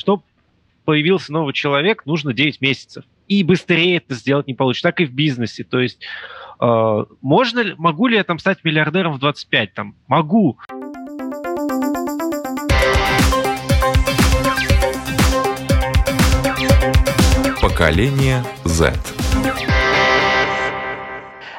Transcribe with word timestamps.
чтобы 0.00 0.22
появился 0.84 1.32
новый 1.32 1.52
человек, 1.52 2.04
нужно 2.06 2.32
9 2.32 2.60
месяцев. 2.60 3.04
И 3.28 3.44
быстрее 3.44 3.98
это 3.98 4.14
сделать 4.14 4.48
не 4.48 4.54
получится. 4.54 4.88
Так 4.88 5.00
и 5.00 5.04
в 5.04 5.12
бизнесе. 5.12 5.62
То 5.62 5.78
есть 5.78 6.00
э, 6.60 7.04
можно, 7.20 7.62
могу 7.76 8.08
ли 8.08 8.16
я 8.16 8.24
там 8.24 8.38
стать 8.40 8.64
миллиардером 8.64 9.12
в 9.12 9.18
25? 9.20 9.74
Там, 9.74 9.94
могу. 10.08 10.58
Поколение 17.60 18.42
Z. 18.64 18.94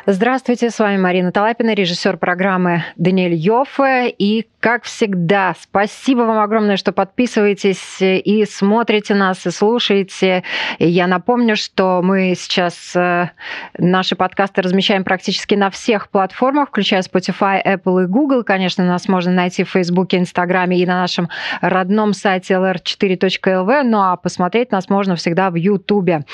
Здравствуйте, 0.07 0.71
с 0.71 0.79
вами 0.79 0.97
Марина 0.97 1.31
Талапина, 1.31 1.75
режиссер 1.75 2.17
программы 2.17 2.84
Даниэль 2.95 3.36
Йоффе. 3.36 4.09
И, 4.09 4.47
как 4.59 4.84
всегда, 4.84 5.54
спасибо 5.61 6.21
вам 6.21 6.39
огромное, 6.39 6.75
что 6.75 6.91
подписываетесь 6.91 7.97
и 8.02 8.43
смотрите 8.49 9.13
нас, 9.13 9.45
и 9.45 9.52
слушаете. 9.52 10.43
И 10.79 10.88
я 10.88 11.05
напомню, 11.05 11.55
что 11.55 12.02
мы 12.03 12.34
сейчас 12.35 12.95
э, 12.95 13.29
наши 13.77 14.16
подкасты 14.16 14.63
размещаем 14.63 15.03
практически 15.03 15.53
на 15.53 15.70
всех 15.70 16.09
платформах, 16.09 16.70
включая 16.70 17.04
Spotify, 17.04 17.63
Apple 17.63 18.05
и 18.05 18.07
Google. 18.07 18.43
Конечно, 18.43 18.84
нас 18.84 19.07
можно 19.07 19.31
найти 19.31 19.63
в 19.63 19.70
Фейсбуке, 19.70 20.18
Инстаграме 20.18 20.79
и 20.79 20.85
на 20.88 21.02
нашем 21.02 21.29
родном 21.62 22.13
сайте 22.13 22.55
lr4.lv. 22.55 23.84
Ну 23.84 24.02
а 24.02 24.15
посмотреть 24.15 24.71
нас 24.71 24.90
можно 24.90 25.15
всегда 25.15 25.52
в 25.52 25.55
Ютубе. 25.55 26.26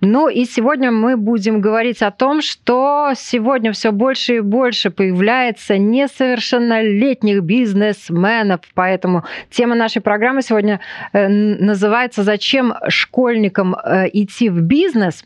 Ну 0.00 0.28
и 0.28 0.44
сегодня 0.44 0.90
мы 0.90 1.16
будем 1.16 1.60
говорить 1.60 2.02
о 2.02 2.10
том, 2.10 2.42
что 2.42 3.11
сегодня 3.14 3.72
все 3.72 3.92
больше 3.92 4.36
и 4.36 4.40
больше 4.40 4.90
появляется 4.90 5.78
несовершеннолетних 5.78 7.42
бизнесменов. 7.42 8.60
Поэтому 8.74 9.24
тема 9.50 9.74
нашей 9.74 10.02
программы 10.02 10.42
сегодня 10.42 10.80
э, 11.12 11.28
называется 11.28 12.22
«Зачем 12.22 12.74
школьникам 12.88 13.74
э, 13.74 14.08
идти 14.12 14.48
в 14.48 14.60
бизнес?». 14.60 15.24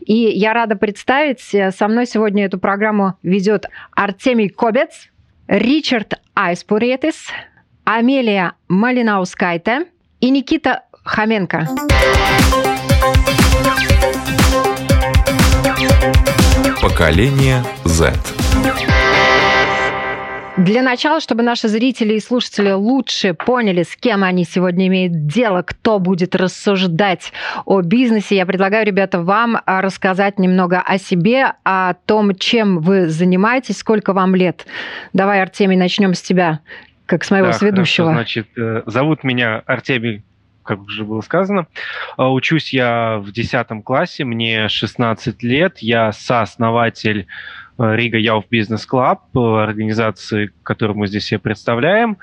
И 0.00 0.14
я 0.14 0.52
рада 0.52 0.76
представить, 0.76 1.54
э, 1.54 1.70
со 1.70 1.88
мной 1.88 2.06
сегодня 2.06 2.44
эту 2.44 2.58
программу 2.58 3.14
ведет 3.22 3.66
Артемий 3.92 4.48
Кобец, 4.48 5.08
Ричард 5.46 6.14
Айспуретис, 6.34 7.28
Амелия 7.84 8.52
Малинаускайте 8.68 9.86
и 10.20 10.30
Никита 10.30 10.82
Хоменко. 11.04 11.66
Поколение 16.80 17.64
Z. 17.84 18.12
Для 20.56 20.82
начала, 20.82 21.20
чтобы 21.20 21.42
наши 21.42 21.66
зрители 21.66 22.14
и 22.14 22.20
слушатели 22.20 22.70
лучше 22.70 23.34
поняли, 23.34 23.82
с 23.82 23.96
кем 23.96 24.22
они 24.22 24.44
сегодня 24.44 24.86
имеют 24.86 25.26
дело, 25.26 25.62
кто 25.62 25.98
будет 25.98 26.36
рассуждать 26.36 27.32
о 27.64 27.80
бизнесе, 27.80 28.36
я 28.36 28.46
предлагаю, 28.46 28.86
ребята, 28.86 29.20
вам 29.20 29.60
рассказать 29.66 30.38
немного 30.38 30.80
о 30.80 30.98
себе, 30.98 31.54
о 31.64 31.94
том, 31.94 32.36
чем 32.36 32.78
вы 32.78 33.08
занимаетесь, 33.08 33.78
сколько 33.78 34.12
вам 34.12 34.36
лет. 34.36 34.64
Давай, 35.12 35.42
Артемий, 35.42 35.76
начнем 35.76 36.14
с 36.14 36.22
тебя, 36.22 36.60
как 37.06 37.24
с 37.24 37.30
моего 37.32 37.48
да, 37.48 37.52
сведущего. 37.54 38.12
Хорошо, 38.12 38.20
значит, 38.20 38.48
э, 38.56 38.82
зовут 38.86 39.24
меня 39.24 39.62
Артемий 39.66 40.22
как 40.68 40.82
уже 40.82 41.04
было 41.04 41.22
сказано. 41.22 41.66
А, 42.18 42.30
учусь 42.30 42.74
я 42.74 43.18
в 43.18 43.32
10 43.32 43.82
классе, 43.82 44.24
мне 44.24 44.68
16 44.68 45.42
лет, 45.42 45.78
я 45.78 46.12
сооснователь 46.12 47.26
э, 47.78 47.96
Riga 47.96 48.18
Youth 48.18 48.44
Business 48.50 48.84
Club, 48.84 49.34
организации, 49.34 50.50
которую 50.62 50.98
мы 50.98 51.06
здесь 51.06 51.24
все 51.24 51.38
представляем. 51.38 52.18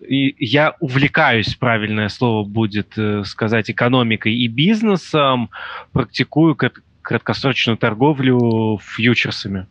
И 0.00 0.34
я 0.38 0.76
увлекаюсь, 0.80 1.54
правильное 1.56 2.08
слово 2.08 2.46
будет 2.46 2.96
э, 2.96 3.22
сказать, 3.24 3.70
экономикой 3.70 4.34
и 4.34 4.48
бизнесом, 4.48 5.50
практикую 5.92 6.56
краткосрочную 7.02 7.76
торговлю 7.76 8.78
фьючерсами. 8.82 9.66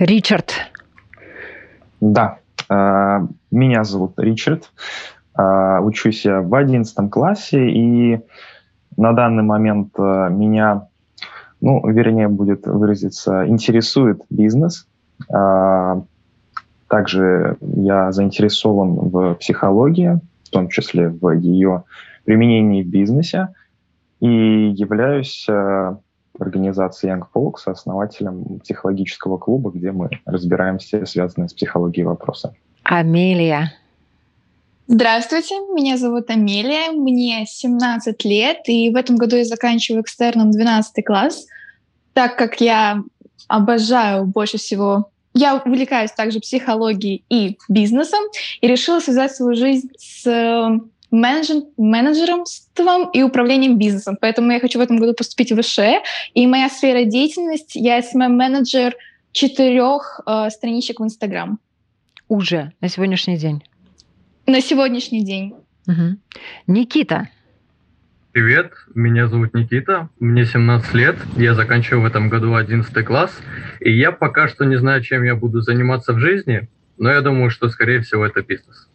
Ричард. 0.00 0.68
Да, 2.00 2.40
э, 2.68 3.20
меня 3.52 3.84
зовут 3.84 4.14
Ричард. 4.18 4.72
А, 5.36 5.80
учусь 5.80 6.24
я 6.24 6.40
в 6.40 6.54
11 6.54 7.10
классе, 7.10 7.68
и 7.68 8.20
на 8.96 9.12
данный 9.12 9.42
момент 9.42 9.92
а, 9.98 10.28
меня, 10.28 10.88
ну, 11.60 11.86
вернее, 11.86 12.28
будет 12.28 12.66
выразиться, 12.66 13.46
интересует 13.46 14.22
бизнес. 14.30 14.86
А, 15.32 16.02
также 16.88 17.58
я 17.60 18.12
заинтересован 18.12 19.10
в 19.10 19.34
психологии, 19.34 20.20
в 20.44 20.50
том 20.50 20.68
числе 20.68 21.08
в 21.08 21.30
ее 21.32 21.84
применении 22.24 22.82
в 22.82 22.88
бизнесе, 22.88 23.48
и 24.20 24.74
являюсь 24.74 25.46
организацией 26.38 27.12
Young 27.12 27.24
Folks, 27.34 27.66
основателем 27.66 28.60
психологического 28.60 29.36
клуба, 29.36 29.70
где 29.70 29.92
мы 29.92 30.10
разбираем 30.24 30.78
все 30.78 31.04
связанные 31.06 31.48
с 31.48 31.54
психологией 31.54 32.06
вопросы. 32.06 32.52
Амелия. 32.84 33.72
Здравствуйте, 34.88 35.54
меня 35.74 35.96
зовут 35.96 36.30
Амелия, 36.30 36.92
мне 36.92 37.44
17 37.46 38.24
лет, 38.24 38.58
и 38.66 38.90
в 38.90 38.96
этом 38.96 39.16
году 39.16 39.36
я 39.36 39.44
заканчиваю 39.44 40.02
экстерном 40.02 40.52
12 40.52 41.04
класс, 41.04 41.46
так 42.12 42.38
как 42.38 42.60
я 42.60 43.02
обожаю 43.48 44.26
больше 44.26 44.58
всего 44.58 45.10
я 45.36 45.56
увлекаюсь 45.56 46.12
также 46.12 46.40
психологией 46.40 47.22
и 47.28 47.58
бизнесом 47.68 48.20
и 48.62 48.66
решила 48.66 49.00
связать 49.00 49.36
свою 49.36 49.54
жизнь 49.54 49.90
с 49.98 50.26
э, 50.26 50.78
менеджер, 51.10 51.64
менеджерством 51.76 53.10
и 53.10 53.22
управлением 53.22 53.76
бизнесом. 53.76 54.16
Поэтому 54.18 54.50
я 54.50 54.60
хочу 54.60 54.78
в 54.78 54.82
этом 54.82 54.96
году 54.96 55.12
поступить 55.12 55.52
в 55.52 55.60
ВШЭ. 55.60 56.02
И 56.32 56.46
моя 56.46 56.70
сфера 56.70 57.04
деятельности, 57.04 57.78
я 57.78 58.00
СММ-менеджер 58.00 58.96
четырех 59.32 60.20
э, 60.26 60.48
страничек 60.48 61.00
в 61.00 61.04
Инстаграм. 61.04 61.58
Уже 62.28 62.72
на 62.80 62.88
сегодняшний 62.88 63.36
день? 63.36 63.62
На 64.46 64.60
сегодняшний 64.60 65.24
день. 65.24 65.54
Угу. 65.86 66.18
Никита. 66.68 67.28
Привет, 68.32 68.72
меня 68.94 69.28
зовут 69.28 69.54
Никита, 69.54 70.10
мне 70.20 70.44
17 70.44 70.94
лет, 70.94 71.16
я 71.36 71.54
заканчиваю 71.54 72.02
в 72.02 72.06
этом 72.06 72.28
году 72.28 72.54
11 72.54 73.04
класс, 73.04 73.40
и 73.80 73.90
я 73.90 74.12
пока 74.12 74.46
что 74.48 74.64
не 74.64 74.76
знаю, 74.76 75.02
чем 75.02 75.22
я 75.22 75.34
буду 75.34 75.62
заниматься 75.62 76.12
в 76.12 76.18
жизни, 76.18 76.68
но 76.98 77.10
я 77.10 77.22
думаю, 77.22 77.48
что, 77.48 77.70
скорее 77.70 78.00
всего, 78.00 78.26
это 78.26 78.42
бизнес. 78.42 78.88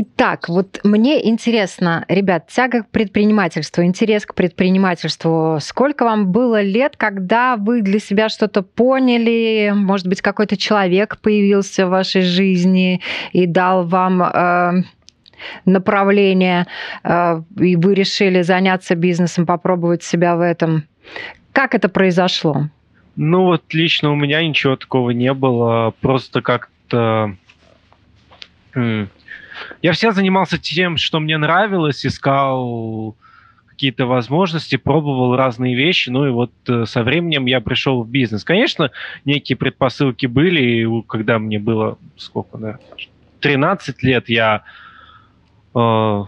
Итак, 0.00 0.48
вот 0.48 0.78
мне 0.84 1.28
интересно, 1.28 2.04
ребят, 2.06 2.46
тяга 2.46 2.84
к 2.84 2.90
предпринимательству, 2.90 3.82
интерес 3.82 4.26
к 4.26 4.34
предпринимательству. 4.34 5.58
Сколько 5.60 6.04
вам 6.04 6.30
было 6.30 6.62
лет, 6.62 6.96
когда 6.96 7.56
вы 7.56 7.82
для 7.82 7.98
себя 7.98 8.28
что-то 8.28 8.62
поняли? 8.62 9.72
Может 9.74 10.06
быть, 10.06 10.22
какой-то 10.22 10.56
человек 10.56 11.18
появился 11.18 11.84
в 11.84 11.90
вашей 11.90 12.22
жизни 12.22 13.00
и 13.32 13.46
дал 13.46 13.88
вам 13.88 14.22
э, 14.22 14.84
направление, 15.64 16.68
э, 17.02 17.42
и 17.58 17.74
вы 17.74 17.94
решили 17.94 18.42
заняться 18.42 18.94
бизнесом, 18.94 19.46
попробовать 19.46 20.04
себя 20.04 20.36
в 20.36 20.42
этом? 20.42 20.84
Как 21.50 21.74
это 21.74 21.88
произошло? 21.88 22.68
Ну 23.16 23.46
вот 23.46 23.64
лично 23.74 24.12
у 24.12 24.14
меня 24.14 24.46
ничего 24.46 24.76
такого 24.76 25.10
не 25.10 25.34
было, 25.34 25.92
просто 26.00 26.40
как-то 26.40 27.34
я 29.82 29.92
всегда 29.92 30.12
занимался 30.12 30.58
тем, 30.58 30.96
что 30.96 31.20
мне 31.20 31.38
нравилось, 31.38 32.04
искал 32.04 33.16
какие-то 33.66 34.06
возможности, 34.06 34.74
пробовал 34.76 35.36
разные 35.36 35.76
вещи, 35.76 36.10
ну 36.10 36.26
и 36.26 36.30
вот 36.30 36.50
э, 36.66 36.84
со 36.84 37.04
временем 37.04 37.46
я 37.46 37.60
пришел 37.60 38.02
в 38.02 38.08
бизнес. 38.08 38.42
Конечно, 38.42 38.90
некие 39.24 39.56
предпосылки 39.56 40.26
были, 40.26 40.84
когда 41.02 41.38
мне 41.38 41.60
было 41.60 41.96
сколько, 42.16 42.58
да, 42.58 42.78
13 43.38 44.02
лет, 44.02 44.28
я 44.28 44.64
э, 45.76 46.24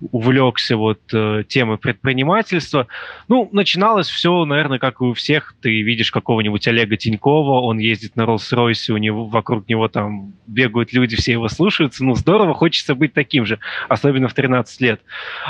увлекся 0.00 0.76
вот 0.76 1.00
э, 1.12 1.44
темой 1.46 1.78
предпринимательства. 1.78 2.86
Ну, 3.28 3.48
начиналось 3.52 4.08
все, 4.08 4.44
наверное, 4.44 4.78
как 4.78 5.00
и 5.00 5.04
у 5.04 5.12
всех. 5.12 5.54
Ты 5.60 5.82
видишь 5.82 6.10
какого-нибудь 6.10 6.66
Олега 6.68 6.96
Тинькова, 6.96 7.60
он 7.60 7.78
ездит 7.78 8.16
на 8.16 8.22
Роллс-Ройсе, 8.22 8.92
у 8.92 8.96
него 8.96 9.26
вокруг 9.26 9.68
него 9.68 9.88
там 9.88 10.32
бегают 10.46 10.92
люди, 10.92 11.16
все 11.16 11.32
его 11.32 11.48
слушаются. 11.48 12.04
Ну, 12.04 12.14
здорово, 12.14 12.54
хочется 12.54 12.94
быть 12.94 13.12
таким 13.12 13.44
же, 13.44 13.58
особенно 13.88 14.28
в 14.28 14.34
13 14.34 14.80
лет. 14.80 15.00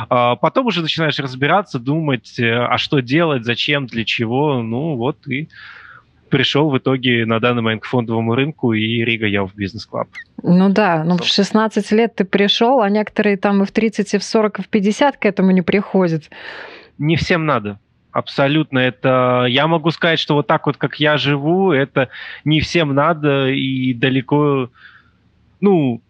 А 0.08 0.37
потом 0.37 0.67
уже 0.67 0.82
начинаешь 0.82 1.19
разбираться, 1.19 1.79
думать, 1.79 2.38
э, 2.38 2.50
а 2.52 2.76
что 2.79 3.00
делать, 3.00 3.44
зачем, 3.44 3.87
для 3.87 4.05
чего. 4.05 4.62
Ну, 4.62 4.97
вот 4.97 5.26
и 5.29 5.49
пришел 6.31 6.71
в 6.71 6.79
итоге 6.79 7.27
на 7.27 7.41
данный 7.41 7.62
момент 7.62 7.82
к 7.82 7.87
фондовому 7.87 8.35
рынку 8.35 8.73
и 8.73 9.05
Рига 9.05 9.27
я 9.27 9.44
в 9.44 9.55
бизнес-клаб. 9.55 10.09
Ну 10.43 10.71
да, 10.71 11.05
ну 11.05 11.19
в 11.19 11.25
16 11.25 11.93
лет 11.93 12.15
ты 12.15 12.25
пришел, 12.25 12.81
а 12.81 12.88
некоторые 12.88 13.37
там 13.37 13.62
и 13.62 13.67
в 13.67 13.73
30, 13.73 14.15
и 14.15 14.19
в 14.19 14.25
40, 14.25 14.59
и 14.59 14.62
в 14.62 14.69
50 14.69 15.17
к 15.17 15.27
этому 15.27 15.50
не 15.50 15.62
приходят. 15.62 16.31
Не 16.99 17.17
всем 17.17 17.47
надо. 17.47 17.79
Абсолютно. 18.12 18.79
Это 18.79 19.47
я 19.49 19.67
могу 19.67 19.91
сказать, 19.91 20.19
что 20.19 20.35
вот 20.35 20.47
так 20.47 20.67
вот, 20.67 20.77
как 20.77 20.99
я 20.99 21.17
живу, 21.17 21.73
это 21.73 22.09
не 22.44 22.61
всем 22.61 22.94
надо 22.94 23.49
и 23.49 23.94
далеко, 23.94 24.71
ну, 25.61 26.03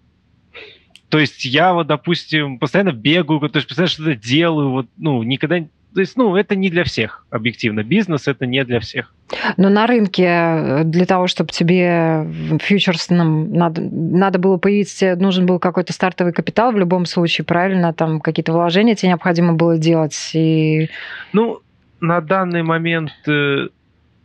то 1.10 1.18
есть 1.18 1.44
я 1.44 1.74
вот, 1.74 1.88
допустим, 1.88 2.58
постоянно 2.58 2.92
бегаю, 2.92 3.40
то 3.40 3.56
есть 3.56 3.66
постоянно 3.66 3.90
что-то 3.90 4.14
делаю, 4.14 4.70
вот, 4.70 4.86
ну, 4.96 5.22
никогда 5.24 5.64
то 5.94 6.00
есть, 6.00 6.16
ну, 6.16 6.36
это 6.36 6.54
не 6.54 6.70
для 6.70 6.84
всех, 6.84 7.24
объективно. 7.30 7.82
Бизнес 7.82 8.28
это 8.28 8.46
не 8.46 8.64
для 8.64 8.78
всех. 8.78 9.12
Но 9.56 9.68
на 9.68 9.86
рынке 9.86 10.24
э, 10.24 10.84
для 10.84 11.04
того, 11.04 11.26
чтобы 11.26 11.50
тебе 11.50 12.22
в 12.24 12.58
фьючерсном 12.58 13.52
надо, 13.52 13.82
надо 13.82 14.38
было 14.38 14.56
появиться, 14.56 15.16
нужен 15.16 15.46
был 15.46 15.58
какой-то 15.58 15.92
стартовый 15.92 16.32
капитал 16.32 16.72
в 16.72 16.78
любом 16.78 17.06
случае, 17.06 17.44
правильно? 17.44 17.92
Там 17.92 18.20
какие-то 18.20 18.52
вложения 18.52 18.94
тебе 18.94 19.08
необходимо 19.08 19.54
было 19.54 19.78
делать. 19.78 20.30
И... 20.32 20.88
Ну, 21.32 21.60
на 22.00 22.20
данный 22.20 22.62
момент 22.62 23.12
э, 23.26 23.68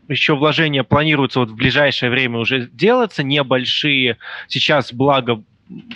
еще 0.08 0.36
вложения 0.36 0.84
планируются 0.84 1.40
вот 1.40 1.50
в 1.50 1.56
ближайшее 1.56 2.12
время 2.12 2.38
уже 2.38 2.70
делаться, 2.72 3.24
небольшие. 3.24 4.18
Сейчас, 4.48 4.94
благо, 4.94 5.42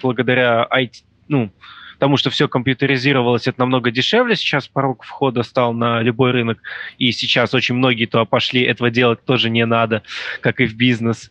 благодаря 0.01 0.67
IT, 0.71 1.03
ну, 1.27 1.51
потому 1.99 2.15
что 2.15 2.29
все 2.29 2.47
компьютеризировалось, 2.47 3.45
это 3.47 3.59
намного 3.59 3.91
дешевле. 3.91 4.37
Сейчас 4.37 4.69
порог 4.69 5.03
входа 5.03 5.43
стал 5.43 5.73
на 5.73 6.01
любой 6.01 6.31
рынок, 6.31 6.59
и 6.97 7.11
сейчас 7.11 7.53
очень 7.53 7.75
многие 7.75 8.05
туда 8.05 8.23
пошли. 8.23 8.61
Этого 8.61 8.89
делать 8.89 9.25
тоже 9.25 9.49
не 9.49 9.65
надо, 9.65 10.03
как 10.39 10.61
и 10.61 10.65
в 10.65 10.75
бизнес. 10.75 11.29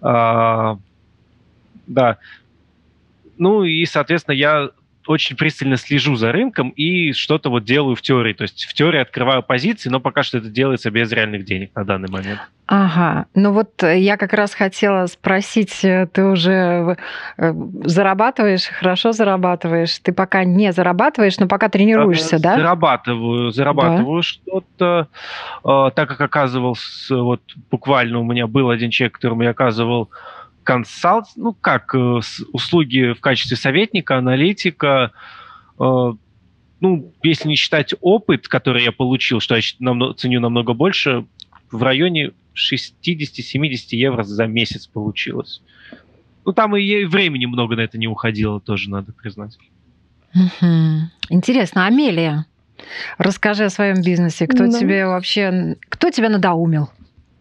А, 0.00 0.78
да. 1.86 2.16
Ну 3.36 3.64
и, 3.64 3.84
соответственно, 3.84 4.34
я 4.34 4.70
очень 5.06 5.36
пристально 5.36 5.76
слежу 5.76 6.16
за 6.16 6.32
рынком 6.32 6.70
и 6.70 7.12
что-то 7.12 7.50
вот 7.50 7.64
делаю 7.64 7.96
в 7.96 8.02
теории. 8.02 8.32
То 8.32 8.42
есть 8.42 8.64
в 8.64 8.74
теории 8.74 9.00
открываю 9.00 9.42
позиции, 9.42 9.88
но 9.88 10.00
пока 10.00 10.22
что 10.22 10.38
это 10.38 10.48
делается 10.48 10.90
без 10.90 11.10
реальных 11.12 11.44
денег 11.44 11.70
на 11.74 11.84
данный 11.84 12.08
момент. 12.10 12.40
Ага, 12.66 13.26
ну 13.34 13.52
вот 13.52 13.82
э, 13.82 13.98
я 13.98 14.16
как 14.16 14.32
раз 14.32 14.54
хотела 14.54 15.06
спросить, 15.06 15.84
э, 15.84 16.06
ты 16.10 16.24
уже 16.24 16.96
э, 17.36 17.52
зарабатываешь, 17.84 18.66
хорошо 18.66 19.12
зарабатываешь, 19.12 19.98
ты 19.98 20.12
пока 20.12 20.44
не 20.44 20.72
зарабатываешь, 20.72 21.38
но 21.38 21.48
пока 21.48 21.68
тренируешься, 21.68 22.38
да? 22.38 22.56
Зарабатываю, 22.56 23.50
зарабатываю 23.50 24.22
да. 24.22 24.22
что-то, 24.22 25.08
так 25.62 26.08
как 26.08 26.20
оказывался, 26.20 27.16
вот 27.16 27.42
буквально 27.70 28.20
у 28.20 28.24
меня 28.24 28.46
был 28.46 28.70
один 28.70 28.90
человек, 28.90 29.16
которому 29.16 29.42
я 29.42 29.50
оказывал 29.50 30.08
консалт, 30.64 31.26
ну 31.36 31.52
как, 31.52 31.94
э, 31.94 32.20
услуги 32.52 33.12
в 33.12 33.20
качестве 33.20 33.56
советника, 33.56 34.16
аналитика, 34.16 35.12
э, 35.78 36.12
ну, 36.80 37.12
если 37.22 37.48
не 37.48 37.54
считать 37.54 37.94
опыт, 38.00 38.48
который 38.48 38.82
я 38.82 38.92
получил, 38.92 39.40
что 39.40 39.56
я 39.56 39.62
ценю 40.16 40.40
намного 40.40 40.72
больше, 40.74 41.26
в 41.70 41.82
районе 41.82 42.32
60-70 42.54 43.96
евро 43.96 44.24
за 44.24 44.46
месяц 44.46 44.86
получилось. 44.86 45.62
Ну, 46.44 46.52
там 46.52 46.76
и 46.76 47.04
времени 47.04 47.46
много 47.46 47.76
на 47.76 47.82
это 47.82 47.98
не 47.98 48.08
уходило, 48.08 48.60
тоже 48.60 48.90
надо 48.90 49.12
признать. 49.12 49.56
Интересно, 51.28 51.86
Амелия, 51.86 52.46
расскажи 53.18 53.64
о 53.64 53.70
своем 53.70 54.02
бизнесе. 54.02 54.46
Кто 54.46 54.64
ну. 54.64 54.78
тебе 54.78 55.06
вообще, 55.06 55.76
кто 55.88 56.10
тебя 56.10 56.28
надоумил? 56.28 56.90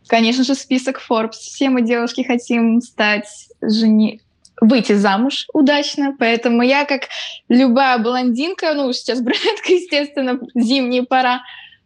Конечно 0.07 0.43
же, 0.43 0.55
список 0.55 1.01
Forbes. 1.09 1.33
Все 1.33 1.69
мы, 1.69 1.81
девушки, 1.81 2.23
хотим 2.23 2.81
стать 2.81 3.27
жени... 3.61 4.21
выйти 4.59 4.93
замуж 4.93 5.47
удачно, 5.53 6.15
поэтому 6.17 6.61
я, 6.63 6.85
как 6.85 7.03
любая 7.49 7.97
блондинка, 7.97 8.73
ну, 8.73 8.91
сейчас 8.93 9.21
брюнетка, 9.21 9.73
естественно, 9.73 10.39
зимняя 10.55 11.03
пора, 11.03 11.41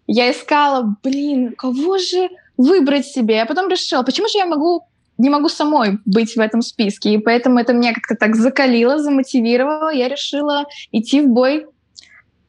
я 0.07 0.31
искала, 0.31 0.95
блин, 1.03 1.53
кого 1.57 1.97
же 1.97 2.29
выбрать 2.57 3.05
себе? 3.05 3.35
Я 3.35 3.45
потом 3.45 3.69
решила, 3.69 4.03
почему 4.03 4.27
же 4.27 4.37
я 4.37 4.45
могу 4.45 4.83
не 5.17 5.29
могу 5.29 5.49
самой 5.49 5.99
быть 6.05 6.35
в 6.35 6.39
этом 6.39 6.61
списке. 6.61 7.13
И 7.13 7.17
поэтому 7.17 7.59
это 7.59 7.73
меня 7.73 7.93
как-то 7.93 8.15
так 8.15 8.35
закалило, 8.35 8.99
замотивировало. 8.99 9.93
Я 9.93 10.09
решила 10.09 10.65
идти 10.91 11.21
в 11.21 11.29
бой 11.29 11.67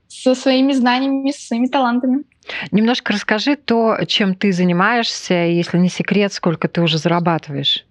со 0.09 0.35
своими 0.35 0.73
знаниями, 0.73 1.31
со 1.31 1.47
своими 1.47 1.67
талантами. 1.67 2.25
Немножко 2.71 3.13
расскажи 3.13 3.57
то, 3.57 3.97
чем 4.07 4.35
ты 4.35 4.53
занимаешься, 4.53 5.35
если 5.35 5.79
не 5.79 5.89
секрет, 5.89 6.33
сколько 6.33 6.69
ты 6.69 6.81
уже 6.81 6.99
зарабатываешь. 6.99 7.85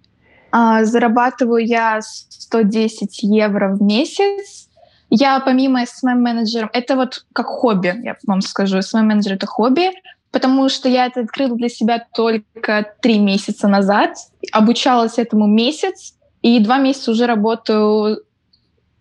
А, 0.50 0.84
зарабатываю 0.84 1.64
я 1.64 2.00
110 2.00 3.22
евро 3.22 3.74
в 3.74 3.82
месяц. 3.82 4.68
Я 5.10 5.38
помимо 5.40 5.82
SMM-менеджером, 5.82 6.70
это 6.72 6.96
вот 6.96 7.26
как 7.32 7.46
хобби, 7.46 7.94
я 8.02 8.16
вам 8.26 8.40
скажу, 8.40 8.78
SMM-менеджер— 8.78 9.34
это 9.34 9.46
хобби, 9.46 9.90
потому 10.32 10.68
что 10.68 10.88
я 10.88 11.06
это 11.06 11.20
открыла 11.20 11.56
для 11.56 11.68
себя 11.68 12.04
только 12.12 12.94
три 13.00 13.18
месяца 13.18 13.68
назад, 13.68 14.16
обучалась 14.52 15.18
этому 15.18 15.46
месяц, 15.46 16.14
и 16.42 16.58
два 16.60 16.78
месяца 16.78 17.12
уже 17.12 17.26
работаю, 17.26 18.22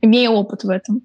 имея 0.02 0.30
опыт 0.30 0.64
в 0.64 0.70
этом. 0.70 1.02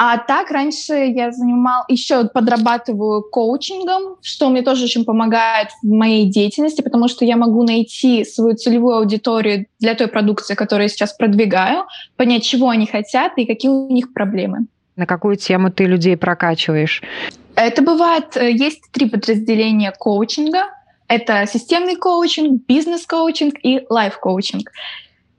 А 0.00 0.16
так 0.16 0.52
раньше 0.52 0.94
я 0.94 1.32
занимал, 1.32 1.82
еще 1.88 2.28
подрабатываю 2.28 3.20
коучингом, 3.22 4.16
что 4.22 4.48
мне 4.48 4.62
тоже 4.62 4.84
очень 4.84 5.04
помогает 5.04 5.70
в 5.82 5.88
моей 5.88 6.26
деятельности, 6.26 6.82
потому 6.82 7.08
что 7.08 7.24
я 7.24 7.36
могу 7.36 7.64
найти 7.64 8.24
свою 8.24 8.54
целевую 8.54 8.98
аудиторию 8.98 9.66
для 9.80 9.96
той 9.96 10.06
продукции, 10.06 10.54
которую 10.54 10.84
я 10.84 10.88
сейчас 10.88 11.14
продвигаю, 11.14 11.84
понять, 12.16 12.44
чего 12.44 12.68
они 12.68 12.86
хотят 12.86 13.32
и 13.38 13.44
какие 13.44 13.72
у 13.72 13.90
них 13.90 14.12
проблемы. 14.12 14.66
На 14.94 15.04
какую 15.04 15.34
тему 15.34 15.72
ты 15.72 15.86
людей 15.86 16.16
прокачиваешь? 16.16 17.02
Это 17.56 17.82
бывает, 17.82 18.36
э, 18.36 18.52
есть 18.52 18.82
три 18.92 19.10
подразделения 19.10 19.92
коучинга. 19.98 20.68
Это 21.08 21.44
системный 21.46 21.96
коучинг, 21.96 22.62
бизнес-коучинг 22.68 23.54
и 23.64 23.84
лайф-коучинг. 23.90 24.70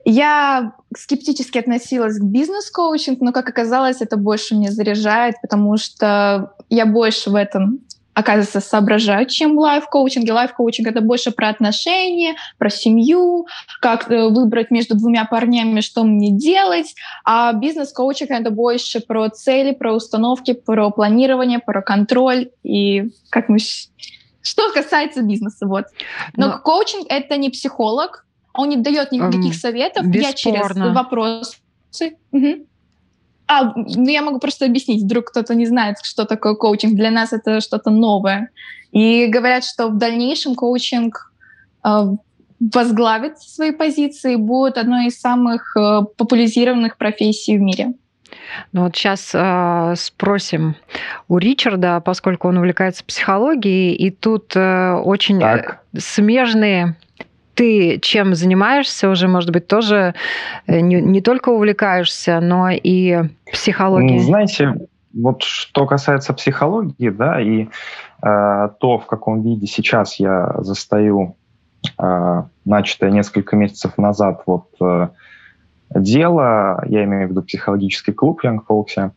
Я 0.04 0.72
скептически 0.96 1.58
относилась 1.58 2.18
к 2.18 2.22
бизнес-коучингу, 2.22 3.24
но, 3.24 3.32
как 3.32 3.48
оказалось, 3.48 4.00
это 4.00 4.16
больше 4.16 4.54
меня 4.54 4.72
заряжает, 4.72 5.36
потому 5.42 5.76
что 5.76 6.54
я 6.68 6.86
больше 6.86 7.30
в 7.30 7.34
этом 7.34 7.80
оказывается, 8.12 8.60
соображаю, 8.60 9.26
чем 9.26 9.58
лайф-коучинг. 9.58 10.26
И 10.26 10.32
лайф-коучинг— 10.32 10.88
это 10.90 11.00
больше 11.00 11.30
про 11.30 11.48
отношения, 11.48 12.36
про 12.58 12.70
семью, 12.70 13.46
как 13.80 14.10
э, 14.10 14.28
выбрать 14.28 14.70
между 14.70 14.96
двумя 14.96 15.24
парнями, 15.24 15.80
что 15.80 16.04
мне 16.04 16.30
делать. 16.30 16.94
А 17.24 17.52
бизнес-коучинг— 17.52 18.30
это 18.32 18.50
больше 18.50 19.00
про 19.00 19.28
цели, 19.30 19.72
про 19.72 19.94
установки, 19.94 20.52
про 20.52 20.90
планирование, 20.90 21.60
про 21.60 21.82
контроль 21.82 22.50
и 22.62 23.10
как 23.30 23.48
мы... 23.48 23.58
Что 24.42 24.72
касается 24.72 25.22
бизнеса, 25.22 25.66
вот. 25.66 25.86
Но, 26.36 26.48
Но... 26.48 26.58
коучинг— 26.58 27.06
это 27.08 27.36
не 27.36 27.50
психолог, 27.50 28.26
он 28.60 28.68
не 28.68 28.76
дает 28.76 29.12
никаких 29.12 29.54
советов. 29.54 30.06
Бесспорно. 30.06 30.26
Я 30.26 30.32
через 30.34 30.94
вопросы. 30.94 31.56
Угу. 32.32 32.66
А, 33.46 33.72
ну 33.74 34.08
я 34.08 34.22
могу 34.22 34.38
просто 34.38 34.66
объяснить, 34.66 35.02
вдруг 35.02 35.30
кто-то 35.30 35.54
не 35.54 35.66
знает, 35.66 35.96
что 36.02 36.24
такое 36.24 36.54
коучинг. 36.54 36.94
Для 36.94 37.10
нас 37.10 37.32
это 37.32 37.60
что-то 37.60 37.90
новое. 37.90 38.50
И 38.92 39.26
говорят, 39.26 39.64
что 39.64 39.88
в 39.88 39.98
дальнейшем 39.98 40.54
коучинг 40.54 41.32
э, 41.84 41.88
возглавит 42.60 43.38
свои 43.38 43.72
позиции, 43.72 44.36
будет 44.36 44.78
одной 44.78 45.06
из 45.06 45.18
самых 45.18 45.76
э, 45.76 46.02
популяризированных 46.16 46.96
профессий 46.96 47.56
в 47.56 47.60
мире. 47.60 47.94
Ну 48.72 48.84
вот 48.84 48.96
сейчас 48.96 49.32
э, 49.34 49.94
спросим 49.96 50.76
у 51.28 51.38
Ричарда, 51.38 52.00
поскольку 52.00 52.48
он 52.48 52.58
увлекается 52.58 53.04
психологией, 53.04 53.94
и 53.94 54.10
тут 54.10 54.54
э, 54.54 54.92
очень 54.94 55.40
так. 55.40 55.82
смежные 55.96 56.96
ты 57.54 57.98
чем 58.00 58.34
занимаешься 58.34 59.08
уже, 59.08 59.28
может 59.28 59.50
быть, 59.50 59.66
тоже 59.66 60.14
э, 60.66 60.80
не, 60.80 61.00
не 61.00 61.20
только 61.20 61.50
увлекаешься, 61.50 62.40
но 62.40 62.70
и 62.70 63.22
психологией? 63.50 64.20
Знаете, 64.20 64.74
вот 65.12 65.42
что 65.42 65.86
касается 65.86 66.32
психологии, 66.32 67.10
да, 67.10 67.40
и 67.40 67.64
э, 67.64 67.68
то, 68.80 68.98
в 68.98 69.06
каком 69.06 69.42
виде 69.42 69.66
сейчас 69.66 70.16
я 70.20 70.54
застаю 70.58 71.36
э, 71.98 72.42
начатое 72.64 73.10
несколько 73.10 73.56
месяцев 73.56 73.98
назад 73.98 74.42
вот 74.46 74.68
э, 74.80 75.08
дело, 75.94 76.82
я 76.86 77.04
имею 77.04 77.28
в 77.28 77.30
виду 77.30 77.42
психологический 77.42 78.12
клуб 78.12 78.42
Folks, 78.44 79.10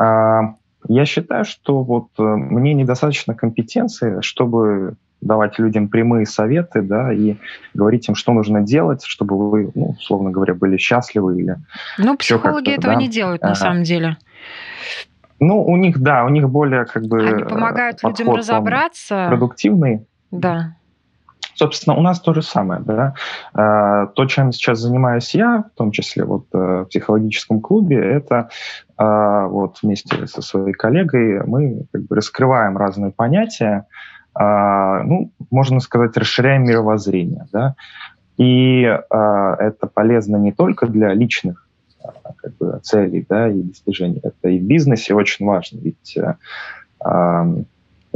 э, 0.00 0.40
я 0.88 1.04
считаю, 1.04 1.44
что 1.44 1.82
вот 1.82 2.08
э, 2.18 2.22
мне 2.22 2.74
недостаточно 2.74 3.34
компетенции, 3.34 4.20
чтобы 4.20 4.94
давать 5.20 5.58
людям 5.58 5.88
прямые 5.88 6.26
советы, 6.26 6.82
да, 6.82 7.12
и 7.12 7.36
говорить 7.74 8.08
им, 8.08 8.14
что 8.14 8.32
нужно 8.32 8.62
делать, 8.62 9.04
чтобы 9.04 9.50
вы, 9.50 9.70
ну, 9.74 9.90
условно 9.98 10.30
говоря, 10.30 10.54
были 10.54 10.76
счастливы 10.76 11.40
или... 11.40 11.56
Ну, 11.98 12.16
психологи 12.16 12.70
этого 12.70 12.94
да. 12.94 13.00
не 13.00 13.08
делают, 13.08 13.42
на 13.42 13.52
а, 13.52 13.54
самом 13.54 13.82
деле. 13.82 14.18
Ну, 15.40 15.62
у 15.62 15.76
них, 15.76 16.00
да, 16.00 16.24
у 16.24 16.28
них 16.28 16.48
более 16.48 16.84
как 16.84 17.04
бы... 17.04 17.26
Они 17.26 17.44
помогают 17.44 18.02
людям 18.02 18.34
разобраться. 18.34 19.26
Продуктивный. 19.28 20.06
Да. 20.30 20.76
Собственно, 21.56 21.96
у 21.96 22.02
нас 22.02 22.20
то 22.20 22.34
же 22.34 22.42
самое, 22.42 22.82
да. 22.82 23.14
А, 23.54 24.06
то, 24.08 24.26
чем 24.26 24.52
сейчас 24.52 24.78
занимаюсь 24.78 25.34
я, 25.34 25.64
в 25.72 25.76
том 25.76 25.90
числе 25.90 26.24
вот 26.24 26.46
э, 26.52 26.58
в 26.58 26.84
психологическом 26.84 27.60
клубе, 27.62 27.96
это 27.96 28.50
а, 28.98 29.46
вот 29.46 29.78
вместе 29.82 30.26
со 30.26 30.42
своей 30.42 30.74
коллегой 30.74 31.42
мы 31.46 31.86
как 31.92 32.02
бы 32.02 32.16
раскрываем 32.16 32.76
разные 32.76 33.10
понятия, 33.10 33.86
ну, 34.38 35.30
можно 35.50 35.80
сказать, 35.80 36.16
расширяем 36.16 36.64
мировоззрение. 36.64 37.46
Да? 37.52 37.74
И 38.36 38.84
а, 38.84 39.56
это 39.56 39.86
полезно 39.86 40.36
не 40.36 40.52
только 40.52 40.86
для 40.86 41.14
личных 41.14 41.66
как 42.36 42.56
бы, 42.56 42.78
целей 42.82 43.24
да, 43.28 43.48
и 43.48 43.62
достижений. 43.62 44.20
Это 44.22 44.48
и 44.48 44.58
в 44.58 44.64
бизнесе 44.64 45.14
очень 45.14 45.46
важно, 45.46 45.78
ведь 45.80 46.16
э, 46.16 46.34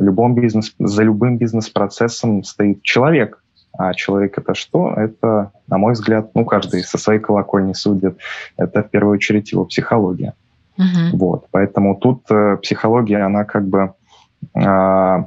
любом 0.01 0.35
бизнес, 0.35 0.75
за 0.79 1.03
любым 1.03 1.39
бизнес-процессом 1.39 2.43
стоит 2.45 2.83
человек, 2.83 3.43
а 3.77 3.95
человек 3.95 4.39
это 4.39 4.55
что? 4.55 4.93
Это, 4.95 5.53
на 5.69 5.79
мой 5.79 5.93
взгляд, 5.93 6.31
ну, 6.35 6.45
каждый 6.45 6.83
со 6.83 6.99
своей 6.99 7.21
колокольни 7.21 7.73
судит. 7.73 8.19
Это 8.57 8.83
в 8.83 8.91
первую 8.91 9.15
очередь 9.15 9.53
его 9.53 9.65
психология. 9.65 10.35
Uh-huh. 10.77 11.11
Вот. 11.13 11.47
Поэтому 11.51 11.97
тут 11.97 12.25
э, 12.31 12.57
психология, 12.63 13.19
она 13.19 13.45
как 13.45 13.69
бы 13.69 13.95
э, 14.55 15.25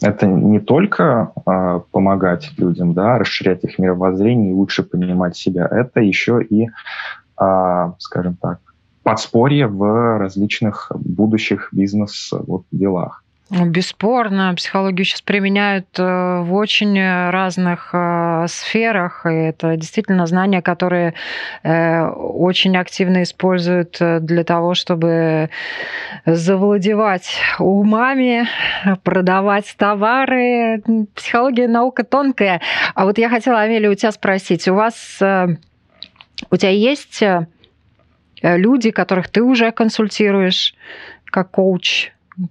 это 0.00 0.26
не 0.26 0.60
только 0.60 1.32
э, 1.46 1.80
помогать 1.90 2.52
людям, 2.56 2.94
да, 2.94 3.18
расширять 3.18 3.64
их 3.64 3.78
мировоззрение 3.78 4.50
и 4.50 4.54
лучше 4.54 4.82
понимать 4.82 5.36
себя, 5.36 5.66
это 5.70 6.00
еще 6.00 6.42
и, 6.42 6.68
э, 7.40 7.92
скажем 7.98 8.36
так, 8.36 8.60
подспорье 9.02 9.66
в 9.66 10.18
различных 10.18 10.90
будущих 10.94 11.68
бизнес-делах. 11.72 13.24
Ну, 13.24 13.29
бесспорно, 13.50 14.54
психологию 14.56 15.04
сейчас 15.04 15.22
применяют 15.22 15.86
э, 15.98 16.40
в 16.40 16.54
очень 16.54 17.00
разных 17.30 17.90
э, 17.92 18.46
сферах, 18.48 19.26
и 19.26 19.34
это 19.34 19.76
действительно 19.76 20.26
знания, 20.26 20.62
которые 20.62 21.14
э, 21.64 22.04
очень 22.06 22.76
активно 22.76 23.24
используют 23.24 23.98
для 23.98 24.44
того, 24.44 24.74
чтобы 24.74 25.50
завладевать 26.26 27.38
умами, 27.58 28.46
продавать 29.02 29.74
товары. 29.76 30.82
Психология 31.14 31.66
наука 31.66 32.04
тонкая. 32.04 32.60
А 32.94 33.04
вот 33.04 33.18
я 33.18 33.28
хотела, 33.28 33.60
Амелия, 33.60 33.90
у 33.90 33.94
тебя 33.94 34.12
спросить, 34.12 34.68
у 34.68 34.74
вас 34.74 35.18
у 35.20 36.56
тебя 36.56 36.70
есть 36.70 37.22
люди, 38.42 38.90
которых 38.90 39.28
ты 39.28 39.42
уже 39.42 39.72
консультируешь 39.72 40.74
как 41.26 41.50
коуч, 41.50 42.10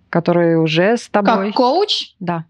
которые 0.09 0.59
уже 0.59 0.97
с 0.97 1.09
тобой. 1.09 1.47
Как 1.47 1.55
коуч? 1.55 2.13
Да. 2.19 2.45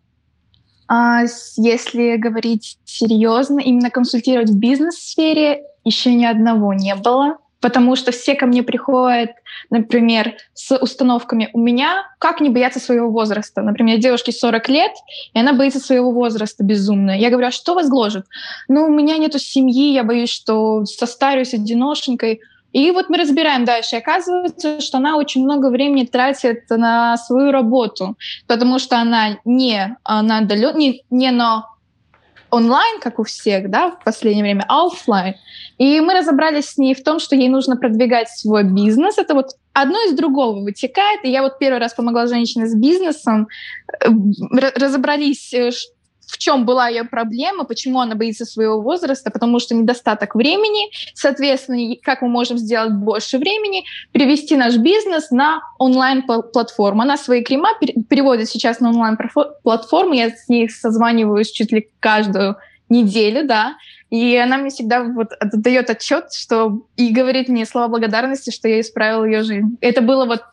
А, 0.87 1.21
если 1.55 2.17
говорить 2.17 2.79
серьезно, 2.85 3.59
именно 3.59 3.89
консультировать 3.91 4.49
в 4.49 4.57
бизнес-сфере 4.57 5.63
еще 5.83 6.13
ни 6.13 6.25
одного 6.25 6.73
не 6.73 6.95
было, 6.95 7.37
потому 7.61 7.95
что 7.95 8.11
все 8.11 8.35
ко 8.35 8.45
мне 8.45 8.63
приходят, 8.63 9.31
например, 9.69 10.33
с 10.53 10.75
установками 10.77 11.49
«у 11.53 11.59
меня 11.59 12.07
как 12.17 12.41
не 12.41 12.49
бояться 12.49 12.79
своего 12.79 13.11
возраста?» 13.11 13.61
Например, 13.61 13.99
девушке 13.99 14.31
40 14.31 14.69
лет, 14.69 14.91
и 15.33 15.39
она 15.39 15.53
боится 15.53 15.79
своего 15.79 16.11
возраста 16.11 16.63
безумно. 16.63 17.17
Я 17.17 17.29
говорю, 17.29 17.47
а 17.47 17.51
что 17.51 17.75
вас 17.75 17.89
гложет? 17.89 18.25
Ну, 18.67 18.85
у 18.85 18.89
меня 18.89 19.17
нету 19.17 19.39
семьи, 19.39 19.93
я 19.93 20.03
боюсь, 20.03 20.29
что 20.29 20.85
состарюсь 20.85 21.53
одиношенькой. 21.53 22.41
И 22.71 22.91
вот 22.91 23.09
мы 23.09 23.17
разбираем 23.17 23.65
дальше. 23.65 23.97
Оказывается, 23.97 24.81
что 24.81 24.97
она 24.97 25.17
очень 25.17 25.43
много 25.43 25.69
времени 25.69 26.05
тратит 26.05 26.69
на 26.69 27.17
свою 27.17 27.51
работу, 27.51 28.15
потому 28.47 28.79
что 28.79 28.97
она 28.97 29.39
не 29.45 29.97
на 30.07 30.37
отдален, 30.37 30.77
не, 30.77 31.03
не 31.09 31.31
на 31.31 31.65
онлайн, 32.51 32.99
как 32.99 33.19
у 33.19 33.23
всех, 33.23 33.69
да, 33.69 33.91
в 33.91 34.03
последнее 34.03 34.43
время, 34.43 34.65
а 34.67 34.85
офлайн. 34.85 35.35
И 35.77 35.99
мы 36.01 36.13
разобрались 36.13 36.69
с 36.69 36.77
ней 36.77 36.93
в 36.93 37.03
том, 37.03 37.19
что 37.19 37.35
ей 37.35 37.49
нужно 37.49 37.77
продвигать 37.77 38.29
свой 38.29 38.63
бизнес. 38.63 39.17
Это 39.17 39.33
вот 39.33 39.51
одно 39.73 39.97
из 40.07 40.13
другого 40.13 40.59
вытекает. 40.61 41.23
И 41.23 41.29
я 41.29 41.41
вот 41.41 41.59
первый 41.59 41.79
раз 41.79 41.93
помогла 41.93 42.27
женщине 42.27 42.67
с 42.67 42.75
бизнесом. 42.75 43.47
Э, 44.03 44.09
разобрались, 44.75 45.53
э, 45.53 45.71
в 46.29 46.37
чем 46.37 46.65
была 46.65 46.87
ее 46.87 47.03
проблема, 47.03 47.63
почему 47.63 47.99
она 47.99 48.15
боится 48.15 48.45
своего 48.45 48.81
возраста, 48.81 49.31
потому 49.31 49.59
что 49.59 49.73
недостаток 49.73 50.35
времени, 50.35 50.91
соответственно, 51.15 51.95
как 52.03 52.21
мы 52.21 52.29
можем 52.29 52.57
сделать 52.57 52.93
больше 52.93 53.39
времени, 53.39 53.83
перевести 54.11 54.55
наш 54.55 54.77
бизнес 54.77 55.31
на 55.31 55.61
онлайн-платформу. 55.79 57.01
Она 57.01 57.17
свои 57.17 57.43
крема 57.43 57.69
переводит 58.09 58.47
сейчас 58.47 58.79
на 58.79 58.89
онлайн-платформу, 58.89 60.13
я 60.13 60.29
с 60.29 60.47
ней 60.47 60.69
созваниваюсь 60.69 61.51
чуть 61.51 61.71
ли 61.71 61.89
каждую 61.99 62.57
неделю, 62.89 63.47
да, 63.47 63.75
и 64.09 64.35
она 64.35 64.57
мне 64.57 64.69
всегда 64.69 65.03
вот 65.03 65.29
дает 65.53 65.89
отчет, 65.89 66.33
что 66.33 66.85
и 66.95 67.09
говорит 67.09 67.47
мне 67.47 67.65
слова 67.65 67.87
благодарности, 67.87 68.51
что 68.51 68.67
я 68.67 68.81
исправила 68.81 69.25
ее 69.25 69.43
жизнь. 69.43 69.77
Это 69.81 70.01
было 70.01 70.25
вот 70.25 70.43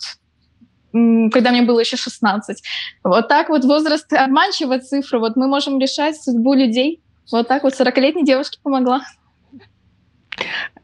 когда 1.33 1.51
мне 1.51 1.63
было 1.63 1.81
еще 1.81 1.97
16. 1.97 2.63
Вот 3.05 3.29
так 3.29 3.49
вот 3.49 3.65
возраст 3.65 4.13
обманчивая 4.13 4.81
цифра. 4.81 5.19
Вот 5.19 5.37
мы 5.37 5.49
можем 5.49 5.79
решать 5.79 6.17
судьбу 6.17 6.55
людей. 6.55 7.01
Вот 7.31 7.49
так 7.49 7.65
вот 7.65 7.75
40-летней 7.75 8.25
девушке 8.25 8.59
помогла. 8.63 9.03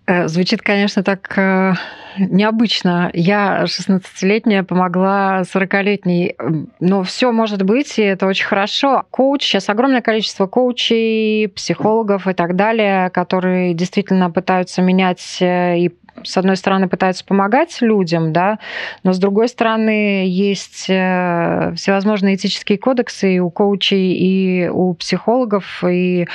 Э, 0.07 0.27
звучит, 0.27 0.63
конечно, 0.63 1.05
так 1.05 1.39
э, 1.39 1.75
необычно. 2.19 3.11
Я 3.15 3.65
16-летняя 3.65 4.65
помогла 4.65 5.43
40-летней. 5.43 6.37
Но 6.81 7.03
все 7.05 7.31
может 7.31 7.63
быть, 7.63 7.99
и 7.99 8.03
это 8.03 8.27
очень 8.27 8.47
хорошо. 8.47 9.05
Коуч, 9.11 9.43
сейчас 9.43 9.69
огромное 9.69 10.03
количество 10.03 10.47
коучей, 10.47 11.49
психологов 11.49 12.27
и 12.27 12.35
так 12.35 12.57
далее, 12.57 13.11
которые 13.11 13.75
действительно 13.75 14.31
пытаются 14.31 14.83
менять 14.83 15.39
э, 15.41 15.79
и 15.79 15.89
с 16.25 16.37
одной 16.37 16.57
стороны, 16.57 16.89
пытаются 16.89 17.25
помогать 17.25 17.79
людям, 17.81 18.33
да, 18.33 18.59
но 19.03 19.13
с 19.13 19.19
другой 19.19 19.49
стороны, 19.49 20.27
есть 20.27 20.87
э, 20.89 21.73
всевозможные 21.77 22.37
этические 22.37 22.79
кодексы 22.79 23.37
и 23.37 23.41
у 23.41 23.51
коучей, 23.51 24.15
и 24.15 24.69
у 24.69 24.95
психологов, 24.95 25.85
и, 25.85 26.27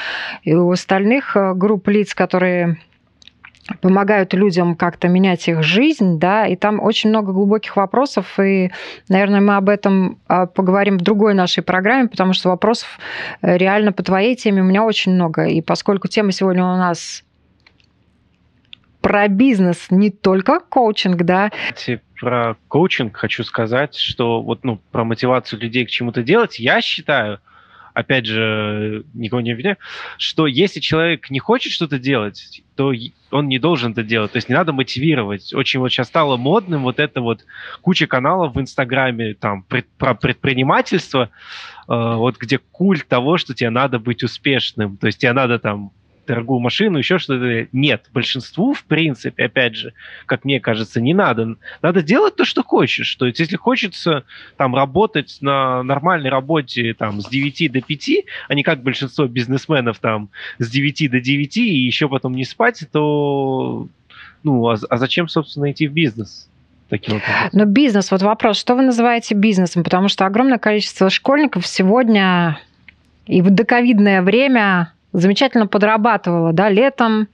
и 0.44 0.54
у 0.56 0.72
остальных 0.72 1.36
э, 1.36 1.54
групп 1.54 1.88
лиц, 1.88 2.14
которые 2.14 2.78
помогают 3.82 4.34
людям 4.34 4.76
как-то 4.76 5.08
менять 5.08 5.48
их 5.48 5.64
жизнь, 5.64 6.20
да, 6.20 6.46
и 6.46 6.56
там 6.56 6.80
очень 6.82 7.10
много 7.10 7.34
глубоких 7.34 7.76
вопросов, 7.76 8.40
и, 8.40 8.72
наверное, 9.10 9.42
мы 9.42 9.56
об 9.56 9.70
этом 9.70 10.20
а, 10.28 10.46
поговорим 10.46 10.98
в 10.98 11.02
другой 11.02 11.34
нашей 11.34 11.64
программе, 11.64 12.08
потому 12.08 12.34
что 12.34 12.50
вопросов 12.50 13.00
э, 13.42 13.58
реально 13.58 13.92
по 13.92 14.04
твоей 14.04 14.36
теме 14.36 14.62
у 14.62 14.66
меня 14.66 14.84
очень 14.84 15.14
много, 15.14 15.46
и 15.46 15.62
поскольку 15.62 16.08
тема 16.08 16.32
сегодня 16.32 16.64
у 16.64 16.78
нас 16.78 17.24
про 19.08 19.30
бизнес, 19.30 19.88
не 19.90 20.12
только 20.12 20.60
коучинг, 20.60 21.24
да. 21.24 21.50
Про 22.20 22.58
коучинг 22.68 23.16
хочу 23.16 23.46
сказать, 23.46 23.96
что 23.96 24.42
вот 24.42 24.66
ну, 24.66 24.82
про 24.92 25.06
мотивацию 25.06 25.62
людей 25.62 25.86
к 25.86 25.90
чему-то 25.90 26.24
делать, 26.24 26.60
я 26.60 26.82
считаю, 26.82 27.40
опять 27.94 28.26
же, 28.26 29.06
никого 29.14 29.40
не 29.40 29.52
обвиняю, 29.52 29.78
что 30.18 30.46
если 30.46 30.82
человек 30.82 31.30
не 31.30 31.40
хочет 31.40 31.72
что-то 31.72 32.00
делать, 32.00 32.62
то 32.76 32.92
он 33.32 33.48
не 33.48 33.60
должен 33.60 33.94
это 33.94 34.04
делать. 34.04 34.34
То 34.34 34.40
есть 34.40 34.50
не 34.50 34.56
надо 34.56 34.74
мотивировать. 34.74 35.54
Очень 35.54 35.80
вот 35.80 35.88
сейчас 35.88 36.08
стало 36.08 36.36
модным 36.36 36.84
вот 36.84 37.00
это 37.00 37.22
вот 37.22 37.46
куча 37.82 38.08
каналов 38.08 38.56
в 38.56 38.60
Инстаграме 38.60 39.36
там 39.36 39.64
пред, 39.64 39.88
про 39.98 40.16
предпринимательство, 40.16 41.30
э, 41.88 41.94
вот 41.94 42.38
где 42.38 42.58
культ 42.58 43.08
того, 43.08 43.38
что 43.38 43.54
тебе 43.54 43.70
надо 43.70 44.00
быть 44.00 44.22
успешным. 44.22 44.98
То 44.98 45.08
есть 45.08 45.20
тебе 45.20 45.32
надо 45.32 45.60
там 45.60 45.94
дорогую 46.28 46.60
машину, 46.60 46.98
еще 46.98 47.18
что-то. 47.18 47.68
Нет, 47.72 48.10
большинству, 48.14 48.74
в 48.74 48.84
принципе, 48.84 49.46
опять 49.46 49.76
же, 49.76 49.94
как 50.26 50.46
мне 50.46 50.60
кажется, 50.60 51.02
не 51.02 51.14
надо. 51.14 51.56
Надо 51.82 52.04
делать 52.04 52.36
то, 52.36 52.46
что 52.46 52.64
хочешь. 52.64 53.16
То 53.16 53.26
есть, 53.26 53.40
если 53.40 53.56
хочется 53.56 54.24
там 54.58 54.76
работать 54.76 55.38
на 55.42 55.84
нормальной 55.84 56.30
работе 56.30 56.94
там 56.94 57.22
с 57.22 57.30
9 57.30 57.72
до 57.72 57.82
5, 57.82 58.10
а 58.48 58.54
не 58.54 58.64
как 58.64 58.84
большинство 58.84 59.28
бизнесменов 59.28 60.00
там 60.00 60.30
с 60.60 60.70
9 60.70 61.12
до 61.12 61.20
9 61.20 61.58
и 61.58 61.86
еще 61.86 62.08
потом 62.10 62.36
не 62.36 62.46
спать, 62.46 62.84
то 62.92 63.88
ну, 64.44 64.68
а, 64.70 64.76
а 64.90 64.98
зачем, 64.98 65.28
собственно, 65.28 65.72
идти 65.72 65.88
в 65.88 65.94
бизнес? 65.94 66.50
таким 66.90 67.16
образом. 67.16 67.50
Но 67.52 67.66
бизнес, 67.66 68.12
вот 68.12 68.22
вопрос, 68.22 68.58
что 68.58 68.74
вы 68.76 68.82
называете 68.82 69.36
бизнесом? 69.36 69.84
Потому 69.84 70.08
что 70.08 70.26
огромное 70.26 70.58
количество 70.58 71.10
школьников 71.10 71.68
сегодня 71.68 72.60
и 73.26 73.42
в 73.42 73.50
доковидное 73.50 74.22
время 74.22 74.94
замечательно 75.20 75.68
подрабатывала, 75.68 76.54
да, 76.54 76.70
летом 76.70 77.28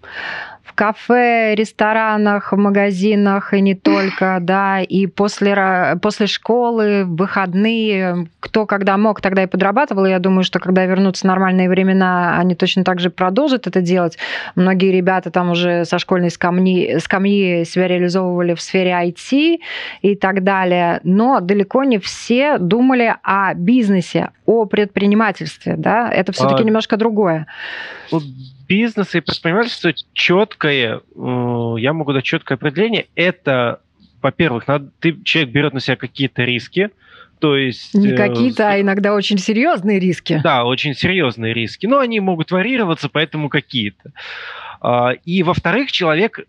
в 0.73 0.75
кафе, 0.75 1.53
ресторанах, 1.53 2.51
магазинах 2.51 3.53
и 3.53 3.61
не 3.61 3.75
только, 3.75 4.37
да, 4.41 4.81
и 4.81 5.05
после, 5.05 5.97
после 6.01 6.25
школы, 6.25 7.05
выходные, 7.05 8.27
кто 8.39 8.65
когда 8.65 8.97
мог, 8.97 9.21
тогда 9.21 9.43
и 9.43 9.45
подрабатывал. 9.45 10.05
Я 10.05 10.17
думаю, 10.17 10.43
что 10.43 10.59
когда 10.59 10.85
вернутся 10.85 11.27
нормальные 11.27 11.69
времена, 11.69 12.39
они 12.39 12.55
точно 12.55 12.83
так 12.83 12.99
же 12.99 13.11
продолжат 13.11 13.67
это 13.67 13.81
делать. 13.81 14.17
Многие 14.55 14.91
ребята 14.91 15.29
там 15.29 15.51
уже 15.51 15.85
со 15.85 15.99
школьной 15.99 16.31
скамьи, 16.31 16.97
скамьи 16.97 17.65
себя 17.65 17.87
реализовывали 17.87 18.55
в 18.55 18.61
сфере 18.61 18.91
IT 18.91 19.59
и 20.01 20.15
так 20.15 20.43
далее, 20.43 21.01
но 21.03 21.39
далеко 21.39 21.83
не 21.83 21.99
все 21.99 22.57
думали 22.57 23.15
о 23.21 23.53
бизнесе, 23.53 24.31
о 24.47 24.65
предпринимательстве, 24.65 25.75
да, 25.77 26.09
это 26.09 26.31
все-таки 26.31 26.63
а... 26.63 26.65
немножко 26.65 26.97
другое 26.97 27.45
бизнес 28.67 29.15
и 29.15 29.21
предпринимательство 29.21 29.93
четкое, 30.13 31.01
э, 31.15 31.75
я 31.79 31.93
могу 31.93 32.13
дать 32.13 32.23
четкое 32.23 32.57
определение, 32.57 33.07
это, 33.15 33.81
во-первых, 34.21 34.67
надо, 34.67 34.91
ты, 34.99 35.21
человек 35.23 35.53
берет 35.53 35.73
на 35.73 35.79
себя 35.79 35.95
какие-то 35.95 36.43
риски, 36.43 36.89
то 37.39 37.57
есть... 37.57 37.93
Не 37.93 38.11
э, 38.11 38.15
какие-то, 38.15 38.69
а 38.69 38.79
иногда 38.79 39.13
очень 39.13 39.37
серьезные 39.37 39.99
риски. 39.99 40.39
Да, 40.41 40.63
очень 40.63 40.95
серьезные 40.95 41.53
риски. 41.53 41.85
Но 41.87 41.99
они 41.99 42.21
могут 42.21 42.51
варьироваться, 42.51 43.09
поэтому 43.09 43.49
какие-то. 43.49 44.13
А, 44.79 45.11
и, 45.11 45.43
во-вторых, 45.43 45.91
человек 45.91 46.39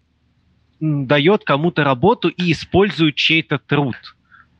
дает 0.79 1.43
кому-то 1.45 1.83
работу 1.83 2.29
и 2.29 2.53
использует 2.53 3.17
чей-то 3.17 3.59
труд. 3.59 3.97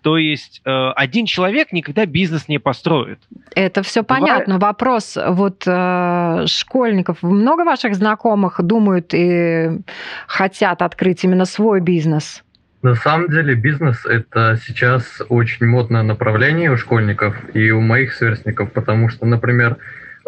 То 0.05 0.19
есть 0.19 0.61
э, 0.67 0.91
один 0.97 1.25
человек 1.25 1.73
никогда 1.73 2.05
бизнес 2.05 2.47
не 2.47 2.59
построит. 2.59 3.21
Это 3.55 3.83
все 3.83 4.03
Бывает... 4.03 4.21
понятно. 4.21 4.59
Вопрос 4.59 5.17
вот 5.17 5.63
э, 5.67 6.45
школьников. 6.47 7.23
Много 7.23 7.65
ваших 7.65 7.95
знакомых 7.95 8.61
думают 8.63 9.15
и 9.15 9.81
хотят 10.27 10.83
открыть 10.83 11.25
именно 11.25 11.47
свой 11.47 11.81
бизнес? 11.81 12.45
На 12.83 12.97
самом 12.97 13.31
деле 13.31 13.55
бизнес– 13.55 14.05
это 14.05 14.59
сейчас 14.63 15.23
очень 15.31 15.65
модное 15.65 16.03
направление 16.03 16.71
у 16.71 16.77
школьников 16.77 17.35
и 17.55 17.71
у 17.71 17.81
моих 17.81 18.13
сверстников, 18.13 18.73
потому 18.73 19.09
что, 19.09 19.25
например, 19.25 19.79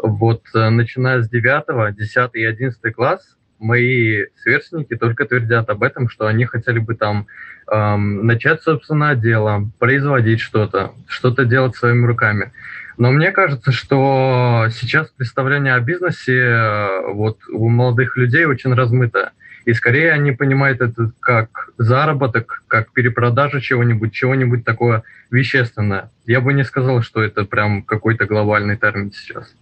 вот 0.03 0.41
э, 0.55 0.71
начиная 0.71 1.21
с 1.21 1.29
9, 1.29 1.95
10 1.95 2.31
и 2.33 2.45
11 2.47 2.95
класс 2.95 3.36
мои 3.59 4.25
сверстники 4.43 4.97
только 4.97 5.25
твердят 5.25 5.69
об 5.71 5.83
этом, 5.83 6.09
что 6.09 6.27
они 6.27 6.45
хотели 6.45 6.79
бы 6.79 6.95
там 6.95 7.27
эм, 7.71 8.27
начать 8.27 8.63
собственное 8.63 9.15
дело, 9.15 9.71
производить 9.79 10.41
что-то, 10.41 10.93
что-то 11.09 11.45
делать 11.45 11.77
своими 11.77 12.07
руками. 12.07 12.53
Но 12.99 13.11
мне 13.11 13.31
кажется, 13.31 13.73
что 13.73 14.67
сейчас 14.71 15.09
представление 15.11 15.75
о 15.75 15.81
бизнесе 15.81 16.39
э, 16.39 17.13
вот 17.13 17.39
у 17.49 17.69
молодых 17.69 18.17
людей 18.17 18.47
очень 18.47 18.73
размыто. 18.73 19.33
И 19.67 19.75
скорее 19.75 20.13
они 20.13 20.31
понимают 20.33 20.81
это 20.81 21.11
как 21.21 21.71
заработок, 21.77 22.63
как 22.69 22.93
перепродажа 22.93 23.61
чего-нибудь, 23.61 24.13
чего-нибудь 24.13 24.65
такое 24.65 25.03
вещественное. 25.31 26.11
Я 26.25 26.41
бы 26.41 26.53
не 26.53 26.65
сказал, 26.65 27.03
что 27.03 27.21
это 27.21 27.45
прям 27.45 27.83
какой-то 27.83 28.27
глобальный 28.27 28.77
термин 28.77 29.13
сейчас. 29.13 29.53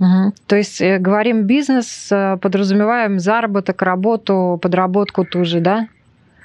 Угу. 0.00 0.34
То 0.46 0.56
есть 0.56 0.80
э, 0.80 0.98
говорим 0.98 1.44
бизнес, 1.44 2.08
э, 2.10 2.38
подразумеваем 2.40 3.18
заработок, 3.18 3.82
работу, 3.82 4.58
подработку 4.60 5.24
ту 5.24 5.44
же, 5.44 5.60
да? 5.60 5.88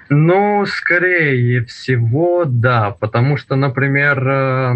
Ну, 0.09 0.65
скорее 0.67 1.63
всего, 1.63 2.43
да, 2.45 2.91
потому 2.91 3.37
что, 3.37 3.55
например, 3.55 4.27
э, 4.27 4.73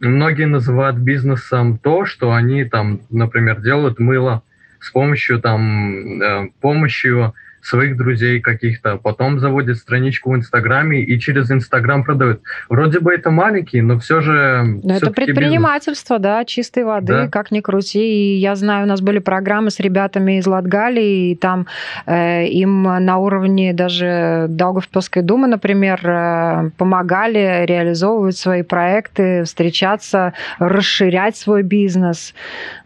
многие 0.00 0.46
называют 0.46 0.96
бизнесом 0.96 1.76
то, 1.76 2.06
что 2.06 2.32
они 2.32 2.64
там, 2.64 3.00
например, 3.10 3.60
делают 3.60 4.00
мыло 4.00 4.42
с 4.80 4.90
помощью 4.90 5.38
там 5.38 6.50
помощью 6.60 7.34
своих 7.62 7.96
друзей 7.96 8.40
каких-то, 8.40 8.96
потом 8.96 9.38
заводит 9.38 9.78
страничку 9.78 10.32
в 10.32 10.36
Инстаграме 10.36 11.00
и 11.00 11.18
через 11.18 11.50
Инстаграм 11.50 12.04
продает. 12.04 12.42
Вроде 12.68 13.00
бы 13.00 13.12
это 13.12 13.30
маленький, 13.30 13.80
но 13.80 13.98
все 13.98 14.20
же... 14.20 14.80
Но 14.82 14.94
это 14.94 15.10
предпринимательство, 15.10 16.14
бизнес. 16.14 16.22
да, 16.22 16.44
чистой 16.44 16.84
воды, 16.84 17.12
да. 17.12 17.28
как 17.28 17.50
ни 17.50 17.60
крути. 17.60 18.00
И 18.00 18.36
я 18.36 18.54
знаю, 18.56 18.84
у 18.84 18.88
нас 18.88 19.00
были 19.00 19.18
программы 19.18 19.70
с 19.70 19.78
ребятами 19.80 20.38
из 20.38 20.46
Латгалии, 20.46 21.30
и 21.30 21.36
там 21.36 21.66
э, 22.06 22.46
им 22.46 22.82
на 22.82 23.18
уровне 23.18 23.72
даже 23.72 24.46
Даугавпилской 24.48 25.22
думы, 25.22 25.46
например, 25.46 26.00
э, 26.04 26.70
помогали 26.76 27.64
реализовывать 27.66 28.36
свои 28.36 28.62
проекты, 28.62 29.44
встречаться, 29.44 30.32
расширять 30.58 31.36
свой 31.36 31.62
бизнес 31.62 32.34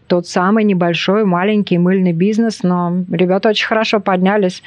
тот 0.07 0.27
самый 0.27 0.63
небольшой, 0.63 1.25
маленький 1.25 1.77
мыльный 1.77 2.13
бизнес, 2.13 2.63
но 2.63 3.03
ребята 3.11 3.49
очень 3.49 3.67
хорошо 3.67 3.99
поднялись. 3.99 4.63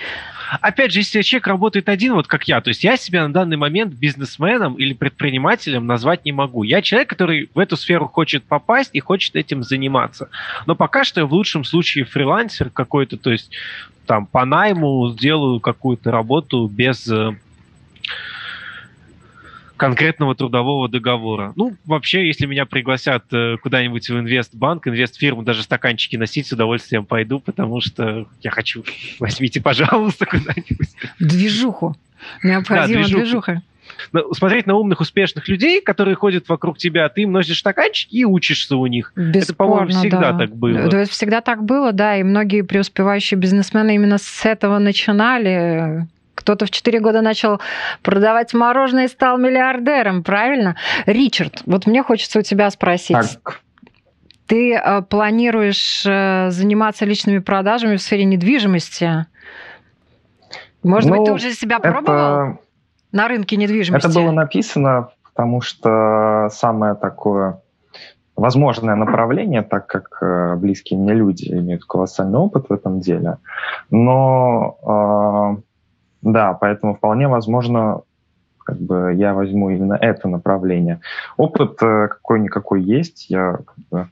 Опять 0.60 0.92
же, 0.92 1.00
если 1.00 1.22
человек 1.22 1.46
работает 1.46 1.88
один, 1.88 2.14
вот 2.14 2.26
как 2.26 2.48
я, 2.48 2.60
то 2.60 2.68
есть 2.68 2.82
я 2.82 2.96
себя 2.96 3.26
на 3.26 3.32
данный 3.32 3.56
момент 3.56 3.94
бизнесменом 3.94 4.74
или 4.74 4.94
предпринимателем 4.94 5.86
назвать 5.86 6.24
не 6.24 6.32
могу. 6.32 6.64
Я 6.64 6.82
человек, 6.82 7.08
который 7.08 7.50
в 7.54 7.58
эту 7.58 7.76
сферу 7.76 8.08
хочет 8.08 8.42
попасть 8.44 8.90
и 8.92 9.00
хочет 9.00 9.36
этим 9.36 9.62
заниматься. 9.62 10.28
Но 10.66 10.74
пока 10.74 11.04
что 11.04 11.20
я 11.20 11.26
в 11.26 11.32
лучшем 11.32 11.64
случае 11.64 12.04
фрилансер 12.04 12.70
какой-то, 12.70 13.16
то 13.16 13.30
есть 13.30 13.52
там 14.06 14.26
по 14.26 14.44
найму 14.44 15.08
сделаю 15.10 15.60
какую-то 15.60 16.10
работу 16.10 16.66
без 16.66 17.06
э, 17.06 17.36
конкретного 19.80 20.34
трудового 20.34 20.90
договора. 20.90 21.54
Ну, 21.56 21.74
вообще, 21.86 22.26
если 22.26 22.44
меня 22.44 22.66
пригласят 22.66 23.24
э, 23.32 23.56
куда-нибудь 23.62 24.10
в 24.10 24.18
инвестбанк, 24.18 24.86
инвестфирму, 24.86 25.42
даже 25.42 25.62
стаканчики 25.62 26.16
носить 26.16 26.48
с 26.48 26.52
удовольствием 26.52 27.06
пойду, 27.06 27.40
потому 27.40 27.80
что 27.80 28.26
я 28.42 28.50
хочу. 28.50 28.84
Возьмите, 29.18 29.62
пожалуйста, 29.62 30.26
куда-нибудь. 30.30 30.90
Движуху. 31.18 31.96
Необходима 32.42 33.04
да, 33.04 33.06
движуха. 33.06 33.22
движуха. 33.22 33.62
Но 34.12 34.34
смотреть 34.34 34.66
на 34.66 34.74
умных, 34.74 35.00
успешных 35.00 35.48
людей, 35.48 35.80
которые 35.80 36.14
ходят 36.14 36.46
вокруг 36.50 36.76
тебя, 36.76 37.08
ты 37.08 37.22
им 37.22 37.32
носишь 37.32 37.60
стаканчики 37.60 38.16
и 38.16 38.24
учишься 38.26 38.76
у 38.76 38.86
них. 38.86 39.12
Бесспорно, 39.16 39.38
это, 39.38 39.54
по-моему, 39.54 39.88
всегда 39.88 40.32
да. 40.32 40.38
так 40.38 40.54
было. 40.54 40.90
Да, 40.90 41.00
это 41.00 41.10
всегда 41.10 41.40
так 41.40 41.64
было, 41.64 41.92
да, 41.92 42.18
и 42.18 42.22
многие 42.22 42.62
преуспевающие 42.62 43.40
бизнесмены 43.40 43.94
именно 43.94 44.18
с 44.18 44.44
этого 44.44 44.78
начинали 44.78 46.06
кто-то 46.34 46.66
в 46.66 46.70
4 46.70 47.00
года 47.00 47.20
начал 47.20 47.60
продавать 48.02 48.54
мороженое 48.54 49.04
и 49.04 49.08
стал 49.08 49.38
миллиардером, 49.38 50.22
правильно? 50.22 50.76
Ричард, 51.06 51.62
вот 51.66 51.86
мне 51.86 52.02
хочется 52.02 52.38
у 52.38 52.42
тебя 52.42 52.70
спросить. 52.70 53.16
Так. 53.42 53.60
Ты 54.46 54.74
э, 54.74 55.02
планируешь 55.02 56.04
э, 56.04 56.50
заниматься 56.50 57.04
личными 57.04 57.38
продажами 57.38 57.96
в 57.96 58.02
сфере 58.02 58.24
недвижимости? 58.24 59.26
Может 60.82 61.10
ну, 61.10 61.16
быть, 61.16 61.26
ты 61.26 61.32
уже 61.32 61.52
себя 61.52 61.78
пробовал 61.78 62.18
это... 62.18 62.58
на 63.12 63.28
рынке 63.28 63.56
недвижимости? 63.56 64.08
Это 64.08 64.18
было 64.18 64.32
написано, 64.32 65.10
потому 65.22 65.60
что 65.60 66.48
самое 66.50 66.94
такое 66.96 67.60
возможное 68.34 68.96
направление, 68.96 69.62
так 69.62 69.86
как 69.86 70.18
э, 70.22 70.56
близкие 70.56 70.98
мне 70.98 71.12
люди 71.12 71.48
имеют 71.52 71.84
колоссальный 71.84 72.38
опыт 72.38 72.70
в 72.70 72.72
этом 72.72 72.98
деле. 72.98 73.36
Но 73.90 75.62
да, 76.22 76.52
поэтому 76.54 76.94
вполне 76.94 77.28
возможно, 77.28 78.02
как 78.70 78.78
бы 78.78 79.14
я 79.14 79.34
возьму 79.34 79.70
именно 79.70 79.94
это 79.94 80.28
направление. 80.28 81.00
Опыт 81.36 81.82
э, 81.82 82.08
какой-никакой 82.08 82.82
есть. 82.82 83.28
Я 83.28 83.58
как 83.64 83.76
бы, 83.90 84.08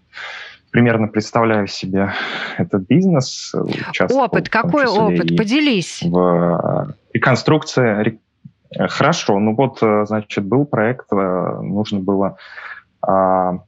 примерно 0.70 1.08
представляю 1.08 1.66
себе 1.66 2.12
этот 2.56 2.86
бизнес. 2.86 3.54
Опыт, 4.10 4.48
какой 4.48 4.86
опыт? 4.86 5.36
Поделись. 5.36 6.02
В 6.02 6.88
э, 6.88 6.92
реконструкции. 7.12 8.18
Э, 8.76 8.88
хорошо, 8.88 9.38
ну 9.38 9.54
вот, 9.54 9.78
значит, 9.80 10.44
был 10.44 10.66
проект, 10.66 11.10
нужно 11.10 12.00
было, 12.00 12.36
а, 13.00 13.60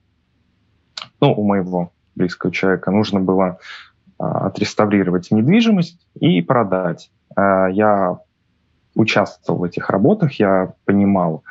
ну, 1.20 1.32
у 1.32 1.44
моего 1.44 1.92
близкого 2.14 2.52
человека 2.52 2.90
нужно 2.90 3.20
было 3.20 3.58
а, 4.18 4.48
отреставрировать 4.48 5.30
недвижимость 5.30 6.06
и 6.18 6.42
продать. 6.42 7.10
Я 7.36 8.18
участвовал 8.94 9.60
в 9.60 9.64
этих 9.64 9.90
работах, 9.90 10.32
я 10.34 10.72
понимал, 10.84 11.44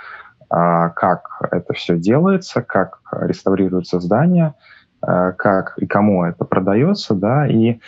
а, 0.50 0.90
как 0.90 1.42
это 1.52 1.74
все 1.74 1.98
делается, 1.98 2.62
как 2.62 3.02
реставрируется 3.12 4.00
здание, 4.00 4.56
а, 5.02 5.32
как 5.32 5.78
и 5.78 5.86
кому 5.86 6.26
это 6.26 6.46
продается, 6.46 7.14
да, 7.14 7.48
и 7.48 7.80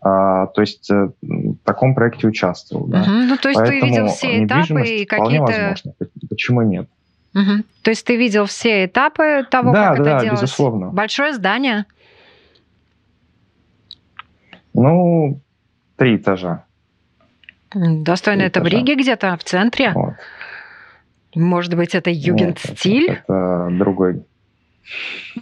а, 0.00 0.46
то 0.46 0.60
есть 0.60 0.88
э, 0.90 1.08
в 1.20 1.56
таком 1.64 1.94
проекте 1.94 2.28
участвовал. 2.28 2.86
Да. 2.86 3.02
Угу. 3.02 3.10
Ну, 3.10 3.36
то 3.38 3.48
есть 3.48 3.60
Поэтому 3.60 3.80
ты 3.80 3.86
видел 3.86 4.06
все 4.06 4.44
этапы 4.44 4.86
и 4.86 5.04
какие-то... 5.04 5.74
Почему 6.28 6.62
нет? 6.62 6.88
Угу. 7.34 7.64
То 7.82 7.90
есть 7.90 8.06
ты 8.06 8.16
видел 8.16 8.44
все 8.44 8.84
этапы 8.84 9.44
того, 9.50 9.72
да, 9.72 9.94
как 9.94 10.04
да, 10.04 10.10
это 10.10 10.20
делалось? 10.20 10.42
безусловно. 10.42 10.90
Большое 10.90 11.34
здание? 11.34 11.86
Ну, 14.74 15.40
три 15.96 16.16
этажа. 16.16 16.65
Достойно 17.74 18.42
это 18.42 18.60
в 18.60 18.66
Риге 18.66 18.94
где-то, 18.94 19.36
в 19.36 19.44
центре? 19.44 19.92
Вот. 19.92 20.14
Может 21.34 21.74
быть, 21.74 21.94
это 21.94 22.10
югент-стиль? 22.10 23.10
Это, 23.10 23.22
это 23.22 23.68
другой, 23.70 24.22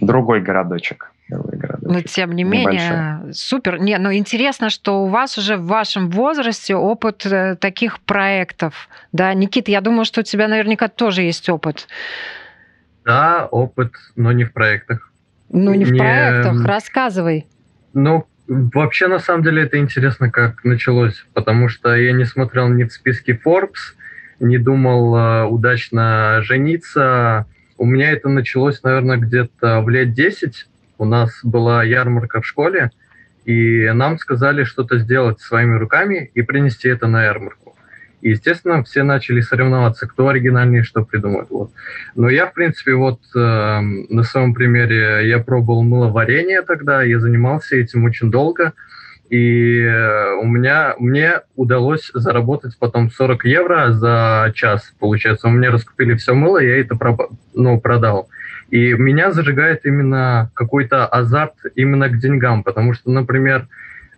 другой 0.01 0.41
городочек. 0.41 1.13
Другой 1.29 1.57
городочек. 1.57 1.89
Но 1.89 2.01
тем 2.03 2.33
не 2.33 2.45
менее, 2.45 3.17
Небольшой. 3.17 3.35
супер. 3.35 3.79
Не, 3.81 3.97
но 3.99 4.13
интересно, 4.13 4.71
что 4.71 5.05
у 5.05 5.07
вас 5.07 5.39
уже 5.39 5.57
в 5.57 5.67
вашем 5.67 6.11
возрасте 6.11 6.75
опыт 6.75 7.25
э, 7.25 7.57
таких 7.57 8.01
проектов. 8.01 8.89
Да, 9.13 9.33
Никита, 9.33 9.71
я 9.71 9.81
думаю, 9.81 10.05
что 10.05 10.21
у 10.21 10.25
тебя 10.25 10.49
наверняка 10.49 10.89
тоже 10.89 11.23
есть 11.23 11.49
опыт. 11.49 11.87
Да, 13.05 13.47
опыт, 13.51 13.93
но 14.17 14.33
не 14.33 14.45
в 14.45 14.53
проектах. 14.53 15.13
Ну, 15.49 15.73
не, 15.73 15.79
не... 15.79 15.85
в 15.85 15.97
проектах, 15.97 16.65
рассказывай. 16.65 17.47
Ну, 17.93 18.27
Вообще, 18.46 19.07
на 19.07 19.20
самом 19.20 19.42
деле, 19.42 19.62
это 19.62 19.78
интересно, 19.78 20.30
как 20.30 20.64
началось, 20.64 21.24
потому 21.33 21.68
что 21.68 21.94
я 21.94 22.12
не 22.12 22.24
смотрел 22.24 22.68
ни 22.68 22.85
в 22.85 22.92
списке 22.92 23.40
Forbes, 23.42 23.94
не 24.38 24.59
думал 24.59 25.16
э, 25.16 25.44
удачно 25.44 26.40
жениться. 26.42 27.46
У 27.78 27.87
меня 27.87 28.11
это 28.11 28.28
началось, 28.28 28.83
наверное, 28.83 29.16
где-то 29.16 29.80
в 29.80 29.88
лет 29.88 30.12
10. 30.12 30.66
У 30.98 31.04
нас 31.07 31.40
была 31.42 31.85
ярмарка 31.85 32.42
в 32.42 32.46
школе, 32.46 32.90
и 33.46 33.90
нам 33.94 34.18
сказали 34.18 34.64
что-то 34.64 34.98
сделать 34.98 35.40
своими 35.40 35.76
руками 35.76 36.30
и 36.35 36.42
принести 36.42 36.88
это 36.88 37.07
на 37.07 37.24
ярмарку. 37.24 37.63
И, 38.25 38.31
естественно, 38.31 38.83
все 38.83 39.03
начали 39.03 39.43
соревноваться, 39.43 40.09
кто 40.09 40.29
оригинальнее 40.29 40.83
что 40.83 41.05
придумает. 41.05 41.51
Вот. 41.51 41.73
Но 42.15 42.31
я, 42.31 42.47
в 42.47 42.55
принципе, 42.55 42.95
вот 42.95 43.21
э, 43.37 43.39
на 43.39 44.23
своем 44.23 44.55
примере, 44.55 45.29
я 45.29 45.41
пробовал 45.41 45.83
мыловарение 45.83 46.63
тогда, 46.63 47.03
я 47.03 47.21
занимался 47.21 47.77
этим 47.77 48.05
очень 48.05 48.31
долго. 48.31 48.73
И 49.29 49.79
э, 49.79 50.37
у 50.41 50.47
меня, 50.47 50.95
мне 50.99 51.43
удалось 51.55 52.11
заработать 52.15 52.79
потом 52.79 53.11
40 53.11 53.45
евро 53.45 53.93
за 53.93 54.53
час, 54.55 54.95
получается. 54.99 55.49
У 55.49 55.51
меня 55.51 55.71
раскупили 55.71 56.15
все 56.15 56.33
мыло, 56.33 56.57
я 56.57 56.81
это 56.81 56.97
ну, 57.53 57.79
продал. 57.79 58.31
И 58.71 58.95
меня 58.95 59.33
зажигает 59.33 59.85
именно 59.85 60.51
какой-то 60.55 61.05
азарт 61.05 61.57
именно 61.75 62.09
к 62.09 62.19
деньгам, 62.19 62.65
потому 62.65 62.95
что, 62.95 63.11
например, 63.11 63.69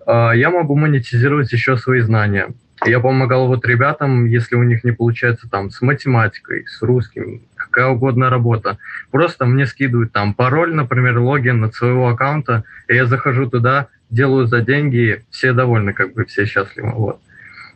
э, 0.06 0.30
я 0.36 0.50
могу 0.50 0.76
монетизировать 0.76 1.52
еще 1.52 1.76
свои 1.76 2.02
знания. 2.02 2.50
Я 2.84 3.00
помогал 3.00 3.46
вот 3.46 3.64
ребятам, 3.64 4.26
если 4.26 4.54
у 4.54 4.62
них 4.62 4.84
не 4.84 4.92
получается 4.92 5.48
там 5.48 5.70
с 5.70 5.80
математикой, 5.80 6.66
с 6.66 6.82
русским, 6.82 7.42
какая 7.54 7.86
угодно 7.86 8.28
работа. 8.28 8.78
Просто 9.10 9.46
мне 9.46 9.66
скидывают 9.66 10.12
там 10.12 10.34
пароль, 10.34 10.74
например, 10.74 11.18
логин 11.18 11.64
от 11.64 11.74
своего 11.74 12.08
аккаунта, 12.08 12.64
и 12.88 12.94
я 12.94 13.06
захожу 13.06 13.48
туда, 13.48 13.88
делаю 14.10 14.46
за 14.46 14.60
деньги, 14.60 15.24
все 15.30 15.52
довольны, 15.52 15.94
как 15.94 16.12
бы 16.12 16.26
все 16.26 16.44
счастливы. 16.44 16.90
Вот. 16.92 17.20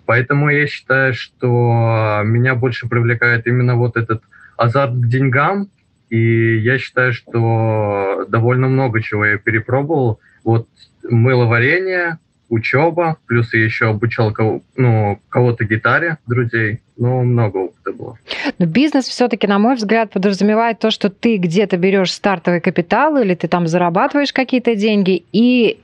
Поэтому 0.05 0.51
я 0.51 0.67
считаю, 0.67 1.15
что 1.15 2.21
меня 2.25 2.55
больше 2.55 2.89
привлекает 2.89 3.47
именно 3.47 3.77
вот 3.77 3.97
этот 3.97 4.23
азарт 4.57 4.93
к 4.93 5.07
деньгам, 5.07 5.71
и 6.11 6.59
я 6.59 6.79
считаю, 6.79 7.13
что 7.15 8.27
довольно 8.29 8.69
много 8.69 9.01
чего 9.01 9.25
я 9.25 9.39
перепробовал. 9.39 10.21
Вот 10.45 10.69
мыловарение, 11.09 12.19
учеба, 12.51 13.17
плюс 13.27 13.55
я 13.55 13.65
еще 13.65 13.89
обучал 13.89 14.33
кого, 14.33 14.61
ну, 14.77 15.21
кого-то 15.31 15.65
гитаре, 15.65 16.19
друзей, 16.27 16.81
ну, 16.99 17.23
много 17.23 17.57
опыта 17.57 17.93
было. 17.93 18.19
Но 18.59 18.67
бизнес 18.67 19.07
все-таки, 19.07 19.47
на 19.47 19.59
мой 19.59 19.77
взгляд, 19.77 20.11
подразумевает 20.11 20.79
то, 20.81 20.91
что 20.91 21.09
ты 21.09 21.39
где-то 21.39 21.79
берешь 21.79 22.13
стартовый 22.13 22.61
капитал 22.61 23.17
или 23.17 23.35
ты 23.35 23.49
там 23.49 23.67
зарабатываешь 23.67 24.33
какие-то 24.33 24.75
деньги 24.75 25.25
и 25.33 25.81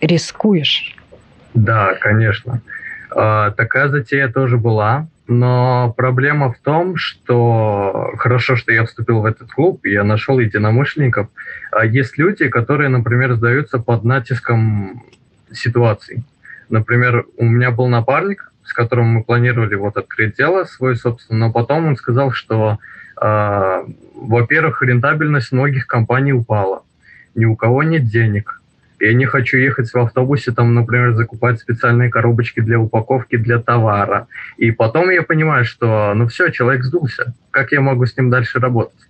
рискуешь. 0.00 0.96
Да, 1.54 1.94
конечно. 1.94 2.60
А, 3.14 3.50
такая 3.52 3.88
затея 3.88 4.28
тоже 4.28 4.58
была, 4.58 5.06
но 5.28 5.94
проблема 5.96 6.52
в 6.52 6.58
том, 6.58 6.96
что 6.96 8.10
хорошо, 8.18 8.56
что 8.56 8.72
я 8.72 8.84
вступил 8.84 9.20
в 9.20 9.24
этот 9.24 9.50
клуб, 9.52 9.86
я 9.86 10.02
нашел 10.02 10.38
единомышленников. 10.38 11.28
А 11.70 11.86
есть 11.86 12.18
люди, 12.18 12.48
которые, 12.48 12.88
например, 12.88 13.34
сдаются 13.34 13.78
под 13.78 14.04
натиском 14.04 15.04
ситуаций. 15.54 16.24
Например, 16.68 17.24
у 17.36 17.44
меня 17.44 17.70
был 17.70 17.88
напарник, 17.88 18.52
с 18.64 18.72
которым 18.72 19.06
мы 19.06 19.24
планировали 19.24 19.74
вот 19.74 19.96
открыть 19.96 20.36
дело 20.36 20.64
свой, 20.64 20.96
собственно, 20.96 21.46
но 21.46 21.52
потом 21.52 21.86
он 21.86 21.96
сказал, 21.96 22.32
что, 22.32 22.78
э, 23.20 23.84
во-первых, 24.14 24.82
рентабельность 24.82 25.52
многих 25.52 25.86
компаний 25.86 26.32
упала, 26.32 26.82
ни 27.34 27.44
у 27.44 27.56
кого 27.56 27.82
нет 27.82 28.06
денег, 28.06 28.62
я 29.02 29.14
не 29.14 29.26
хочу 29.26 29.58
ехать 29.58 29.92
в 29.92 29.98
автобусе, 29.98 30.52
там, 30.52 30.74
например, 30.74 31.14
закупать 31.14 31.58
специальные 31.58 32.08
коробочки 32.08 32.60
для 32.60 32.78
упаковки 32.78 33.36
для 33.36 33.58
товара. 33.58 34.28
И 34.58 34.70
потом 34.70 35.10
я 35.10 35.22
понимаю, 35.22 35.64
что, 35.64 36.14
ну 36.14 36.28
все, 36.28 36.50
человек 36.50 36.84
сдулся. 36.84 37.34
Как 37.50 37.72
я 37.72 37.80
могу 37.80 38.06
с 38.06 38.16
ним 38.16 38.30
дальше 38.30 38.60
работать? 38.60 39.00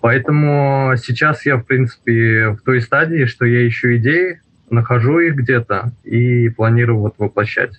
Поэтому 0.00 0.94
сейчас 0.96 1.44
я, 1.46 1.56
в 1.56 1.64
принципе, 1.64 2.50
в 2.50 2.60
той 2.60 2.80
стадии, 2.80 3.24
что 3.24 3.44
я 3.44 3.66
ищу 3.66 3.96
идеи, 3.96 4.40
нахожу 4.70 5.18
их 5.18 5.36
где-то 5.36 5.92
и 6.04 6.48
планирую 6.48 7.00
вот 7.00 7.14
воплощать. 7.18 7.72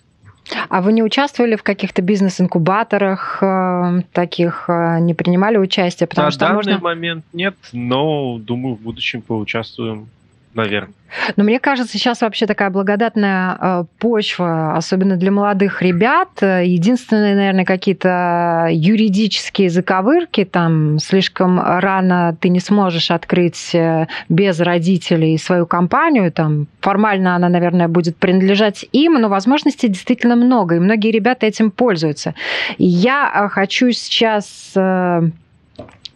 А 0.69 0.82
вы 0.82 0.93
не 0.93 1.04
участвовали 1.04 1.56
в 1.56 1.63
каких-то 1.63 2.01
бизнес-инкубаторах 2.01 3.38
э, 3.41 4.01
таких, 4.12 4.65
э, 4.67 4.99
не 4.99 5.13
принимали 5.13 5.58
участие? 5.58 6.08
Потому 6.08 6.25
На 6.25 6.32
что 6.32 6.39
данный 6.39 6.56
можно... 6.56 6.80
момент 6.80 7.25
нет, 7.32 7.56
но 7.71 8.38
думаю, 8.39 8.75
в 8.75 8.82
будущем 8.82 9.21
поучаствуем 9.21 10.10
наверное. 10.54 10.94
Но 11.36 11.44
мне 11.44 11.60
кажется, 11.60 11.98
сейчас 11.98 12.22
вообще 12.22 12.46
такая 12.46 12.70
благодатная 12.70 13.58
э, 13.60 13.84
почва, 14.00 14.76
особенно 14.76 15.18
для 15.18 15.32
молодых 15.32 15.82
ребят. 15.82 16.30
Единственные, 16.42 17.36
наверное, 17.36 17.66
какие-то 17.66 18.70
юридические 18.72 19.70
заковырки, 19.70 20.46
там 20.46 21.00
слишком 21.00 21.60
рано 21.60 22.38
ты 22.40 22.48
не 22.50 22.62
сможешь 22.62 23.12
открыть 23.12 23.76
э, 23.76 24.08
без 24.30 24.60
родителей 24.62 25.38
свою 25.38 25.66
компанию, 25.66 26.32
там 26.32 26.68
формально 26.80 27.36
она, 27.36 27.50
наверное, 27.50 27.90
будет 27.90 28.16
принадлежать 28.16 28.86
им, 28.94 29.16
но 29.16 29.28
возможностей 29.28 29.90
действительно 29.90 30.38
много, 30.38 30.76
и 30.76 30.80
многие 30.80 31.12
ребята 31.12 31.46
этим 31.46 31.72
пользуются. 31.72 32.36
Я 32.78 33.32
э, 33.34 33.50
хочу 33.50 33.92
сейчас 33.92 34.72
Э, 34.76 35.22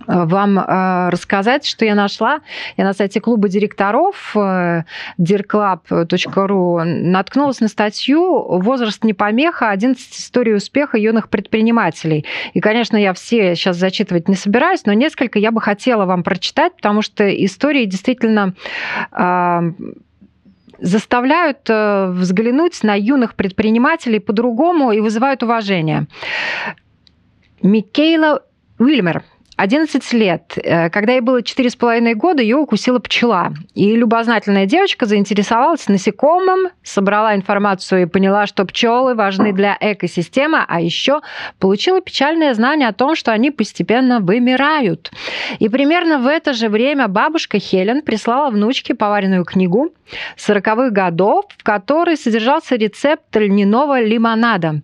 вам 0.07 0.59
э, 0.59 1.09
рассказать, 1.09 1.65
что 1.65 1.85
я 1.85 1.95
нашла. 1.95 2.39
Я 2.77 2.83
на 2.83 2.93
сайте 2.93 3.19
клуба 3.21 3.49
директоров 3.49 4.35
э, 4.35 4.83
dirclub.ru 5.19 6.83
наткнулась 6.83 7.59
на 7.59 7.67
статью 7.67 8.59
«Возраст 8.59 9.03
не 9.03 9.13
помеха. 9.13 9.69
11 9.69 10.13
историй 10.13 10.55
успеха 10.55 10.97
юных 10.97 11.29
предпринимателей». 11.29 12.25
И, 12.53 12.59
конечно, 12.59 12.97
я 12.97 13.13
все 13.13 13.55
сейчас 13.55 13.77
зачитывать 13.77 14.27
не 14.27 14.35
собираюсь, 14.35 14.85
но 14.85 14.93
несколько 14.93 15.39
я 15.39 15.51
бы 15.51 15.61
хотела 15.61 16.05
вам 16.05 16.23
прочитать, 16.23 16.75
потому 16.75 17.01
что 17.01 17.23
истории 17.45 17.85
действительно 17.85 18.53
заставляют 20.79 21.69
взглянуть 21.69 22.83
на 22.83 22.95
юных 22.95 23.35
предпринимателей 23.35 24.19
по-другому 24.19 24.91
и 24.91 24.99
вызывают 24.99 25.41
уважение. 25.41 26.07
Микейла 27.61 28.43
Уильмер– 28.77 29.23
11 29.57 30.13
лет. 30.13 30.57
Э, 30.57 30.89
когда 30.89 31.13
ей 31.13 31.21
было 31.21 31.41
4,5 31.41 32.13
года, 32.15 32.41
ее 32.41 32.57
укусила 32.57 32.99
пчела. 32.99 33.53
И 33.73 33.95
любознательная 33.95 34.65
девочка 34.65 35.05
заинтересовалась 35.05 35.87
насекомым, 35.87 36.71
собрала 36.83 37.35
информацию 37.35 38.03
и 38.03 38.05
поняла, 38.05 38.47
что 38.47 38.65
пчелы 38.65 39.15
важны 39.15 39.53
для 39.53 39.77
экосистемы, 39.79 40.65
а 40.67 40.81
еще 40.81 41.21
получила 41.59 42.01
печальное 42.01 42.53
знание 42.53 42.89
о 42.89 42.93
том, 42.93 43.15
что 43.15 43.31
они 43.31 43.49
постепенно 43.49 44.19
вымирают. 44.19 45.11
И 45.59 45.69
примерно 45.69 46.19
в 46.19 46.27
это 46.27 46.53
же 46.53 46.67
время 46.67 47.07
бабушка 47.07 47.57
Хелен 47.59 48.01
прислала 48.01 48.49
внучке 48.49 48.93
поваренную 48.93 49.45
книгу 49.45 49.93
40-х 50.37 50.89
годов, 50.89 51.45
в 51.57 51.63
которой 51.63 52.17
содержался 52.17 52.75
рецепт 52.75 53.35
льняного 53.35 54.01
лимонада. 54.01 54.81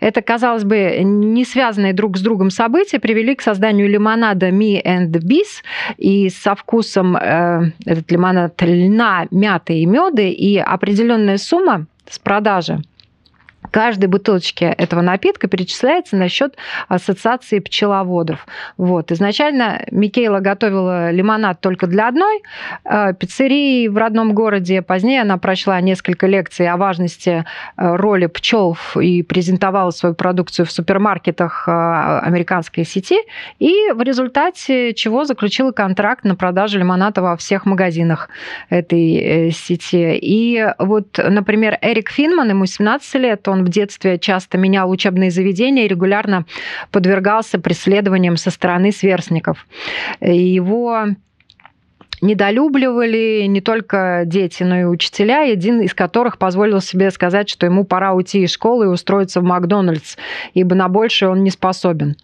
Это, 0.00 0.20
казалось 0.20 0.64
бы, 0.64 1.00
не 1.02 1.44
связанные 1.44 1.92
друг 1.94 2.18
с 2.18 2.20
другом 2.20 2.50
события 2.50 3.00
привели 3.00 3.34
к 3.34 3.42
созданию 3.42 3.88
лимонада 3.88 4.09
Me 4.16 4.82
and 4.84 5.10
Bees, 5.10 5.62
и 5.96 6.28
со 6.30 6.54
вкусом 6.54 7.16
э, 7.16 7.72
этот 7.84 8.10
лимонад 8.10 8.60
льна, 8.62 9.26
мяты 9.30 9.78
и 9.78 9.86
меды, 9.86 10.30
и 10.30 10.58
определенная 10.58 11.38
сумма 11.38 11.86
с 12.08 12.18
продажи 12.18 12.82
каждой 13.70 14.06
бутылочке 14.06 14.66
этого 14.66 15.00
напитка 15.00 15.46
перечисляется 15.48 16.16
на 16.16 16.28
счет 16.28 16.56
ассоциации 16.88 17.58
пчеловодов. 17.58 18.46
Вот. 18.76 19.12
Изначально 19.12 19.84
Микейла 19.90 20.40
готовила 20.40 21.10
лимонад 21.10 21.60
только 21.60 21.86
для 21.86 22.08
одной 22.08 22.42
э, 22.84 23.14
пиццерии 23.14 23.88
в 23.88 23.96
родном 23.96 24.34
городе. 24.34 24.82
Позднее 24.82 25.22
она 25.22 25.36
прочла 25.38 25.80
несколько 25.80 26.26
лекций 26.26 26.68
о 26.68 26.76
важности 26.76 27.44
э, 27.76 27.96
роли 27.96 28.26
пчел 28.26 28.76
и 28.98 29.22
презентовала 29.22 29.90
свою 29.90 30.14
продукцию 30.14 30.66
в 30.66 30.72
супермаркетах 30.72 31.68
э, 31.68 31.70
американской 31.70 32.84
сети. 32.84 33.18
И 33.58 33.90
в 33.94 34.00
результате 34.02 34.94
чего 34.94 35.24
заключила 35.24 35.72
контракт 35.72 36.24
на 36.24 36.34
продажу 36.34 36.78
лимонада 36.78 37.22
во 37.22 37.36
всех 37.36 37.66
магазинах 37.66 38.30
этой 38.70 39.52
сети. 39.52 40.18
И 40.20 40.66
вот, 40.78 41.18
например, 41.22 41.78
Эрик 41.82 42.10
Финман, 42.10 42.48
ему 42.48 42.66
17 42.66 43.14
лет, 43.14 43.48
он 43.50 43.64
в 43.64 43.68
детстве 43.68 44.18
часто 44.18 44.58
менял 44.58 44.90
учебные 44.90 45.30
заведения 45.30 45.84
и 45.84 45.88
регулярно 45.88 46.46
подвергался 46.90 47.58
преследованиям 47.58 48.36
со 48.36 48.50
стороны 48.50 48.92
сверстников. 48.92 49.66
Его 50.20 51.08
недолюбливали 52.20 53.44
не 53.46 53.60
только 53.60 54.22
дети, 54.26 54.62
но 54.62 54.80
и 54.80 54.84
учителя, 54.84 55.42
один 55.50 55.80
из 55.80 55.94
которых 55.94 56.38
позволил 56.38 56.80
себе 56.80 57.10
сказать, 57.10 57.48
что 57.48 57.66
ему 57.66 57.84
пора 57.84 58.12
уйти 58.12 58.42
из 58.42 58.50
школы 58.50 58.86
и 58.86 58.88
устроиться 58.88 59.40
в 59.40 59.44
Макдональдс, 59.44 60.16
ибо 60.54 60.74
на 60.74 60.88
большее 60.88 61.30
он 61.30 61.42
не 61.42 61.50
способен. 61.50 62.16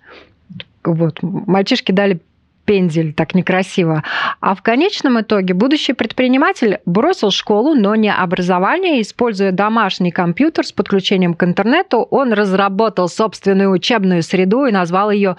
Вот. 0.85 1.19
Мальчишки 1.23 1.93
дали 1.93 2.21
пендель, 2.67 3.15
так 3.15 3.35
некрасиво. 3.35 4.03
А 4.41 4.55
в 4.55 4.63
конечном 4.63 5.21
итоге 5.21 5.55
будущий 5.55 5.95
предприниматель 5.95 6.81
бросил 6.85 7.31
школу, 7.31 7.75
но 7.75 7.95
не 7.95 8.13
образование. 8.13 9.01
Используя 9.01 9.53
домашний 9.53 10.11
компьютер 10.11 10.67
с 10.67 10.73
подключением 10.73 11.35
к 11.35 11.45
интернету, 11.45 12.07
он 12.11 12.33
разработал 12.33 13.09
собственную 13.09 13.71
учебную 13.71 14.23
среду 14.23 14.67
и 14.67 14.73
назвал 14.73 15.11
ее 15.11 15.37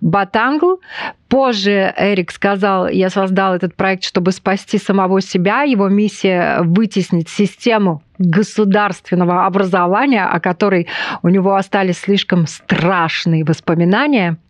Батангл. 0.00 0.80
Позже 1.28 1.94
Эрик 1.96 2.32
сказал, 2.32 2.88
я 2.88 3.08
создал 3.08 3.54
этот 3.54 3.76
проект, 3.76 4.02
чтобы 4.02 4.32
спасти 4.32 4.78
самого 4.78 5.20
себя. 5.20 5.62
Его 5.62 5.88
миссия– 5.88 6.60
вытеснить 6.62 7.28
систему 7.28 8.02
государственного 8.18 9.46
образования, 9.46 10.24
о 10.24 10.40
которой 10.40 10.88
у 11.22 11.28
него 11.28 11.54
остались 11.54 12.00
слишком 12.00 12.46
страшные 12.48 13.44
воспоминания– 13.44 14.38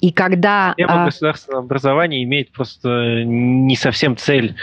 и 0.00 0.12
когда... 0.12 0.74
Тема 0.76 1.02
а... 1.02 1.04
государственного 1.06 1.64
образования 1.64 2.22
имеет 2.24 2.52
просто 2.52 3.22
не 3.24 3.76
совсем 3.76 4.16
цель 4.16 4.56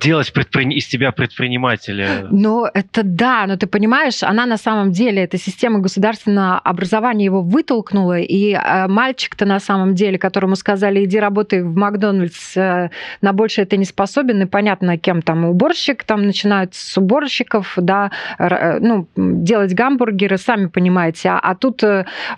делать 0.00 0.32
предпри... 0.32 0.72
из 0.74 0.86
тебя 0.86 1.12
предпринимателя. 1.12 2.26
Ну, 2.30 2.64
это 2.64 3.02
да, 3.02 3.46
но 3.46 3.56
ты 3.56 3.66
понимаешь, 3.66 4.22
она 4.22 4.46
на 4.46 4.56
самом 4.56 4.90
деле, 4.92 5.22
эта 5.22 5.36
система 5.36 5.80
государственного 5.80 6.58
образования 6.58 7.26
его 7.26 7.42
вытолкнула, 7.42 8.18
и 8.18 8.52
э, 8.52 8.88
мальчик-то 8.88 9.44
на 9.44 9.60
самом 9.60 9.94
деле, 9.94 10.18
которому 10.18 10.56
сказали, 10.56 11.04
иди 11.04 11.20
работай 11.20 11.62
в 11.62 11.76
Макдональдс, 11.76 12.56
э, 12.56 12.90
на 13.20 13.32
больше 13.34 13.62
это 13.62 13.76
не 13.76 13.84
способен, 13.84 14.42
и 14.42 14.46
понятно, 14.46 14.96
кем 14.96 15.20
там 15.20 15.44
уборщик, 15.44 16.04
там 16.04 16.24
начинают 16.24 16.74
с 16.74 16.96
уборщиков, 16.96 17.74
да, 17.76 18.10
э, 18.38 18.78
ну, 18.80 19.06
делать 19.14 19.74
гамбургеры, 19.74 20.38
сами 20.38 20.66
понимаете. 20.66 21.28
А, 21.28 21.38
а 21.38 21.54
тут 21.54 21.82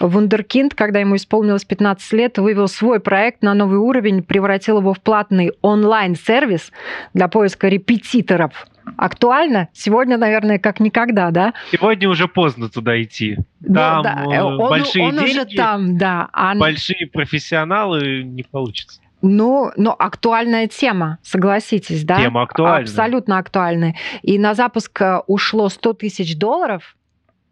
Вундеркинд, 0.00 0.74
когда 0.74 0.98
ему 0.98 1.14
исполнилось 1.14 1.64
15 1.64 2.12
лет, 2.14 2.38
вывел 2.38 2.66
свой 2.66 2.98
проект 2.98 3.42
на 3.42 3.54
новый 3.54 3.78
уровень, 3.78 4.24
превратил 4.24 4.78
его 4.78 4.92
в 4.92 5.00
платный 5.00 5.52
онлайн-сервис 5.62 6.72
для 7.14 7.27
поиска 7.28 7.68
репетиторов 7.68 8.66
актуально 8.96 9.68
сегодня, 9.72 10.16
наверное, 10.16 10.58
как 10.58 10.80
никогда, 10.80 11.30
да? 11.30 11.54
Сегодня 11.70 12.08
уже 12.08 12.28
поздно 12.28 12.68
туда 12.68 13.00
идти. 13.02 13.36
Ну 13.60 13.74
там 13.74 13.96
ну, 13.98 14.02
да. 14.02 14.24
Э, 14.36 14.42
он, 14.42 14.68
большие 14.68 15.04
он 15.04 15.16
деньги, 15.16 15.30
уже 15.30 15.44
там, 15.44 15.98
да. 15.98 16.28
А... 16.32 16.54
Большие 16.54 17.06
профессионалы 17.06 18.22
не 18.22 18.42
получится. 18.42 19.00
Ну, 19.20 19.72
но 19.76 19.96
актуальная 19.98 20.68
тема, 20.68 21.18
согласитесь, 21.22 22.04
да? 22.04 22.18
Тема 22.18 22.42
актуальная. 22.42 22.82
Абсолютно 22.82 23.38
актуальная. 23.38 23.96
И 24.22 24.38
на 24.38 24.54
запуск 24.54 25.00
э, 25.00 25.20
ушло 25.26 25.68
100 25.68 25.94
тысяч 25.94 26.38
долларов, 26.38 26.96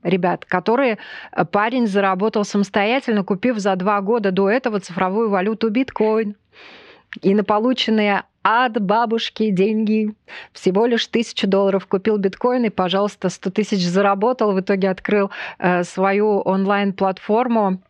ребят, 0.05 0.45
которые 0.45 0.99
э, 1.33 1.45
парень 1.45 1.89
заработал 1.89 2.45
самостоятельно, 2.45 3.25
купив 3.25 3.59
за 3.59 3.75
два 3.75 4.01
года 4.01 4.31
до 4.31 4.49
этого 4.49 4.79
цифровую 4.79 5.29
валюту 5.29 5.69
биткоин. 5.71 6.37
И 7.23 7.35
на 7.35 7.43
полученные 7.43 8.25
от 8.46 8.80
бабушки 8.80 9.50
деньги. 9.50 10.14
Всего 10.52 10.87
лишь 10.87 11.09
тысячу 11.09 11.48
долларов 11.48 11.87
купил 11.87 12.16
биткоин 12.16 12.64
и, 12.64 12.68
пожалуйста, 12.68 13.28
100 13.28 13.50
тысяч 13.50 13.85
заработал. 13.85 14.52
В 14.52 14.61
итоге 14.61 14.88
открыл 14.88 15.32
э, 15.59 15.82
свою 15.82 16.38
онлайн-платформу 16.42 17.80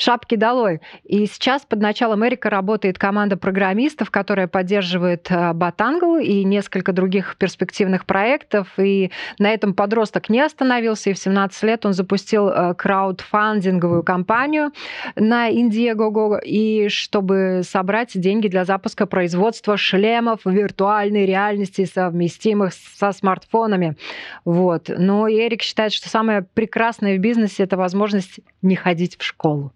Шапки 0.00 0.34
долой. 0.34 0.80
И 1.04 1.26
сейчас 1.26 1.66
под 1.66 1.82
началом 1.82 2.26
Эрика 2.26 2.48
работает 2.48 2.98
команда 2.98 3.36
программистов, 3.36 4.10
которая 4.10 4.48
поддерживает 4.48 5.30
э, 5.30 5.52
Батангл 5.52 6.16
и 6.16 6.42
несколько 6.42 6.94
других 6.94 7.36
перспективных 7.36 8.06
проектов. 8.06 8.68
И 8.78 9.10
на 9.38 9.50
этом 9.50 9.74
подросток 9.74 10.30
не 10.30 10.40
остановился, 10.40 11.10
и 11.10 11.12
в 11.12 11.18
17 11.18 11.62
лет 11.64 11.84
он 11.84 11.92
запустил 11.92 12.48
э, 12.48 12.72
краудфандинговую 12.72 14.02
кампанию 14.02 14.70
на 15.16 15.50
Indiegogo, 15.50 16.40
и 16.42 16.88
чтобы 16.88 17.60
собрать 17.62 18.18
деньги 18.18 18.48
для 18.48 18.64
запуска 18.64 19.04
производства 19.04 19.76
шлемов 19.76 20.46
виртуальной 20.46 21.26
реальности, 21.26 21.84
совместимых 21.84 22.72
со 22.72 23.12
смартфонами. 23.12 23.98
Вот. 24.46 24.88
Но 24.88 25.28
Эрик 25.28 25.60
считает, 25.60 25.92
что 25.92 26.08
самое 26.08 26.40
прекрасное 26.54 27.18
в 27.18 27.20
бизнесе– 27.20 27.62
это 27.64 27.76
возможность 27.76 28.40
не 28.62 28.76
ходить 28.76 29.18
в 29.18 29.22
школу. 29.22 29.74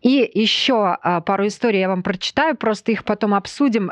И 0.00 0.30
еще 0.34 0.96
а, 1.00 1.20
пару 1.20 1.46
историй 1.46 1.80
я 1.80 1.88
вам 1.88 2.02
прочитаю, 2.02 2.56
просто 2.56 2.92
их 2.92 3.04
потом 3.04 3.34
обсудим. 3.34 3.90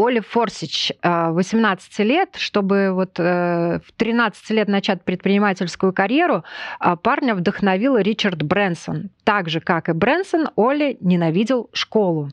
А, 0.00 0.02
Оля 0.02 0.22
Форсич, 0.22 0.92
18 1.02 2.00
а, 2.00 2.02
лет, 2.02 2.36
чтобы 2.36 2.92
вот 2.92 3.18
э, 3.18 3.80
в 3.84 3.92
13 3.96 4.50
лет 4.50 4.68
начать 4.68 5.02
предпринимательскую 5.02 5.92
карьеру, 5.92 6.44
парня 7.02 7.34
вдохновил 7.34 7.96
Ричард 7.98 8.42
Брэнсон. 8.42 9.10
Так 9.24 9.48
же, 9.48 9.60
как 9.60 9.88
и 9.88 9.92
Брэнсон, 9.92 10.48
Оля 10.56 10.96
ненавидел 11.00 11.68
школу. 11.72 12.30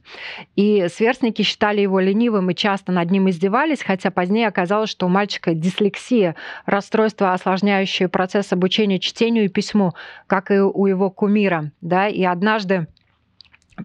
И 0.55 0.87
сверстники 0.89 1.41
считали 1.41 1.81
его 1.81 1.99
ленивым 1.99 2.49
и 2.49 2.55
часто 2.55 2.91
над 2.91 3.11
ним 3.11 3.29
издевались, 3.29 3.83
хотя 3.83 4.11
позднее 4.11 4.47
оказалось, 4.47 4.89
что 4.89 5.05
у 5.05 5.09
мальчика 5.09 5.53
дислексия, 5.53 6.35
расстройство, 6.65 7.33
осложняющее 7.33 8.07
процесс 8.07 8.53
обучения 8.53 8.99
чтению 8.99 9.45
и 9.45 9.49
письму, 9.49 9.93
как 10.27 10.51
и 10.51 10.59
у 10.59 10.85
его 10.85 11.09
кумира. 11.09 11.71
Да? 11.81 12.07
И 12.07 12.23
однажды 12.23 12.87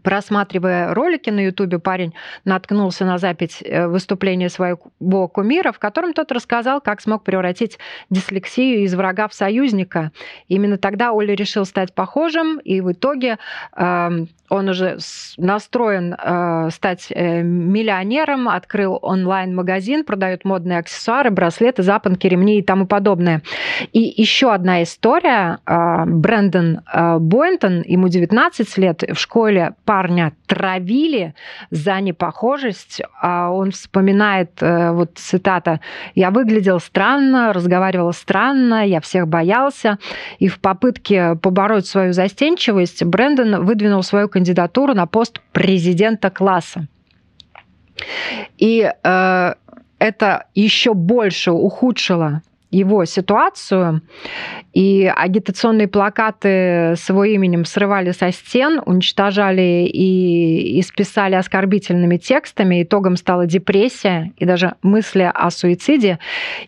просматривая 0.03 0.95
ролики 0.95 1.31
на 1.31 1.41
Ютубе, 1.41 1.79
парень 1.79 2.15
наткнулся 2.45 3.05
на 3.05 3.19
запись 3.19 3.63
э, 3.63 3.87
выступления 3.87 4.49
своего 4.49 5.29
кумира, 5.29 5.73
в 5.73 5.79
котором 5.79 6.13
тот 6.13 6.33
рассказал, 6.33 6.81
как 6.81 7.01
смог 7.01 7.25
превратить 7.25 7.79
дислексию 8.11 8.85
из 8.85 8.95
врага 8.95 9.29
в 9.29 9.35
союзника. 9.35 10.13
Именно 10.49 10.79
тогда 10.79 11.13
Оля 11.13 11.35
решил 11.35 11.65
стать 11.65 11.95
похожим, 11.95 12.59
и 12.59 12.81
в 12.81 12.93
итоге 12.93 13.39
э, 13.77 14.11
он 14.53 14.69
уже 14.69 14.99
настроен 15.39 16.15
э, 16.15 16.69
стать 16.71 17.07
э, 17.11 17.43
миллионером, 17.43 18.51
открыл 18.51 18.99
онлайн-магазин, 19.01 20.05
продает 20.05 20.45
модные 20.45 20.79
аксессуары, 20.79 21.31
браслеты, 21.31 21.83
запонки, 21.83 22.27
ремни 22.27 22.59
и 22.59 22.63
тому 22.63 22.87
подобное. 22.87 23.41
И 23.93 24.01
еще 24.01 24.53
одна 24.53 24.83
история. 24.83 25.59
Э, 25.67 26.05
Брэндон 26.05 26.81
э, 26.93 27.19
Бойнтон, 27.19 27.83
ему 27.87 28.09
19 28.09 28.79
лет, 28.79 29.03
в 29.03 29.19
школе 29.19 29.75
парня 29.85 30.33
травили 30.47 31.35
за 31.71 32.01
непохожесть. 32.01 33.03
А 33.21 33.51
он 33.51 33.71
вспоминает, 33.71 34.63
э, 34.63 34.93
вот 34.93 35.13
цитата, 35.17 35.81
«Я 36.15 36.31
выглядел 36.31 36.81
странно, 36.81 37.53
разговаривал 37.53 38.13
странно, 38.13 38.87
я 38.87 39.01
всех 39.01 39.29
боялся». 39.29 39.99
И 40.39 40.49
в 40.49 40.61
попытке 40.61 41.37
побороть 41.37 41.87
свою 41.87 42.13
застенчивость 42.13 43.05
Брэндон 43.05 43.65
выдвинул 43.65 44.03
свою 44.03 44.29
кандидатуру 44.29 44.95
на 44.95 45.07
пост 45.07 45.41
президента 45.53 46.31
класса. 46.31 46.87
И 48.59 48.91
э, 49.03 49.55
это 49.99 50.47
еще 50.55 50.95
больше 50.95 51.53
ухудшило 51.53 52.43
его 52.73 53.05
ситуацию, 53.05 54.01
и 54.73 55.13
агитационные 55.15 55.87
плакаты 55.87 56.95
с 56.97 57.09
его 57.09 57.25
именем 57.25 57.67
срывали 57.67 58.11
со 58.13 58.33
стен, 58.33 58.81
уничтожали 58.85 59.87
и 59.87 60.81
исписали 60.81 61.35
оскорбительными 61.35 62.17
текстами. 62.17 62.83
Итогом 62.83 63.17
стала 63.17 63.47
депрессия 63.47 64.33
и 64.39 64.47
даже 64.47 64.75
мысли 64.83 65.31
о 65.33 65.51
суициде. 65.51 66.19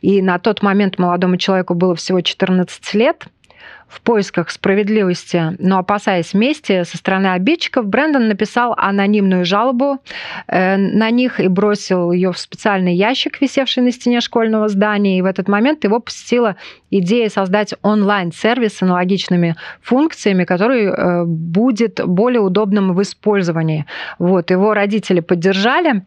И 0.03 0.21
на 0.21 0.39
тот 0.39 0.63
момент 0.63 0.99
молодому 0.99 1.39
человеку 1.39 1.75
было 1.75 1.95
всего 1.95 2.21
14 2.21 2.95
лет 2.95 3.25
в 3.95 4.01
поисках 4.01 4.51
справедливости, 4.51 5.55
но 5.59 5.79
опасаясь 5.79 6.35
мести 6.35 6.83
со 6.83 6.97
стороны 6.97 7.29
обидчиков, 7.29 7.87
Брэндон 7.87 8.27
написал 8.27 8.75
анонимную 8.77 9.45
жалобу 9.45 9.99
э, 10.49 10.77
на 10.77 11.11
них 11.11 11.39
и 11.39 11.47
бросил 11.47 12.11
ее 12.11 12.33
в 12.33 12.39
специальный 12.39 12.95
ящик, 12.95 13.41
висевший 13.41 13.85
на 13.85 13.93
стене 13.93 14.21
школьного 14.21 14.69
здания. 14.69 15.19
И 15.19 15.23
в 15.23 15.27
этот 15.27 15.49
момент 15.49 15.85
его 15.85 16.01
посетила 16.01 16.57
идея 16.91 17.29
создать 17.29 17.75
онлайн-сервис 17.83 18.79
с 18.79 18.83
аналогичными 18.83 19.55
функциями, 19.81 20.45
который 20.45 20.87
э, 20.87 21.25
будет 21.25 22.01
более 22.05 22.41
удобным 22.41 22.95
в 22.95 23.03
использовании. 23.03 23.87
Вот, 24.19 24.51
его 24.51 24.75
родители 24.75 25.21
поддержали, 25.21 26.03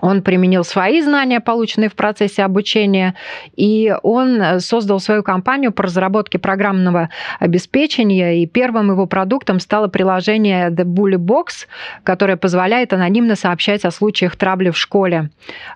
он 0.00 0.22
применил 0.22 0.64
свои 0.64 1.00
знания, 1.00 1.40
полученные 1.40 1.88
в 1.88 1.94
процессе 1.94 2.42
обучения, 2.42 3.14
и 3.56 3.94
он 4.02 4.60
создал 4.60 5.00
свою 5.00 5.22
компанию 5.22 5.72
по 5.72 5.84
разработке 5.84 6.38
программного 6.38 7.10
обеспечения, 7.38 8.42
и 8.42 8.46
первым 8.46 8.90
его 8.90 9.06
продуктом 9.06 9.60
стало 9.60 9.88
приложение 9.88 10.70
The 10.70 10.84
Bully 10.84 11.16
Box, 11.16 11.66
которое 12.02 12.36
позволяет 12.36 12.92
анонимно 12.92 13.36
сообщать 13.36 13.84
о 13.84 13.90
случаях 13.90 14.36
травли 14.36 14.70
в 14.70 14.76
школе. 14.76 15.30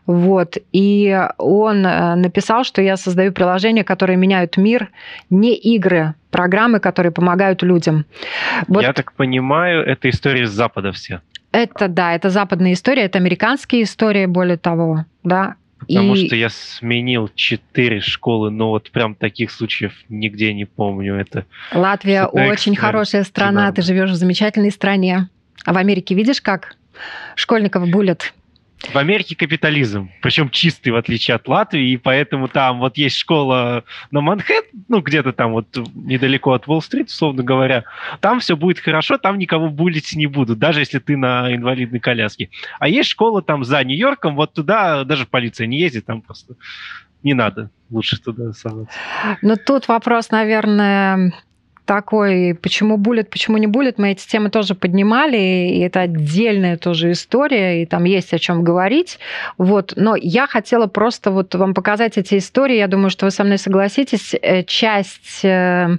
Вот. 0.06 0.56
И 0.72 1.18
он 1.38 1.86
э, 1.86 2.14
написал, 2.16 2.64
что 2.64 2.82
я 2.82 2.96
создаю 2.96 3.32
приложения, 3.32 3.84
которые 3.84 4.16
меняют 4.16 4.56
мир, 4.56 4.88
не 5.30 5.54
игры, 5.54 6.14
программы, 6.30 6.80
которые 6.80 7.12
помогают 7.12 7.62
людям. 7.62 8.04
Вот. 8.66 8.82
Я 8.82 8.92
так 8.92 9.12
понимаю, 9.12 9.84
это 9.84 10.10
история 10.10 10.46
с 10.46 10.50
Запада 10.50 10.92
все. 10.92 11.20
Это 11.52 11.88
да, 11.88 12.14
это 12.14 12.30
западная 12.30 12.74
история, 12.74 13.02
это 13.02 13.18
американские 13.18 13.82
истории, 13.82 14.26
более 14.26 14.58
того, 14.58 15.06
да. 15.24 15.56
Потому 15.80 16.14
и... 16.14 16.26
что 16.26 16.36
я 16.36 16.50
сменил 16.50 17.30
четыре 17.34 18.00
школы, 18.00 18.50
но 18.50 18.70
вот 18.70 18.90
прям 18.90 19.14
таких 19.14 19.50
случаев 19.50 19.92
нигде 20.08 20.52
не 20.52 20.64
помню. 20.64 21.14
Это 21.14 21.46
Латвия 21.72 22.26
очень 22.26 22.76
хорошая 22.76 23.24
страна, 23.24 23.72
ты 23.72 23.82
живешь 23.82 24.10
в 24.10 24.14
замечательной 24.14 24.70
стране. 24.70 25.28
А 25.64 25.72
в 25.72 25.76
Америке 25.76 26.14
видишь, 26.14 26.40
как 26.40 26.76
школьников 27.34 27.88
булят? 27.88 28.32
В 28.80 28.96
Америке 28.96 29.34
капитализм, 29.34 30.10
причем 30.22 30.50
чистый, 30.50 30.90
в 30.90 30.96
отличие 30.96 31.34
от 31.34 31.48
Латвии, 31.48 31.90
и 31.90 31.96
поэтому 31.96 32.46
там 32.46 32.78
вот 32.78 32.96
есть 32.96 33.16
школа 33.16 33.82
на 34.12 34.20
Манхэттен, 34.20 34.84
ну, 34.88 35.00
где-то 35.00 35.32
там 35.32 35.52
вот 35.52 35.66
недалеко 35.94 36.52
от 36.52 36.68
Уолл-стрит, 36.68 37.08
условно 37.08 37.42
говоря, 37.42 37.84
там 38.20 38.38
все 38.38 38.56
будет 38.56 38.78
хорошо, 38.78 39.18
там 39.18 39.36
никого 39.36 39.68
булить 39.68 40.14
не 40.14 40.26
будут, 40.26 40.60
даже 40.60 40.80
если 40.80 41.00
ты 41.00 41.16
на 41.16 41.54
инвалидной 41.54 41.98
коляске. 41.98 42.50
А 42.78 42.88
есть 42.88 43.10
школа 43.10 43.42
там 43.42 43.64
за 43.64 43.82
Нью-Йорком, 43.82 44.36
вот 44.36 44.54
туда 44.54 45.04
даже 45.04 45.26
полиция 45.26 45.66
не 45.66 45.80
ездит, 45.80 46.06
там 46.06 46.22
просто 46.22 46.54
не 47.24 47.34
надо 47.34 47.70
лучше 47.90 48.16
туда 48.20 48.52
соваться. 48.52 48.96
Ну, 49.42 49.56
тут 49.56 49.88
вопрос, 49.88 50.30
наверное, 50.30 51.32
такой, 51.88 52.54
почему 52.54 52.98
буллет, 52.98 53.30
почему 53.30 53.56
не 53.56 53.66
буллет, 53.66 53.98
мы 53.98 54.12
эти 54.12 54.28
темы 54.28 54.50
тоже 54.50 54.74
поднимали, 54.74 55.38
и 55.38 55.80
это 55.80 56.02
отдельная 56.02 56.76
тоже 56.76 57.12
история, 57.12 57.82
и 57.82 57.86
там 57.86 58.04
есть 58.04 58.34
о 58.34 58.38
чем 58.38 58.62
говорить. 58.62 59.18
Вот. 59.56 59.94
Но 59.96 60.14
я 60.14 60.46
хотела 60.46 60.86
просто 60.86 61.30
вот 61.30 61.54
вам 61.54 61.72
показать 61.72 62.18
эти 62.18 62.36
истории, 62.36 62.76
я 62.76 62.88
думаю, 62.88 63.08
что 63.08 63.24
вы 63.24 63.30
со 63.30 63.42
мной 63.42 63.56
согласитесь, 63.56 64.34
э, 64.34 64.64
часть 64.64 65.42
э, 65.46 65.96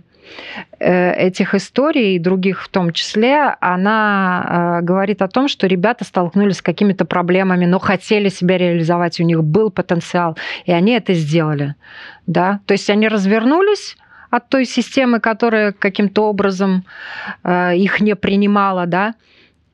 э, 0.79 1.27
этих 1.27 1.55
историй, 1.55 2.15
и 2.15 2.19
других 2.19 2.61
в 2.61 2.69
том 2.69 2.93
числе, 2.93 3.55
она 3.59 4.81
говорит 4.83 5.23
о 5.23 5.27
том, 5.27 5.47
что 5.47 5.65
ребята 5.65 6.05
столкнулись 6.05 6.57
с 6.57 6.61
какими-то 6.61 7.05
проблемами, 7.05 7.65
но 7.65 7.79
хотели 7.79 8.29
себя 8.29 8.59
реализовать, 8.59 9.19
у 9.19 9.23
них 9.23 9.43
был 9.43 9.71
потенциал, 9.71 10.37
и 10.65 10.71
они 10.71 10.91
это 10.91 11.15
сделали. 11.15 11.73
Да? 12.27 12.59
То 12.67 12.73
есть 12.73 12.91
они 12.91 13.07
развернулись, 13.07 13.97
от 14.29 14.49
той 14.49 14.65
системы, 14.65 15.19
которая 15.19 15.71
каким-то 15.71 16.29
образом 16.29 16.85
э, 17.43 17.75
их 17.77 17.99
не 18.01 18.15
принимала, 18.15 18.85
да, 18.85 19.15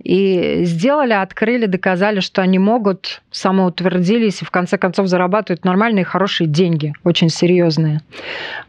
и 0.04 0.64
сделали, 0.66 1.14
открыли, 1.14 1.66
доказали, 1.66 2.20
что 2.20 2.42
они 2.42 2.60
могут, 2.60 3.22
самоутвердились 3.32 4.42
и 4.42 4.46
в 4.46 4.52
конце 4.52 4.78
концов 4.78 5.08
зарабатывают 5.08 5.66
нормальные, 5.66 6.06
хорошие 6.06 6.48
деньги, 6.48 6.94
очень 7.04 7.30
серьезные. 7.30 8.02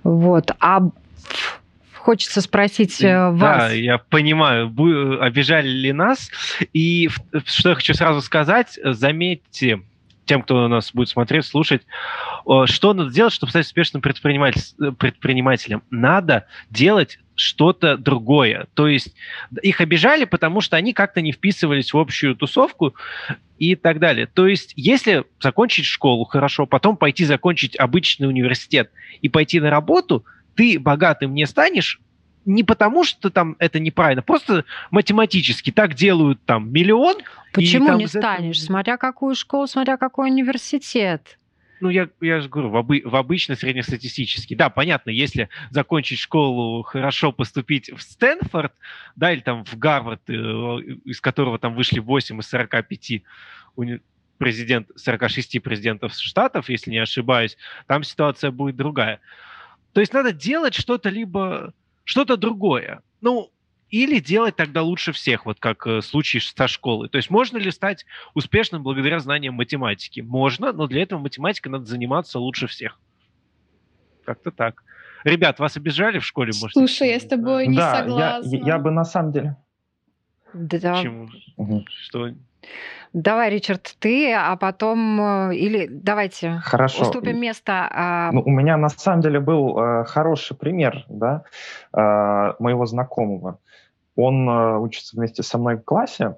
Вот. 0.03 0.53
А 0.61 0.81
хочется 1.94 2.40
спросить 2.40 3.03
э, 3.03 3.31
вас. 3.31 3.68
Да, 3.68 3.70
я 3.70 3.99
понимаю, 3.99 4.72
обижали 5.20 5.68
ли 5.68 5.92
нас. 5.92 6.31
И 6.72 7.11
что 7.44 7.70
я 7.70 7.75
хочу 7.75 7.94
сразу 7.94 8.22
сказать, 8.22 8.79
заметьте, 8.83 9.81
тем, 10.27 10.43
кто 10.43 10.69
нас 10.69 10.93
будет 10.93 11.09
смотреть, 11.09 11.47
слушать, 11.47 11.83
что 12.67 12.93
надо 12.93 13.11
делать, 13.11 13.33
чтобы 13.33 13.51
стать 13.51 13.65
успешным 13.65 14.03
предпринимателем? 14.03 15.83
Надо 15.91 16.47
делать 16.69 17.19
что-то 17.35 17.97
другое. 17.97 18.67
То 18.75 18.89
есть 18.89 19.15
их 19.62 19.81
обижали, 19.81 20.25
потому 20.25 20.61
что 20.61 20.77
они 20.77 20.93
как-то 20.93 21.21
не 21.21 21.33
вписывались 21.33 21.93
в 21.93 21.99
общую 21.99 22.35
тусовку 22.35 22.95
и 23.59 23.75
так 23.77 23.99
далее. 23.99 24.27
То 24.27 24.47
есть 24.47 24.73
если 24.77 25.25
закончить 25.41 25.87
школу 25.87 26.25
хорошо, 26.25 26.67
потом 26.67 26.97
пойти 26.97 27.25
закончить 27.25 27.79
обычный 27.79 28.27
университет 28.29 28.91
и 29.23 29.29
пойти 29.29 29.61
на 29.61 29.71
работу, 29.71 30.25
ты 30.55 30.79
богатым 30.79 31.35
не 31.35 31.47
станешь, 31.47 32.01
не 32.47 32.63
потому, 32.63 33.05
что 33.05 33.29
там 33.29 33.57
это 33.59 33.79
неправильно, 33.81 34.23
просто 34.23 34.65
математически 34.91 35.71
так 35.71 35.95
делают 35.95 36.41
там 36.47 36.73
миллион. 36.73 37.17
Почему 37.53 37.95
и, 37.95 37.99
не 37.99 38.07
станешь? 38.07 38.57
Этого... 38.57 38.67
Смотря 38.67 38.97
какую 38.97 39.35
школу, 39.35 39.67
смотря 39.67 39.97
какой 39.97 40.31
университет. 40.31 41.39
Ну, 41.81 41.91
я, 41.91 42.09
я 42.23 42.41
же 42.41 42.49
говорю, 42.49 42.71
в, 42.71 42.77
обы, 42.77 43.03
в 43.05 43.15
обычно 43.17 43.55
среднестатистический. 43.55 44.55
Да, 44.55 44.71
понятно, 44.71 45.11
если 45.11 45.51
закончить 45.71 46.19
школу, 46.19 46.83
хорошо 46.83 47.33
поступить 47.33 47.91
в 47.91 48.01
Стэнфорд, 48.01 48.73
да, 49.15 49.33
или 49.33 49.41
там 49.41 49.65
в 49.65 49.77
Гарвард, 49.77 50.23
э, 50.29 50.33
из 50.33 51.21
которого 51.21 51.59
там 51.59 51.75
вышли 51.75 51.99
8 51.99 52.41
из 52.41 52.47
45 52.49 53.23
уни- 53.77 54.01
президент, 54.39 54.89
46 54.97 55.61
президентов 55.61 56.15
штатов, 56.15 56.71
если 56.71 56.91
не 56.91 56.99
ошибаюсь, 56.99 57.59
там 57.87 58.05
ситуация 58.05 58.51
будет 58.51 58.77
другая. 58.77 59.21
То 59.93 60.01
есть 60.01 60.15
надо 60.15 60.33
делать 60.33 60.75
что-то 60.75 61.11
либо 61.11 61.75
что-то 62.07 62.37
другое. 62.38 63.03
Ну, 63.21 63.51
или 63.90 64.21
делать 64.21 64.57
тогда 64.57 64.83
лучше 64.83 65.12
всех, 65.12 65.45
вот 65.45 65.59
как 65.61 65.87
э, 65.87 66.01
случай 66.01 66.40
со 66.40 66.66
школой. 66.66 67.09
То 67.09 67.19
есть 67.19 67.31
можно 67.31 67.59
ли 67.59 67.71
стать 67.71 68.07
успешным 68.35 68.83
благодаря 68.83 69.19
знаниям 69.19 69.55
математики? 69.55 70.21
Можно, 70.21 70.73
но 70.73 70.87
для 70.87 71.03
этого 71.03 71.21
математикой 71.21 71.73
надо 71.73 71.85
заниматься 71.85 72.38
лучше 72.38 72.66
всех. 72.69 72.99
Как-то 74.25 74.51
так. 74.51 74.83
Ребят, 75.25 75.59
вас 75.59 75.77
обижали 75.77 76.21
в 76.21 76.25
школе? 76.25 76.53
Может, 76.61 76.73
Слушай, 76.73 77.11
я 77.11 77.21
с 77.21 77.27
тобой 77.27 77.66
не 77.66 77.77
да, 77.77 77.97
согласна. 77.97 78.57
Я, 78.57 78.64
я 78.64 78.79
бы 78.79 78.90
на 78.90 79.05
самом 79.05 79.33
деле... 79.33 79.57
Да. 80.57 80.95
Почему? 80.95 81.29
Угу. 81.57 81.85
Что? 81.88 82.31
Давай, 83.12 83.51
Ричард, 83.51 83.97
ты, 83.99 84.33
а 84.33 84.57
потом 84.57 85.49
э, 85.51 85.55
или 85.55 85.87
давайте 85.90 86.61
Хорошо. 86.62 87.03
уступим 87.03 87.40
место. 87.40 87.88
А... 87.90 88.31
Ну, 88.33 88.42
у 88.45 88.51
меня 88.51 88.77
на 88.77 88.88
самом 88.88 89.23
деле 89.23 89.40
был 89.40 89.79
э, 89.79 90.05
хороший 90.05 90.57
пример, 90.57 91.05
да, 91.09 91.45
э, 91.92 92.53
моего 92.59 92.85
знакомого. 92.85 93.59
Он 94.16 94.49
э, 94.49 94.79
учится 94.79 95.16
вместе 95.16 95.42
со 95.42 95.57
мной 95.57 95.77
в 95.77 95.85
классе. 95.85 96.37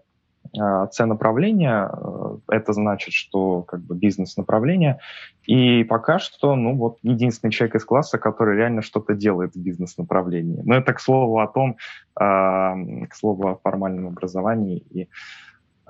Э, 0.57 0.87
С-направление, 0.91 1.91
э, 1.93 2.39
это 2.49 2.73
значит, 2.73 3.15
что 3.15 3.63
как 3.63 3.81
бы 3.81 3.97
бизнес-направление. 3.97 4.99
И 5.45 5.85
пока 5.85 6.19
что, 6.19 6.55
ну 6.55 6.77
вот, 6.77 6.99
единственный 7.03 7.51
человек 7.51 7.77
из 7.77 7.85
класса, 7.85 8.19
который 8.19 8.57
реально 8.57 8.83
что-то 8.83 9.15
делает 9.15 9.55
в 9.55 9.61
бизнес-направлении. 9.61 10.63
Но 10.65 10.77
это 10.77 10.93
к 10.93 11.01
слову 11.01 11.41
о 11.41 11.47
том, 11.47 11.77
э, 12.19 12.25
к 12.25 13.15
слову 13.15 13.49
о 13.49 13.57
формальном 13.57 14.09
образовании 14.09 14.79
и 14.91 15.09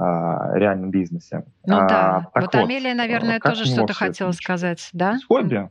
а, 0.00 0.56
реальном 0.56 0.92
бизнесе. 0.92 1.44
Ну 1.66 1.76
а, 1.76 1.88
да, 1.88 2.30
вот, 2.32 2.44
вот 2.44 2.54
Амелия, 2.54 2.94
наверное, 2.94 3.40
тоже 3.40 3.64
что-то 3.64 3.92
хотела 3.94 4.30
сказать, 4.30 4.88
да? 4.92 5.18
Хобби. 5.26 5.68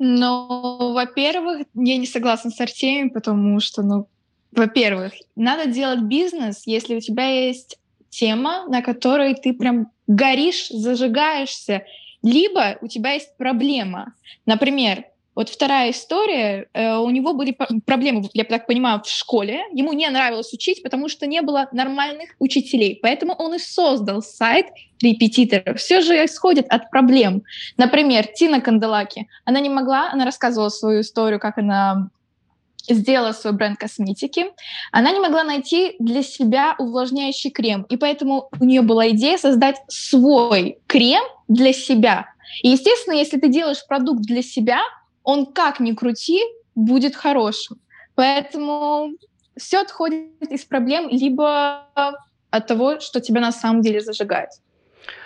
Ну, 0.00 0.92
во-первых, 0.94 1.66
я 1.74 1.96
не 1.98 2.06
согласна 2.06 2.50
с 2.50 2.60
Артемием, 2.60 3.10
потому 3.10 3.60
что, 3.60 3.82
ну, 3.82 4.08
во-первых, 4.52 5.12
надо 5.36 5.66
делать 5.66 6.00
бизнес, 6.00 6.62
если 6.66 6.96
у 6.96 7.00
тебя 7.00 7.26
есть 7.26 7.78
тема, 8.08 8.66
на 8.68 8.82
которой 8.82 9.34
ты 9.34 9.52
прям 9.52 9.90
горишь, 10.06 10.68
зажигаешься, 10.68 11.84
либо 12.22 12.76
у 12.80 12.88
тебя 12.88 13.12
есть 13.12 13.36
проблема. 13.36 14.14
Например, 14.46 15.04
вот 15.36 15.48
вторая 15.48 15.92
история, 15.92 16.66
э, 16.74 16.96
у 16.96 17.08
него 17.08 17.32
были 17.32 17.56
проблемы, 17.86 18.28
я 18.34 18.44
так 18.44 18.66
понимаю, 18.66 19.00
в 19.02 19.08
школе. 19.08 19.62
Ему 19.72 19.92
не 19.92 20.10
нравилось 20.10 20.52
учить, 20.52 20.82
потому 20.82 21.08
что 21.08 21.26
не 21.26 21.40
было 21.40 21.68
нормальных 21.72 22.30
учителей. 22.40 22.98
Поэтому 23.00 23.32
он 23.34 23.54
и 23.54 23.58
создал 23.58 24.22
сайт 24.22 24.66
репетиторов. 25.00 25.78
Все 25.78 26.00
же 26.00 26.14
исходит 26.24 26.66
от 26.68 26.90
проблем. 26.90 27.44
Например, 27.76 28.26
Тина 28.26 28.60
Канделаки, 28.60 29.28
она 29.44 29.60
не 29.60 29.70
могла, 29.70 30.10
она 30.10 30.24
рассказывала 30.24 30.68
свою 30.68 31.00
историю, 31.02 31.38
как 31.38 31.58
она 31.58 32.10
сделала 32.90 33.32
свой 33.32 33.52
бренд 33.52 33.78
косметики, 33.78 34.46
она 34.92 35.12
не 35.12 35.20
могла 35.20 35.44
найти 35.44 35.96
для 35.98 36.22
себя 36.22 36.74
увлажняющий 36.78 37.50
крем, 37.50 37.86
и 37.88 37.96
поэтому 37.96 38.48
у 38.58 38.64
нее 38.64 38.82
была 38.82 39.08
идея 39.10 39.38
создать 39.38 39.76
свой 39.88 40.78
крем 40.86 41.22
для 41.48 41.72
себя. 41.72 42.26
И, 42.62 42.68
естественно, 42.68 43.14
если 43.14 43.38
ты 43.38 43.48
делаешь 43.48 43.86
продукт 43.86 44.22
для 44.22 44.42
себя, 44.42 44.80
он 45.22 45.46
как 45.46 45.80
ни 45.80 45.92
крути, 45.92 46.40
будет 46.74 47.14
хорошим. 47.14 47.78
Поэтому 48.14 49.12
все 49.56 49.80
отходит 49.80 50.50
из 50.50 50.64
проблем 50.64 51.08
либо 51.08 51.86
от 52.50 52.66
того, 52.66 53.00
что 53.00 53.20
тебя 53.20 53.40
на 53.40 53.52
самом 53.52 53.82
деле 53.82 54.00
зажигает. 54.00 54.50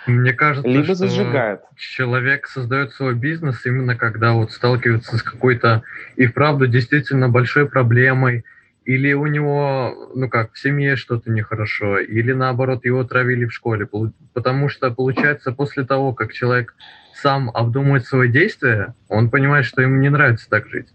Мне 0.07 0.33
кажется, 0.33 0.69
либо 0.69 0.83
что 0.83 0.95
зажигает. 0.95 1.61
человек 1.75 2.47
создает 2.47 2.91
свой 2.93 3.15
бизнес 3.15 3.65
именно 3.65 3.95
когда 3.95 4.33
вот 4.33 4.51
сталкивается 4.51 5.17
с 5.17 5.23
какой-то 5.23 5.83
и 6.15 6.27
вправду 6.27 6.67
действительно 6.67 7.29
большой 7.29 7.67
проблемой, 7.67 8.45
или 8.85 9.13
у 9.13 9.25
него, 9.25 10.11
ну 10.13 10.29
как, 10.29 10.53
в 10.53 10.59
семье 10.59 10.95
что-то 10.95 11.31
нехорошо, 11.31 11.97
или 11.97 12.33
наоборот 12.33 12.85
его 12.85 13.03
травили 13.03 13.45
в 13.45 13.53
школе. 13.53 13.89
Потому 14.33 14.69
что 14.69 14.91
получается 14.91 15.51
после 15.51 15.85
того, 15.85 16.13
как 16.13 16.33
человек 16.33 16.75
сам 17.15 17.49
обдумывает 17.49 18.05
свои 18.05 18.29
действия, 18.29 18.93
он 19.07 19.31
понимает, 19.31 19.65
что 19.65 19.81
ему 19.81 19.95
не 19.95 20.09
нравится 20.09 20.47
так 20.49 20.67
жить. 20.67 20.87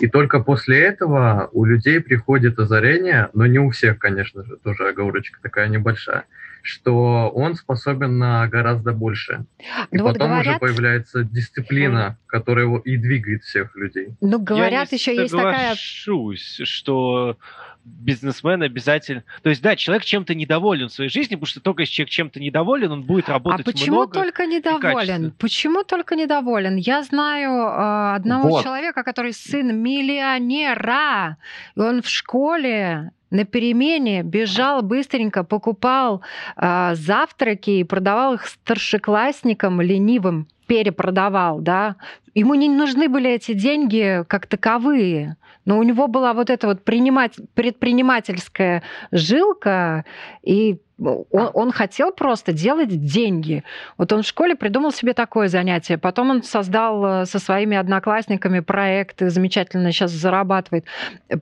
И 0.00 0.08
только 0.08 0.40
после 0.40 0.80
этого 0.80 1.48
у 1.52 1.64
людей 1.64 2.00
приходит 2.00 2.58
озарение, 2.58 3.30
но 3.32 3.46
не 3.46 3.58
у 3.58 3.70
всех, 3.70 3.98
конечно 3.98 4.44
же, 4.44 4.56
тоже 4.56 4.88
оговорочка 4.88 5.38
такая 5.40 5.68
небольшая, 5.68 6.24
что 6.62 7.30
он 7.34 7.54
способен 7.54 8.18
на 8.18 8.46
гораздо 8.48 8.92
больше. 8.92 9.44
И 9.90 9.98
ну, 9.98 10.04
потом 10.04 10.28
вот 10.28 10.36
говорят... 10.36 10.46
уже 10.46 10.58
появляется 10.58 11.24
дисциплина, 11.24 12.18
которая 12.26 12.66
его 12.66 12.78
и 12.78 12.96
двигает 12.96 13.42
всех 13.42 13.74
людей. 13.76 14.14
Ну, 14.20 14.38
говорят, 14.38 14.92
еще 14.92 15.14
есть 15.14 15.34
такая... 15.34 15.74
что 15.74 17.36
бизнесмен 17.84 18.62
обязательно... 18.62 19.24
То 19.42 19.50
есть, 19.50 19.62
да, 19.62 19.76
человек 19.76 20.04
чем-то 20.04 20.34
недоволен 20.34 20.88
в 20.88 20.92
своей 20.92 21.10
жизни, 21.10 21.34
потому 21.34 21.46
что 21.46 21.60
только 21.60 21.82
если 21.82 21.94
человек 21.94 22.10
чем-то 22.10 22.40
недоволен, 22.40 22.92
он 22.92 23.02
будет 23.02 23.28
работать 23.28 23.66
А 23.66 23.70
почему 23.70 23.96
много 23.96 24.12
только 24.12 24.46
недоволен? 24.46 25.32
Почему 25.38 25.82
только 25.84 26.14
недоволен? 26.14 26.76
Я 26.76 27.02
знаю 27.02 27.52
э, 27.52 28.14
одного 28.16 28.48
вот. 28.48 28.64
человека, 28.64 29.02
который 29.02 29.32
сын 29.32 29.76
миллионера, 29.76 31.38
и 31.74 31.80
он 31.80 32.02
в 32.02 32.08
школе 32.08 33.12
на 33.30 33.44
перемене 33.44 34.22
бежал 34.22 34.82
быстренько, 34.82 35.44
покупал 35.44 36.22
э, 36.56 36.94
завтраки 36.94 37.70
и 37.70 37.84
продавал 37.84 38.34
их 38.34 38.46
старшеклассникам 38.46 39.80
ленивым 39.80 40.48
перепродавал, 40.70 41.58
да, 41.58 41.96
ему 42.32 42.54
не 42.54 42.68
нужны 42.68 43.08
были 43.08 43.28
эти 43.28 43.54
деньги 43.54 44.24
как 44.28 44.46
таковые, 44.46 45.36
но 45.64 45.80
у 45.80 45.82
него 45.82 46.06
была 46.06 46.32
вот 46.32 46.48
эта 46.48 46.68
вот 46.68 46.84
принимать, 46.84 47.34
предпринимательская 47.54 48.84
жилка, 49.10 50.04
и 50.44 50.78
он, 51.00 51.50
он 51.54 51.72
хотел 51.72 52.12
просто 52.12 52.52
делать 52.52 53.04
деньги. 53.04 53.64
Вот 53.96 54.12
он 54.12 54.22
в 54.22 54.26
школе 54.26 54.54
придумал 54.54 54.92
себе 54.92 55.14
такое 55.14 55.48
занятие. 55.48 55.98
Потом 55.98 56.30
он 56.30 56.42
создал 56.42 57.22
э, 57.22 57.26
со 57.26 57.38
своими 57.38 57.76
одноклассниками 57.76 58.60
проекты, 58.60 59.30
замечательно 59.30 59.92
сейчас 59.92 60.10
зарабатывает. 60.10 60.84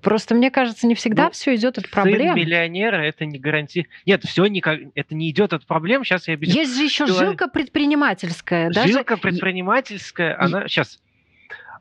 Просто 0.01 0.35
мне 0.35 0.51
кажется, 0.51 0.87
не 0.87 0.95
всегда 0.95 1.24
ну, 1.24 1.31
все 1.31 1.55
идет 1.57 1.79
от 1.79 1.91
проблем. 1.91 2.35
Сын 2.35 2.37
миллионера 2.37 2.97
это 2.97 3.24
не 3.24 3.39
гарантия. 3.39 3.87
Нет, 4.07 4.24
все 4.24 4.47
никак, 4.47 4.79
это 4.95 5.14
не 5.14 5.31
идет 5.31 5.53
от 5.53 5.66
проблем. 5.66 6.05
Сейчас 6.05 6.29
я 6.29 6.35
объясню. 6.35 6.61
Есть 6.61 6.76
же 6.76 6.85
еще 6.85 7.07
жилка 7.07 7.49
предпринимательская. 7.49 8.70
Жилка 8.72 9.14
даже... 9.14 9.18
предпринимательская, 9.19 10.41
она 10.41 10.69
сейчас 10.69 11.01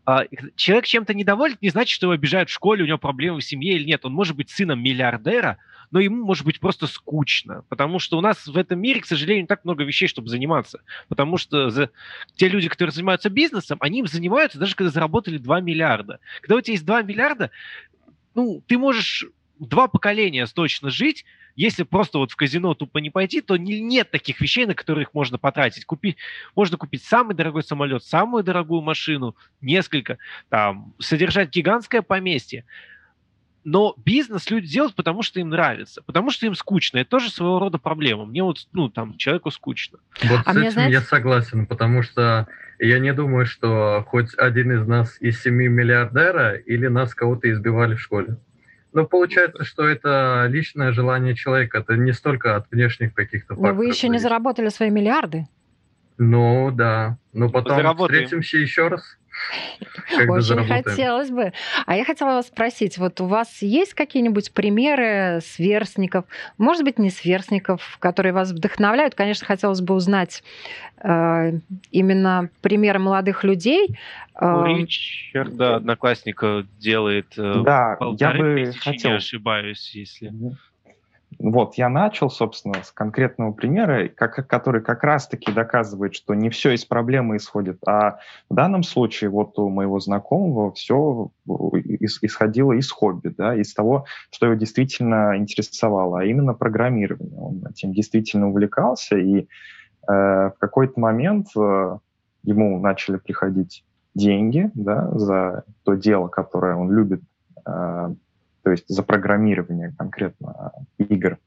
а, 0.05 0.23
человек 0.55 0.85
чем-то 0.85 1.13
недоволен, 1.13 1.57
не 1.61 1.69
значит, 1.69 1.93
что 1.93 2.05
его 2.05 2.13
обижают 2.13 2.49
в 2.49 2.53
школе, 2.53 2.83
у 2.83 2.87
него 2.87 2.97
проблемы 2.97 3.39
в 3.41 3.43
семье 3.43 3.75
или 3.75 3.83
нет. 3.83 4.05
Он 4.05 4.13
может 4.13 4.37
быть 4.37 4.49
сыном 4.49 4.81
миллиардера, 4.81 5.57
но 5.91 5.99
ему 5.99 6.25
может 6.25 6.45
быть 6.45 6.61
просто 6.61 6.87
скучно, 6.87 7.63
потому 7.67 7.99
что 7.99 8.17
у 8.17 8.21
нас 8.21 8.47
в 8.47 8.57
этом 8.57 8.79
мире, 8.79 9.01
к 9.01 9.05
сожалению, 9.05 9.43
не 9.43 9.47
так 9.47 9.65
много 9.65 9.83
вещей, 9.83 10.07
чтобы 10.07 10.29
заниматься, 10.29 10.81
потому 11.09 11.37
что 11.37 11.69
за... 11.69 11.89
те 12.35 12.47
люди, 12.47 12.69
которые 12.69 12.93
занимаются 12.93 13.29
бизнесом, 13.29 13.77
они 13.81 13.99
им 13.99 14.07
занимаются 14.07 14.57
даже 14.57 14.75
когда 14.75 14.91
заработали 14.91 15.37
2 15.37 15.59
миллиарда. 15.59 16.19
Когда 16.39 16.55
у 16.55 16.61
тебя 16.61 16.73
есть 16.73 16.85
2 16.85 17.01
миллиарда, 17.01 17.51
ну, 18.33 18.63
ты 18.65 18.77
можешь 18.77 19.25
два 19.59 19.87
поколения 19.89 20.45
точно 20.45 20.89
жить, 20.89 21.25
если 21.57 21.83
просто 21.83 22.19
вот 22.19 22.31
в 22.31 22.35
казино 22.37 22.73
тупо 22.75 22.99
не 22.99 23.09
пойти, 23.09 23.41
то 23.41 23.57
не, 23.57 23.81
нет 23.81 24.11
таких 24.11 24.39
вещей, 24.39 24.65
на 24.65 24.75
которые 24.75 25.03
их 25.03 25.13
можно 25.13 25.37
потратить. 25.37 25.83
Купи, 25.85 26.15
можно 26.55 26.77
купить 26.77 27.03
самый 27.03 27.35
дорогой 27.35 27.63
самолет, 27.63 28.03
самую 28.03 28.43
дорогую 28.43 28.81
машину, 28.81 29.35
несколько, 29.59 30.19
там, 30.49 30.93
содержать 30.99 31.49
гигантское 31.49 32.01
поместье 32.01 32.63
но 33.69 33.95
бизнес 33.97 34.49
люди 34.49 34.65
делают, 34.65 34.95
потому 34.95 35.23
что 35.23 35.41
им 35.41 35.49
нравится, 35.49 36.01
потому 36.01 36.31
что 36.31 36.45
им 36.45 36.55
скучно. 36.55 36.99
Это 36.99 37.09
тоже 37.09 37.29
своего 37.29 37.59
рода 37.59 37.77
проблема. 37.77 38.25
Мне 38.25 38.41
вот, 38.41 38.65
ну, 38.71 38.87
там, 38.87 39.17
человеку 39.17 39.51
скучно. 39.51 39.99
Вот 40.23 40.39
а 40.45 40.53
с 40.53 40.57
этим 40.57 40.71
знаете... 40.71 40.93
я 40.93 41.01
согласен, 41.01 41.65
потому 41.65 42.01
что 42.01 42.47
я 42.79 42.97
не 42.99 43.11
думаю, 43.11 43.45
что 43.45 44.05
хоть 44.07 44.33
один 44.37 44.71
из 44.71 44.87
нас 44.87 45.17
из 45.19 45.41
семи 45.41 45.67
миллиардера 45.67 46.53
или 46.55 46.87
нас 46.87 47.13
кого-то 47.13 47.51
избивали 47.51 47.95
в 47.95 47.99
школе. 47.99 48.37
Но 48.93 49.05
получается, 49.05 49.63
что 49.63 49.87
это 49.87 50.47
личное 50.49 50.91
желание 50.91 51.35
человека, 51.35 51.79
это 51.79 51.95
не 51.95 52.13
столько 52.13 52.55
от 52.55 52.71
внешних 52.71 53.13
каких-то 53.13 53.55
факторов. 53.55 53.75
Но 53.75 53.77
вы 53.77 53.87
еще 53.87 54.09
не 54.09 54.17
заработали 54.17 54.69
свои 54.69 54.89
миллиарды. 54.89 55.47
Ну, 56.17 56.71
да. 56.71 57.17
Но 57.33 57.49
потом 57.49 57.95
встретимся 57.97 58.57
еще 58.57 58.87
раз. 58.87 59.17
Очень 60.29 60.65
хотелось 60.65 61.29
бы. 61.29 61.53
А 61.85 61.95
я 61.95 62.05
хотела 62.05 62.29
вас 62.29 62.47
спросить, 62.47 62.97
вот 62.97 63.19
у 63.21 63.25
вас 63.25 63.61
есть 63.61 63.93
какие-нибудь 63.93 64.51
примеры 64.51 65.39
сверстников, 65.43 66.25
может 66.57 66.83
быть, 66.83 66.97
не 66.99 67.09
сверстников, 67.09 67.97
которые 67.99 68.33
вас 68.33 68.51
вдохновляют? 68.51 69.15
Конечно, 69.15 69.45
хотелось 69.45 69.81
бы 69.81 69.93
узнать 69.93 70.43
э, 71.01 71.59
именно 71.91 72.49
примеры 72.61 72.99
молодых 72.99 73.43
людей. 73.43 73.97
Ну, 74.39 74.65
э, 74.65 74.79
Ричард, 74.79 75.55
да, 75.55 75.75
одноклассник 75.77 76.41
делает 76.79 77.33
э, 77.37 77.61
да, 77.63 77.97
я 78.17 78.31
бы 78.31 78.65
тысячи, 78.65 78.79
хотел... 78.79 79.11
не 79.11 79.17
ошибаюсь, 79.17 79.91
если... 79.93 80.31
Вот, 81.49 81.75
я 81.75 81.87
начал, 81.87 82.29
собственно, 82.29 82.83
с 82.83 82.91
конкретного 82.91 83.53
примера, 83.53 84.09
как, 84.09 84.45
который 84.47 84.81
как 84.81 85.03
раз-таки 85.05 85.49
доказывает, 85.49 86.13
что 86.13 86.33
не 86.33 86.49
все 86.49 86.71
из 86.71 86.83
проблемы 86.83 87.37
исходит, 87.37 87.79
а 87.87 88.19
в 88.49 88.55
данном 88.55 88.83
случае 88.83 89.29
вот 89.29 89.57
у 89.57 89.69
моего 89.69 89.97
знакомого 90.01 90.73
все 90.73 91.31
исходило 91.45 92.73
из 92.73 92.91
хобби, 92.91 93.29
да, 93.29 93.55
из 93.55 93.73
того, 93.73 94.05
что 94.29 94.47
его 94.47 94.55
действительно 94.55 95.37
интересовало, 95.37 96.19
а 96.19 96.25
именно 96.25 96.53
программирование. 96.53 97.39
Он 97.39 97.65
этим 97.65 97.93
действительно 97.93 98.49
увлекался, 98.49 99.17
и 99.17 99.43
э, 99.43 99.45
в 100.05 100.55
какой-то 100.59 100.99
момент 100.99 101.47
э, 101.55 101.97
ему 102.43 102.77
начали 102.81 103.15
приходить 103.15 103.85
деньги 104.15 104.69
да, 104.73 105.09
за 105.13 105.63
то 105.83 105.93
дело, 105.93 106.27
которое 106.27 106.75
он 106.75 106.91
любит 106.91 107.21
э, 107.65 108.09
то 108.67 108.71
есть 108.71 108.83
за 108.89 109.01
программирование 109.01 109.93
конкретно 109.97 110.73
игр. 110.97 111.37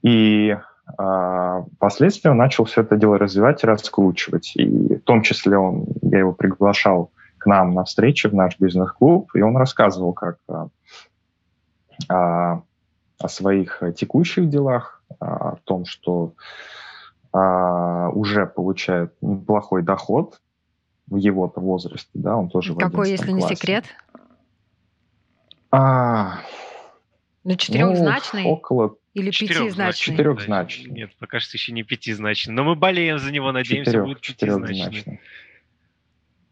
И 0.00 0.56
а, 0.96 1.60
впоследствии 1.76 2.30
он 2.30 2.38
начал 2.38 2.64
все 2.64 2.80
это 2.80 2.96
дело 2.96 3.18
развивать 3.18 3.62
и 3.62 3.66
раскручивать. 3.66 4.52
И 4.56 4.94
в 4.94 5.02
том 5.02 5.20
числе 5.20 5.58
он, 5.58 5.84
я 6.00 6.20
его 6.20 6.32
приглашал 6.32 7.10
к 7.36 7.44
нам 7.44 7.74
на 7.74 7.84
встречи 7.84 8.28
в 8.28 8.34
наш 8.34 8.58
бизнес-клуб, 8.58 9.30
и 9.34 9.42
он 9.42 9.58
рассказывал 9.58 10.14
как 10.14 10.38
а, 10.48 10.68
а, 12.08 12.62
о 13.18 13.28
своих 13.28 13.82
текущих 13.94 14.48
делах, 14.48 15.02
а, 15.20 15.50
о 15.50 15.56
том, 15.64 15.84
что 15.84 16.32
а, 17.30 18.08
уже 18.08 18.46
получает 18.46 19.12
неплохой 19.20 19.82
доход 19.82 20.40
в 21.08 21.16
его-то 21.16 21.60
возрасте, 21.60 22.10
да, 22.14 22.38
он 22.38 22.48
тоже 22.48 22.74
Какой, 22.74 23.10
если 23.10 23.32
классе. 23.32 23.48
не 23.48 23.54
секрет? 23.54 23.84
А, 25.70 26.40
ну, 27.44 27.56
четырехзначный? 27.56 28.42
Ну, 28.42 28.50
около 28.50 28.96
или 29.14 29.30
пятизначный? 29.30 30.14
Четырехзначный. 30.14 30.90
Нет, 30.90 31.10
пока 31.18 31.40
что 31.40 31.56
еще 31.56 31.72
не 31.72 31.82
пятизначный. 31.82 32.54
Но 32.54 32.64
мы 32.64 32.74
болеем 32.74 33.18
за 33.18 33.32
него, 33.32 33.52
надеемся, 33.52 33.90
Четырех, 33.90 34.06
будет 34.06 34.20
пятизначный. 34.20 35.20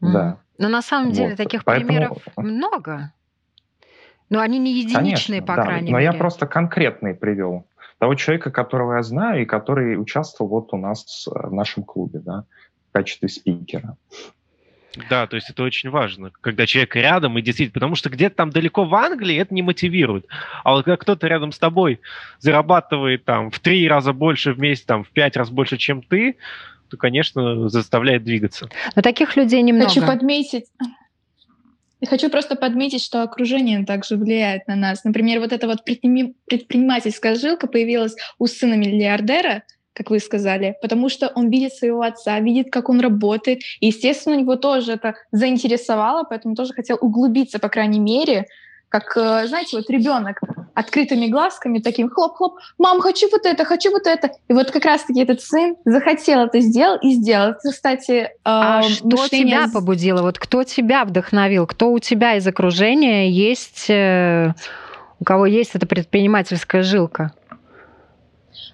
Да. 0.00 0.38
Но 0.58 0.68
на 0.68 0.82
самом 0.82 1.12
деле 1.12 1.30
вот. 1.30 1.36
таких 1.36 1.64
Поэтому... 1.64 1.88
примеров 1.88 2.18
много. 2.36 3.12
Но 4.28 4.40
они 4.40 4.58
не 4.58 4.72
единичные, 4.72 5.40
Конечно, 5.40 5.42
по 5.42 5.56
да. 5.56 5.62
крайней 5.64 5.90
Но 5.90 5.98
мере. 5.98 6.12
я 6.12 6.12
просто 6.12 6.46
конкретный 6.46 7.14
привел. 7.14 7.66
Того 7.98 8.14
человека, 8.14 8.50
которого 8.50 8.96
я 8.96 9.02
знаю, 9.02 9.42
и 9.42 9.46
который 9.46 10.00
участвовал 10.00 10.50
вот 10.50 10.72
у 10.72 10.76
нас 10.76 11.26
в 11.26 11.52
нашем 11.52 11.84
клубе, 11.84 12.18
да, 12.18 12.44
в 12.90 12.92
качестве 12.92 13.28
спикера. 13.28 13.96
Да, 15.10 15.26
то 15.26 15.36
есть 15.36 15.50
это 15.50 15.62
очень 15.62 15.90
важно, 15.90 16.30
когда 16.40 16.66
человек 16.66 16.96
рядом 16.96 17.38
и 17.38 17.42
действительно, 17.42 17.74
потому 17.74 17.94
что 17.94 18.10
где-то 18.10 18.36
там 18.36 18.50
далеко 18.50 18.84
в 18.84 18.94
Англии 18.94 19.36
это 19.36 19.54
не 19.54 19.62
мотивирует. 19.62 20.26
А 20.64 20.72
вот 20.72 20.84
когда 20.84 20.96
кто-то 20.96 21.26
рядом 21.26 21.52
с 21.52 21.58
тобой 21.58 22.00
зарабатывает 22.38 23.24
там 23.24 23.50
в 23.50 23.58
три 23.58 23.88
раза 23.88 24.12
больше 24.12 24.52
вместе, 24.52 24.86
там 24.86 25.04
в 25.04 25.10
пять 25.10 25.36
раз 25.36 25.50
больше, 25.50 25.76
чем 25.76 26.02
ты, 26.02 26.36
то, 26.88 26.96
конечно, 26.96 27.68
заставляет 27.68 28.24
двигаться. 28.24 28.68
Но 28.94 29.02
таких 29.02 29.36
людей 29.36 29.62
немного. 29.62 29.88
Хочу 29.88 30.06
подметить, 30.06 30.66
Хочу 32.06 32.28
просто 32.28 32.56
подметить, 32.56 33.02
что 33.02 33.22
окружение 33.22 33.84
также 33.84 34.16
влияет 34.16 34.68
на 34.68 34.76
нас. 34.76 35.02
Например, 35.04 35.40
вот 35.40 35.52
эта 35.52 35.66
вот 35.66 35.82
предпринимательская 35.82 37.36
жилка 37.36 37.66
появилась 37.66 38.14
у 38.38 38.46
сына 38.46 38.74
миллиардера— 38.74 39.62
как 39.96 40.10
вы 40.10 40.18
сказали, 40.18 40.76
потому 40.82 41.08
что 41.08 41.32
он 41.34 41.48
видит 41.48 41.72
своего 41.72 42.02
отца, 42.02 42.38
видит, 42.40 42.70
как 42.70 42.90
он 42.90 43.00
работает. 43.00 43.60
И, 43.80 43.86
естественно, 43.86 44.34
его 44.34 44.56
тоже 44.56 44.92
это 44.92 45.14
заинтересовало, 45.32 46.24
поэтому 46.24 46.54
тоже 46.54 46.74
хотел 46.74 46.98
углубиться, 47.00 47.58
по 47.58 47.70
крайней 47.70 47.98
мере, 47.98 48.46
как, 48.88 49.16
э, 49.16 49.46
знаете, 49.46 49.78
вот 49.78 49.90
ребенок 49.90 50.40
открытыми 50.74 51.26
глазками, 51.26 51.78
таким 51.78 52.10
хлоп-хлоп, 52.10 52.58
мам, 52.78 53.00
хочу 53.00 53.28
вот 53.32 53.46
это, 53.46 53.64
хочу 53.64 53.90
вот 53.90 54.06
это. 54.06 54.30
И 54.48 54.52
вот 54.52 54.70
как 54.70 54.84
раз-таки 54.84 55.22
этот 55.22 55.40
сын 55.40 55.76
захотел 55.86 56.44
это 56.44 56.60
сделать 56.60 57.02
и 57.02 57.14
сделал. 57.14 57.52
Это, 57.52 57.70
кстати, 57.70 58.12
э, 58.12 58.28
а 58.44 58.82
что 58.82 59.28
тебя 59.28 59.66
побудило? 59.72 60.20
Вот 60.20 60.38
кто 60.38 60.62
тебя 60.64 61.04
вдохновил? 61.04 61.66
Кто 61.66 61.90
у 61.90 61.98
тебя 61.98 62.36
из 62.36 62.46
окружения 62.46 63.30
есть, 63.30 63.88
э, 63.88 64.52
у 65.18 65.24
кого 65.24 65.46
есть 65.46 65.70
эта 65.74 65.86
предпринимательская 65.86 66.82
жилка? 66.82 67.32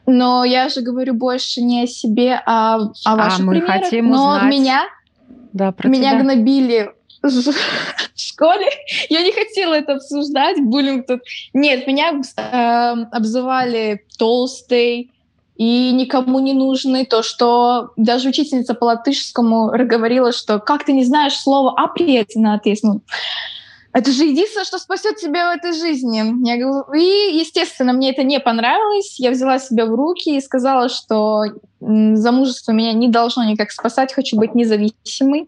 Но 0.07 0.45
я 0.45 0.69
же 0.69 0.81
говорю 0.81 1.15
больше 1.15 1.63
не 1.63 1.85
о 1.85 1.87
себе, 1.87 2.41
а 2.47 2.77
о 2.77 2.93
а 3.05 3.17
ваших 3.17 3.41
а 3.41 3.43
мы 3.43 3.53
примерах. 3.53 3.85
Хотим 3.85 4.11
Но 4.11 4.35
узнать... 4.35 4.51
меня, 4.51 4.83
да, 5.53 5.73
про 5.73 5.89
меня 5.89 6.13
тебя. 6.13 6.23
гнобили 6.23 6.91
в 7.23 7.53
школе. 8.17 8.67
Я 9.09 9.23
не 9.23 9.33
хотела 9.33 9.75
это 9.75 9.95
обсуждать, 9.95 10.61
буллинг 10.61 11.07
тут. 11.07 11.21
Нет, 11.55 11.87
меня 11.87 12.13
э, 12.37 13.05
обзывали 13.13 14.05
толстой 14.19 15.11
и 15.57 15.93
никому 15.93 16.41
не 16.41 16.55
нужный. 16.55 17.07
То, 17.07 17.23
что 17.23 17.91
даже 17.97 18.31
учительница 18.31 18.75
по 18.75 18.87
латышскому 18.87 19.71
говорила, 19.87 20.33
что 20.33 20.59
как 20.59 20.85
ты 20.85 20.93
не 20.93 21.05
знаешь 21.05 21.37
слово 21.37 21.73
«априет» 21.77 22.31
на 22.35 22.55
отъезд. 22.55 22.83
Ну, 22.83 23.01
это 23.93 24.11
же 24.11 24.25
единственное, 24.25 24.65
что 24.65 24.79
спасет 24.79 25.17
тебя 25.17 25.53
в 25.53 25.57
этой 25.57 25.73
жизни. 25.73 26.23
Я 26.47 26.57
говорю, 26.57 26.93
и, 26.93 27.37
естественно, 27.39 27.93
мне 27.93 28.11
это 28.11 28.23
не 28.23 28.41
понравилось. 28.41 29.19
Я 29.19 29.31
взяла 29.31 29.59
себя 29.59 29.87
в 29.87 29.95
руки 29.95 30.37
и 30.37 30.41
сказала, 30.41 30.89
что 30.89 31.45
замужество 31.81 32.73
меня 32.73 32.93
не 32.93 33.09
должно 33.09 33.45
никак 33.45 33.71
спасать, 33.71 34.15
хочу 34.15 34.37
быть 34.37 34.55
независимой. 34.55 35.47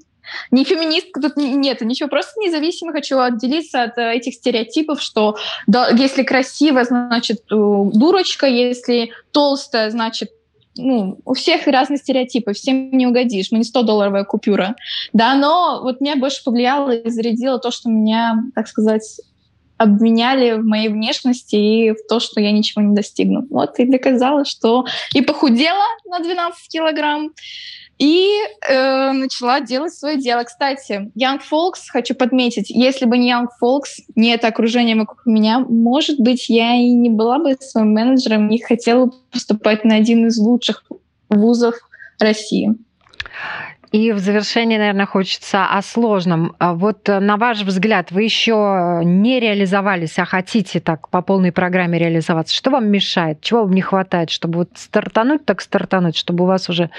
Не 0.50 0.64
феминистка 0.64 1.20
тут 1.20 1.36
нет, 1.36 1.80
ничего, 1.82 2.08
просто 2.08 2.40
независимо 2.40 2.92
хочу 2.92 3.18
отделиться 3.18 3.82
от 3.82 3.98
э, 3.98 4.14
этих 4.14 4.34
стереотипов, 4.34 5.02
что 5.02 5.36
да, 5.66 5.90
если 5.90 6.22
красиво, 6.22 6.82
значит 6.84 7.40
э, 7.40 7.54
дурочка, 7.54 8.46
если 8.46 9.12
толстая, 9.32 9.90
значит 9.90 10.30
ну, 10.76 11.18
у 11.24 11.34
всех 11.34 11.66
разные 11.66 11.98
стереотипы, 11.98 12.52
всем 12.52 12.90
не 12.92 13.06
угодишь, 13.06 13.50
мы 13.50 13.58
не 13.58 13.64
100-долларовая 13.64 14.24
купюра, 14.24 14.76
да, 15.12 15.34
но 15.34 15.80
вот 15.82 16.00
меня 16.00 16.16
больше 16.16 16.42
повлияло 16.44 16.90
и 16.90 17.10
зарядило 17.10 17.58
то, 17.58 17.70
что 17.70 17.88
меня, 17.88 18.44
так 18.54 18.68
сказать, 18.68 19.20
обвиняли 19.76 20.52
в 20.52 20.64
моей 20.64 20.88
внешности 20.88 21.56
и 21.56 21.90
в 21.92 22.06
то, 22.08 22.20
что 22.20 22.40
я 22.40 22.52
ничего 22.52 22.82
не 22.82 22.94
достигну. 22.94 23.46
Вот 23.50 23.78
и 23.78 23.84
доказала, 23.84 24.44
что 24.44 24.84
и 25.12 25.20
похудела 25.20 25.84
на 26.08 26.20
12 26.20 26.68
килограмм, 26.68 27.32
и 27.98 28.28
э, 28.68 29.12
начала 29.12 29.60
делать 29.60 29.94
свое 29.94 30.18
дело. 30.18 30.42
Кстати, 30.42 31.12
Young 31.16 31.40
Folks, 31.50 31.88
хочу 31.88 32.14
подметить, 32.14 32.70
если 32.70 33.04
бы 33.04 33.18
не 33.18 33.30
Young 33.30 33.46
Folks, 33.62 34.02
не 34.16 34.30
это 34.30 34.48
окружение 34.48 34.96
вокруг 34.96 35.24
меня, 35.26 35.60
может 35.60 36.18
быть, 36.18 36.48
я 36.48 36.74
и 36.74 36.90
не 36.90 37.10
была 37.10 37.38
бы 37.38 37.54
своим 37.60 37.92
менеджером, 37.92 38.48
не 38.48 38.58
хотела 38.58 39.10
поступать 39.30 39.84
на 39.84 39.96
один 39.96 40.26
из 40.26 40.38
лучших 40.38 40.84
вузов 41.28 41.74
России. 42.18 42.74
И 43.94 44.10
в 44.10 44.18
завершении, 44.18 44.76
наверное, 44.76 45.06
хочется 45.06 45.66
о 45.66 45.80
сложном. 45.80 46.56
А 46.58 46.74
вот 46.74 47.08
э, 47.08 47.20
на 47.20 47.36
ваш 47.36 47.62
взгляд, 47.62 48.10
вы 48.10 48.24
еще 48.24 49.02
не 49.04 49.38
реализовались, 49.38 50.18
а 50.18 50.24
хотите 50.24 50.80
так 50.80 51.08
по 51.10 51.22
полной 51.22 51.52
программе 51.52 51.96
реализоваться. 51.96 52.52
Что 52.52 52.72
вам 52.72 52.88
мешает? 52.88 53.40
Чего 53.40 53.60
вам 53.60 53.72
не 53.72 53.82
хватает, 53.82 54.30
чтобы 54.30 54.58
вот 54.58 54.70
стартануть, 54.74 55.44
так 55.44 55.60
стартануть, 55.60 56.16
чтобы 56.16 56.42
у 56.42 56.48
вас 56.48 56.68
уже 56.68 56.90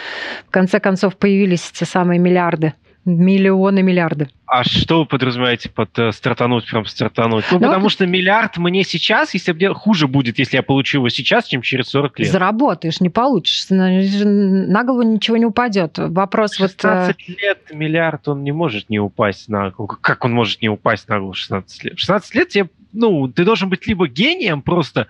в 0.47 0.51
конце 0.51 0.79
концов 0.79 1.17
появились 1.17 1.69
те 1.69 1.83
самые 1.83 2.17
миллиарды? 2.17 2.71
Миллионы, 3.05 3.83
миллиарды. 3.83 4.29
А 4.47 4.63
что 4.63 4.99
вы 4.99 5.05
подразумеваете 5.05 5.69
под 5.69 5.97
э, 5.99 6.11
стартануть, 6.11 6.65
прям 6.67 6.85
стартануть? 6.85 7.45
Ну, 7.51 7.59
ну 7.59 7.67
потому 7.67 7.89
что 7.89 8.07
миллиард 8.07 8.57
мне 8.57 8.83
сейчас, 8.83 9.35
если 9.35 9.51
мне 9.51 9.71
хуже 9.73 10.07
будет, 10.07 10.39
если 10.39 10.57
я 10.57 10.63
получу 10.63 10.97
его 10.97 11.09
сейчас, 11.09 11.45
чем 11.45 11.61
через 11.61 11.89
40 11.89 12.19
лет. 12.19 12.31
Заработаешь, 12.31 13.01
не 13.01 13.09
получишь. 13.09 13.67
На 13.69 14.83
голову 14.83 15.03
ничего 15.03 15.37
не 15.37 15.45
упадет. 15.45 15.99
Вопрос 15.99 16.55
16 16.55 16.83
вот... 16.83 16.91
16 16.91 17.15
э, 17.17 17.31
лет 17.41 17.59
миллиард, 17.71 18.27
он 18.27 18.43
не 18.43 18.51
может 18.51 18.89
не 18.89 18.99
упасть 18.99 19.49
на. 19.49 19.71
Как 20.01 20.25
он 20.25 20.33
может 20.33 20.63
не 20.63 20.69
упасть 20.69 21.07
на 21.07 21.19
голову 21.19 21.33
16 21.33 21.83
лет? 21.83 21.99
16 21.99 22.33
лет 22.33 22.49
тебе 22.49 22.69
ну, 22.95 23.27
ты 23.27 23.43
должен 23.43 23.69
быть 23.69 23.87
либо 23.87 24.07
гением 24.07 24.61
просто, 24.61 25.07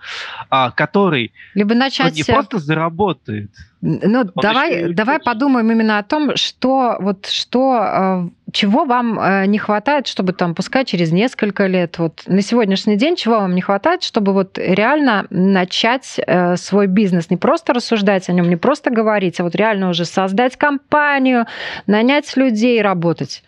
а, 0.50 0.70
который 0.70 1.32
либо 1.54 1.74
начать... 1.74 2.14
не 2.14 2.24
просто 2.24 2.58
заработает. 2.58 3.50
Ну, 3.82 4.20
Он 4.20 4.30
давай, 4.34 4.92
давай 4.92 5.20
подумаем 5.20 5.70
именно 5.70 5.98
о 5.98 6.02
том, 6.02 6.34
что, 6.34 6.96
вот, 6.98 7.26
что, 7.26 8.30
э, 8.46 8.50
чего 8.52 8.84
вам 8.84 9.20
э, 9.20 9.46
не 9.46 9.58
хватает, 9.58 10.06
чтобы 10.08 10.32
там, 10.32 10.54
пускай 10.54 10.84
через 10.84 11.12
несколько 11.12 11.66
лет, 11.66 11.98
вот 11.98 12.22
на 12.26 12.42
сегодняшний 12.42 12.96
день, 12.96 13.16
чего 13.16 13.36
вам 13.38 13.54
не 13.54 13.60
хватает, 13.60 14.02
чтобы 14.02 14.32
вот 14.32 14.58
реально 14.58 15.26
начать 15.30 16.18
э, 16.26 16.56
свой 16.56 16.88
бизнес, 16.88 17.30
не 17.30 17.36
просто 17.36 17.74
рассуждать 17.74 18.28
о 18.28 18.32
нем, 18.32 18.48
не 18.48 18.56
просто 18.56 18.90
говорить, 18.90 19.38
а 19.40 19.44
вот 19.44 19.54
реально 19.54 19.90
уже 19.90 20.04
создать 20.04 20.56
компанию, 20.56 21.46
нанять 21.86 22.36
людей, 22.36 22.82
работать. 22.82 23.44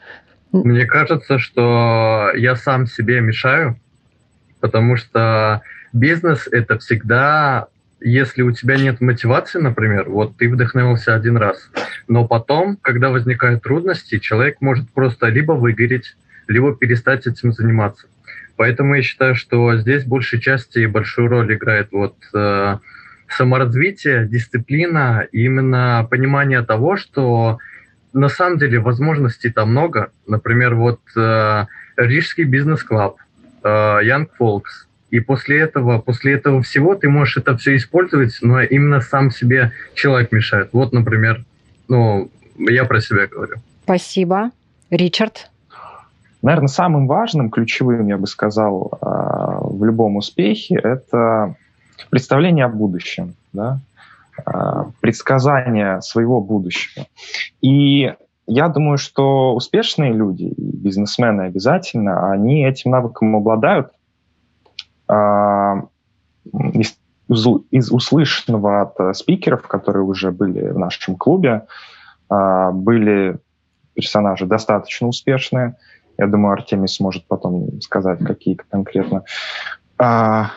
Мне 0.53 0.87
кажется, 0.87 1.39
что 1.39 2.31
я 2.37 2.55
сам 2.55 2.87
себе 2.87 3.21
мешаю, 3.21 3.79
потому 4.61 4.97
что 4.97 5.63
бизнес 5.93 6.49
это 6.51 6.79
всегда, 6.79 7.69
если 8.01 8.43
у 8.43 8.53
тебя 8.53 8.77
нет 8.77 9.01
мотивации, 9.01 9.59
например, 9.59 10.09
вот 10.09 10.37
ты 10.37 10.49
вдохновился 10.49 11.15
один 11.15 11.37
раз, 11.37 11.71
но 12.07 12.27
потом, 12.27 12.77
когда 12.81 13.11
возникают 13.11 13.63
трудности, 13.63 14.19
человек 14.19 14.61
может 14.61 14.91
просто 14.91 15.29
либо 15.29 15.53
выгореть, 15.53 16.17
либо 16.47 16.75
перестать 16.75 17.27
этим 17.27 17.53
заниматься. 17.53 18.07
Поэтому 18.57 18.95
я 18.95 19.03
считаю, 19.03 19.35
что 19.35 19.77
здесь 19.77 20.05
большей 20.05 20.41
части 20.41 20.87
большую 20.87 21.29
роль 21.29 21.55
играет 21.55 21.89
вот 21.93 22.17
э, 22.35 22.79
саморазвитие, 23.29 24.27
дисциплина, 24.27 25.27
и 25.31 25.45
именно 25.45 26.07
понимание 26.11 26.63
того, 26.63 26.97
что 26.97 27.59
на 28.13 28.29
самом 28.29 28.59
деле 28.59 28.81
возможностей 28.81 29.51
там 29.51 29.71
много. 29.71 30.11
Например, 30.27 30.75
вот 30.75 31.01
э, 31.17 31.67
Рижский 31.97 32.45
бизнес-клаб– 32.45 33.19
Young 33.63 34.29
Folks. 34.39 34.87
И 35.11 35.21
после 35.21 35.61
этого, 35.61 35.99
после 35.99 36.35
этого 36.35 36.63
всего 36.63 36.95
ты 36.95 37.09
можешь 37.09 37.39
это 37.39 37.57
все 37.57 37.77
использовать, 37.77 38.39
но 38.43 38.61
именно 38.61 39.01
сам 39.01 39.31
себе 39.31 39.73
человек 39.95 40.33
мешает. 40.33 40.71
Вот, 40.73 40.93
например, 40.93 41.45
ну, 41.89 42.31
я 42.59 42.85
про 42.85 43.01
себя 43.01 43.27
говорю. 43.27 43.57
Спасибо. 43.85 44.51
Ричард? 44.91 45.51
Наверное, 46.43 46.69
самым 46.69 47.07
важным, 47.07 47.51
ключевым, 47.51 48.07
я 48.09 48.17
бы 48.17 48.27
сказал, 48.27 48.91
э, 48.93 49.07
в 49.75 49.85
любом 49.85 50.17
успехе, 50.17 50.77
это 50.77 51.57
представление 52.11 52.67
о 52.67 52.69
будущем, 52.69 53.35
да? 53.53 53.81
Э, 54.47 54.85
предсказание 55.01 56.01
своего 56.01 56.41
будущего. 56.41 57.07
И 57.61 58.15
я 58.49 58.69
думаю, 58.69 58.97
что 58.97 59.55
успешные 59.55 60.13
люди, 60.15 60.55
бизнесмены 60.57 61.43
обязательно, 61.43 62.33
они 62.33 62.65
этим 62.65 62.93
навыком 62.93 63.37
обладают. 63.37 63.91
А, 65.07 65.83
из, 66.73 66.99
из 67.71 67.93
услышанного 67.93 68.81
от 68.81 69.01
э, 69.01 69.13
спикеров, 69.13 69.69
которые 69.69 70.03
уже 70.03 70.33
были 70.33 70.71
в 70.71 70.79
нашем 70.79 71.17
клубе, 71.17 71.67
а, 72.31 72.73
были 72.73 73.39
персонажи 73.93 74.47
достаточно 74.47 75.09
успешные. 75.09 75.77
Я 76.17 76.27
думаю, 76.27 76.55
Артемий 76.55 76.89
сможет 76.89 77.27
потом 77.27 77.83
сказать, 77.83 78.21
какие 78.21 78.55
конкретно. 78.55 79.25
А, 79.99 80.53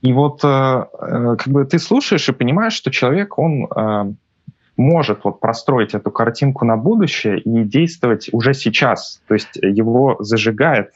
и 0.00 0.12
вот 0.12 0.44
э, 0.44 0.46
э, 0.46 1.36
как 1.38 1.48
бы 1.48 1.64
ты 1.64 1.80
слушаешь 1.80 2.28
и 2.28 2.32
понимаешь, 2.32 2.74
что 2.74 2.92
человек, 2.92 3.36
он 3.36 4.16
может 4.76 5.24
вот 5.24 5.40
простроить 5.40 5.94
эту 5.94 6.10
картинку 6.10 6.64
на 6.64 6.76
будущее 6.76 7.38
и 7.40 7.64
действовать 7.64 8.28
уже 8.32 8.54
сейчас. 8.54 9.22
То 9.28 9.34
есть 9.34 9.56
его 9.56 10.16
зажигает 10.20 10.90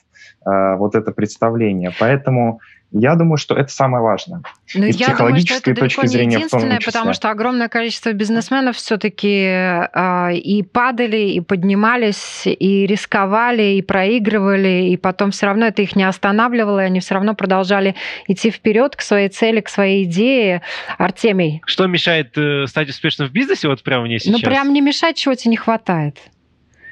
э, 0.44 0.76
вот 0.76 0.94
это 0.94 1.12
представление. 1.12 1.92
Поэтому 1.98 2.60
я 2.91 3.14
думаю, 3.16 3.36
что 3.36 3.55
это 3.55 3.70
самое 3.70 4.03
важное. 4.03 4.43
Ну, 4.74 4.86
я 4.86 4.93
психологической 4.93 5.74
думаю, 5.74 5.91
что 5.91 6.01
это 6.01 6.03
точки 6.03 6.07
зрения 6.07 6.36
не 6.36 6.43
единственное, 6.45 6.80
потому 6.84 7.12
что 7.12 7.30
огромное 7.30 7.68
количество 7.68 8.12
бизнесменов 8.12 8.76
все-таки 8.76 9.45
э, 9.45 10.34
и 10.34 10.62
падали, 10.62 11.32
и 11.32 11.41
поднимались, 11.41 12.47
и 12.47 12.86
рисковали, 12.86 13.74
и 13.74 13.82
проигрывали, 13.82 14.89
и 14.89 14.97
потом 14.97 15.32
все 15.32 15.47
равно 15.47 15.66
это 15.66 15.82
их 15.82 15.97
не 15.97 16.05
останавливало, 16.05 16.80
и 16.80 16.84
они 16.84 17.01
все 17.01 17.14
равно 17.14 17.34
продолжали 17.34 17.95
идти 18.26 18.51
вперед 18.51 18.97
к 18.97 19.03
своей 19.03 19.28
цели, 19.28 19.61
к 19.61 19.68
своей 19.68 20.05
идее. 20.05 20.62
Артемий. 20.97 21.61
Что 21.66 21.86
мешает 21.86 22.39
э, 22.39 22.66
стать 22.66 22.89
успешным 22.89 23.28
в 23.28 23.32
бизнесе 23.32 23.68
вот 23.68 23.82
прямо 23.82 24.05
мне 24.05 24.14
ну, 24.14 24.18
сейчас? 24.18 24.43
Ну, 24.43 24.49
прям 24.49 24.72
не 24.72 24.80
мешать, 24.80 25.16
чего 25.16 25.34
тебе 25.34 25.51
не 25.51 25.57
хватает. 25.57 26.16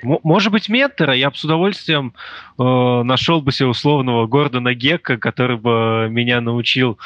Может 0.03 0.53
быть, 0.53 0.69
ментора. 0.69 1.15
Я 1.15 1.31
бы 1.31 1.37
с 1.37 1.45
удовольствием 1.45 2.15
э, 2.59 2.63
нашел 2.63 3.41
бы 3.41 3.53
себе 3.53 3.69
условного 3.69 4.27
Гордона 4.27 4.75
Гекка, 4.75 5.17
который 5.17 5.57
бы 5.57 6.09
меня 6.11 6.41
научил 6.41 6.99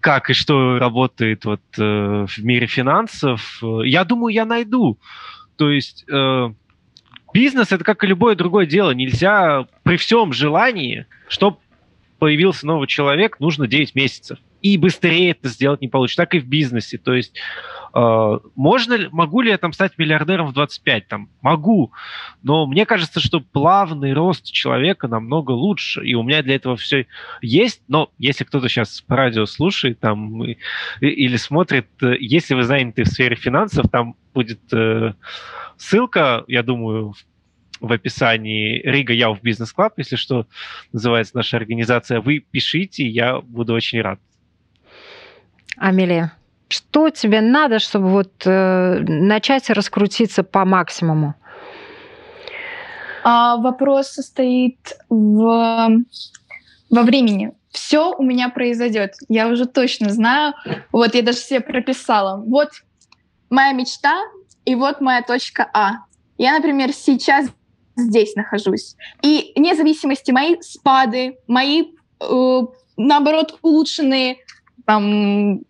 как 0.00 0.30
и 0.30 0.32
что 0.32 0.78
работает 0.78 1.44
вот 1.44 1.60
э, 1.78 2.26
в 2.28 2.38
мире 2.38 2.66
финансов. 2.66 3.62
Я 3.84 4.04
думаю, 4.04 4.34
я 4.34 4.44
найду. 4.44 4.98
То 5.56 5.70
есть 5.70 6.04
э, 6.12 6.52
бизнес 7.32 7.70
это 7.70 7.84
как 7.84 8.02
и 8.02 8.08
любое 8.08 8.34
другое 8.34 8.66
дело. 8.66 8.90
Нельзя 8.90 9.66
при 9.84 9.96
всем 9.96 10.32
желании, 10.32 11.06
чтобы 11.28 11.58
появился 12.18 12.66
новый 12.66 12.88
человек, 12.88 13.38
нужно 13.40 13.66
9 13.66 13.94
месяцев. 13.94 14.38
И 14.62 14.78
быстрее 14.78 15.32
это 15.32 15.48
сделать 15.48 15.80
не 15.80 15.88
получится. 15.88 16.22
Так 16.22 16.34
и 16.34 16.40
в 16.40 16.46
бизнесе. 16.46 16.98
То 16.98 17.12
есть 17.12 17.38
э, 17.94 18.38
можно 18.54 19.08
могу 19.10 19.40
ли 19.40 19.50
я 19.50 19.58
там 19.58 19.72
стать 19.72 19.98
миллиардером 19.98 20.46
в 20.46 20.52
25? 20.52 21.08
Там, 21.08 21.28
могу. 21.40 21.92
Но 22.42 22.66
мне 22.66 22.86
кажется, 22.86 23.20
что 23.20 23.40
плавный 23.40 24.12
рост 24.12 24.50
человека 24.50 25.08
намного 25.08 25.50
лучше. 25.50 26.04
И 26.04 26.14
у 26.14 26.22
меня 26.22 26.42
для 26.42 26.54
этого 26.54 26.76
все 26.76 27.06
есть. 27.40 27.82
Но 27.88 28.10
если 28.18 28.44
кто-то 28.44 28.68
сейчас 28.68 29.00
по 29.00 29.16
радио 29.16 29.46
слушает 29.46 30.00
там, 30.00 30.44
и, 30.44 30.56
или 31.00 31.36
смотрит, 31.36 31.88
э, 32.00 32.14
если 32.20 32.54
вы 32.54 32.62
заняты 32.62 33.04
в 33.04 33.08
сфере 33.08 33.36
финансов, 33.36 33.90
там 33.90 34.14
будет 34.32 34.60
э, 34.72 35.14
ссылка, 35.76 36.44
я 36.46 36.62
думаю, 36.62 37.12
в 37.12 37.16
в 37.82 37.92
описании 37.92 38.80
Riga 38.84 39.12
Youth 39.12 39.34
Business 39.34 39.72
Club, 39.72 39.94
если 39.98 40.14
что, 40.14 40.46
называется 40.92 41.36
наша 41.36 41.56
организация. 41.56 42.20
Вы 42.20 42.38
пишите, 42.38 43.04
я 43.04 43.40
буду 43.40 43.74
очень 43.74 44.00
рад. 44.00 44.20
Амелия, 45.76 46.32
что 46.68 47.10
тебе 47.10 47.40
надо, 47.40 47.78
чтобы 47.78 48.08
вот 48.10 48.32
э, 48.44 48.98
начать 49.06 49.70
раскрутиться 49.70 50.42
по 50.42 50.64
максимуму? 50.64 51.34
А, 53.24 53.56
вопрос 53.56 54.08
состоит 54.08 54.96
в, 55.08 55.90
во 56.90 57.02
времени. 57.02 57.52
Все 57.70 58.14
у 58.14 58.22
меня 58.22 58.48
произойдет. 58.48 59.14
Я 59.28 59.48
уже 59.48 59.66
точно 59.66 60.10
знаю. 60.10 60.54
Вот 60.90 61.14
я 61.14 61.22
даже 61.22 61.38
себе 61.38 61.60
прописала. 61.60 62.42
Вот 62.44 62.70
моя 63.48 63.72
мечта, 63.72 64.20
и 64.64 64.74
вот 64.74 65.00
моя 65.00 65.22
точка 65.22 65.68
А. 65.72 66.04
Я, 66.38 66.56
например, 66.56 66.92
сейчас 66.92 67.46
здесь 67.96 68.34
нахожусь. 68.34 68.96
И 69.22 69.52
вне 69.56 69.74
зависимости 69.74 70.30
мои 70.30 70.60
спады, 70.60 71.38
мои, 71.46 71.92
э, 72.20 72.60
наоборот, 72.96 73.58
улучшенные 73.62 74.38
там, 74.84 75.60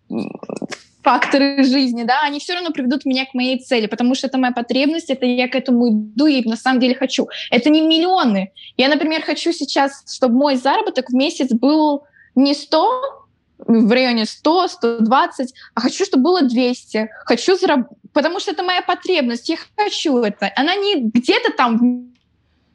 факторы 1.03 1.63
жизни, 1.63 2.03
да, 2.03 2.21
они 2.23 2.39
все 2.39 2.53
равно 2.53 2.71
приведут 2.71 3.05
меня 3.05 3.25
к 3.25 3.33
моей 3.33 3.59
цели, 3.59 3.87
потому 3.87 4.15
что 4.15 4.27
это 4.27 4.37
моя 4.37 4.53
потребность, 4.53 5.09
это 5.09 5.25
я 5.25 5.47
к 5.47 5.55
этому 5.55 5.89
иду 5.89 6.25
и 6.27 6.47
на 6.47 6.55
самом 6.55 6.79
деле 6.79 6.95
хочу. 6.95 7.27
Это 7.51 7.69
не 7.69 7.81
миллионы. 7.81 8.51
Я, 8.77 8.87
например, 8.87 9.21
хочу 9.21 9.51
сейчас, 9.51 10.03
чтобы 10.07 10.35
мой 10.35 10.55
заработок 10.55 11.09
в 11.09 11.13
месяц 11.13 11.51
был 11.51 12.03
не 12.35 12.53
100, 12.53 13.23
в 13.67 13.91
районе 13.91 14.25
100, 14.25 14.67
120, 14.67 15.53
а 15.73 15.81
хочу, 15.81 16.05
чтобы 16.05 16.23
было 16.23 16.41
200. 16.41 17.09
Хочу 17.25 17.55
заработать, 17.57 17.97
потому 18.13 18.39
что 18.39 18.51
это 18.51 18.63
моя 18.63 18.81
потребность, 18.81 19.49
я 19.49 19.57
хочу 19.77 20.17
это. 20.19 20.51
Она 20.55 20.75
не 20.75 21.01
где-то 21.01 21.51
там 21.51 22.12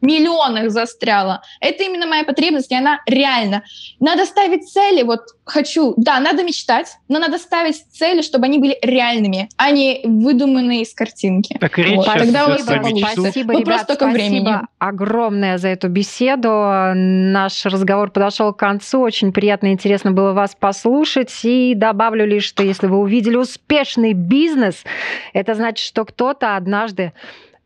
миллионах 0.01 0.71
застряла. 0.71 1.43
Это 1.61 1.85
именно 1.85 2.07
моя 2.07 2.25
потребность, 2.25 2.71
и 2.71 2.75
она 2.75 3.01
реально. 3.07 3.63
Надо 4.01 4.25
ставить 4.25 4.69
цели, 4.71 5.03
вот 5.03 5.21
хочу, 5.45 5.95
да, 5.97 6.21
надо 6.21 6.43
мечтать, 6.43 6.97
но 7.09 7.19
надо 7.19 7.39
ставить 7.39 7.77
цели, 7.91 8.23
чтобы 8.23 8.47
они 8.47 8.59
были 8.59 8.79
реальными, 8.83 9.49
а 9.57 9.71
не 9.71 10.01
выдуманные 10.05 10.83
из 10.83 10.95
картинки. 10.95 11.57
Так 11.59 11.79
и 11.79 11.83
речь 11.83 11.97
Вот. 11.97 12.07
сейчас 12.07 12.23
Тогда 12.23 12.47
у 12.47 12.49
вас. 12.51 12.63
Спасибо, 12.63 13.53
Вопрос 13.53 13.61
ребят, 13.61 13.87
только 13.87 14.05
спасибо 14.05 14.29
времени. 14.29 14.57
огромное 14.79 15.59
за 15.59 15.69
эту 15.69 15.89
беседу. 15.89 16.49
Наш 16.95 17.65
разговор 17.67 18.11
подошел 18.11 18.53
к 18.53 18.59
концу. 18.59 19.01
Очень 19.01 19.33
приятно 19.33 19.69
и 19.69 19.73
интересно 19.73 20.13
было 20.13 20.33
вас 20.33 20.55
послушать. 20.59 21.33
И 21.45 21.75
добавлю 21.75 22.27
лишь, 22.27 22.45
что 22.45 22.63
если 22.63 22.87
вы 22.87 22.99
увидели 22.99 23.37
успешный 23.37 24.13
бизнес, 24.13 24.85
это 25.33 25.55
значит, 25.55 25.85
что 25.85 26.05
кто-то 26.05 26.57
однажды 26.57 27.13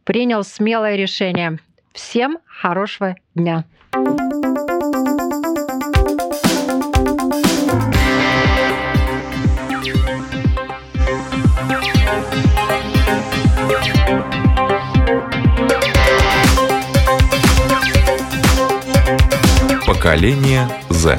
принял 0.05 0.45
смелое 0.45 0.97
решение. 0.97 1.59
Всем 1.95 2.39
хорошего 2.47 3.17
дня. 3.35 3.65
Поколение 19.87 20.69
Z. 20.89 21.19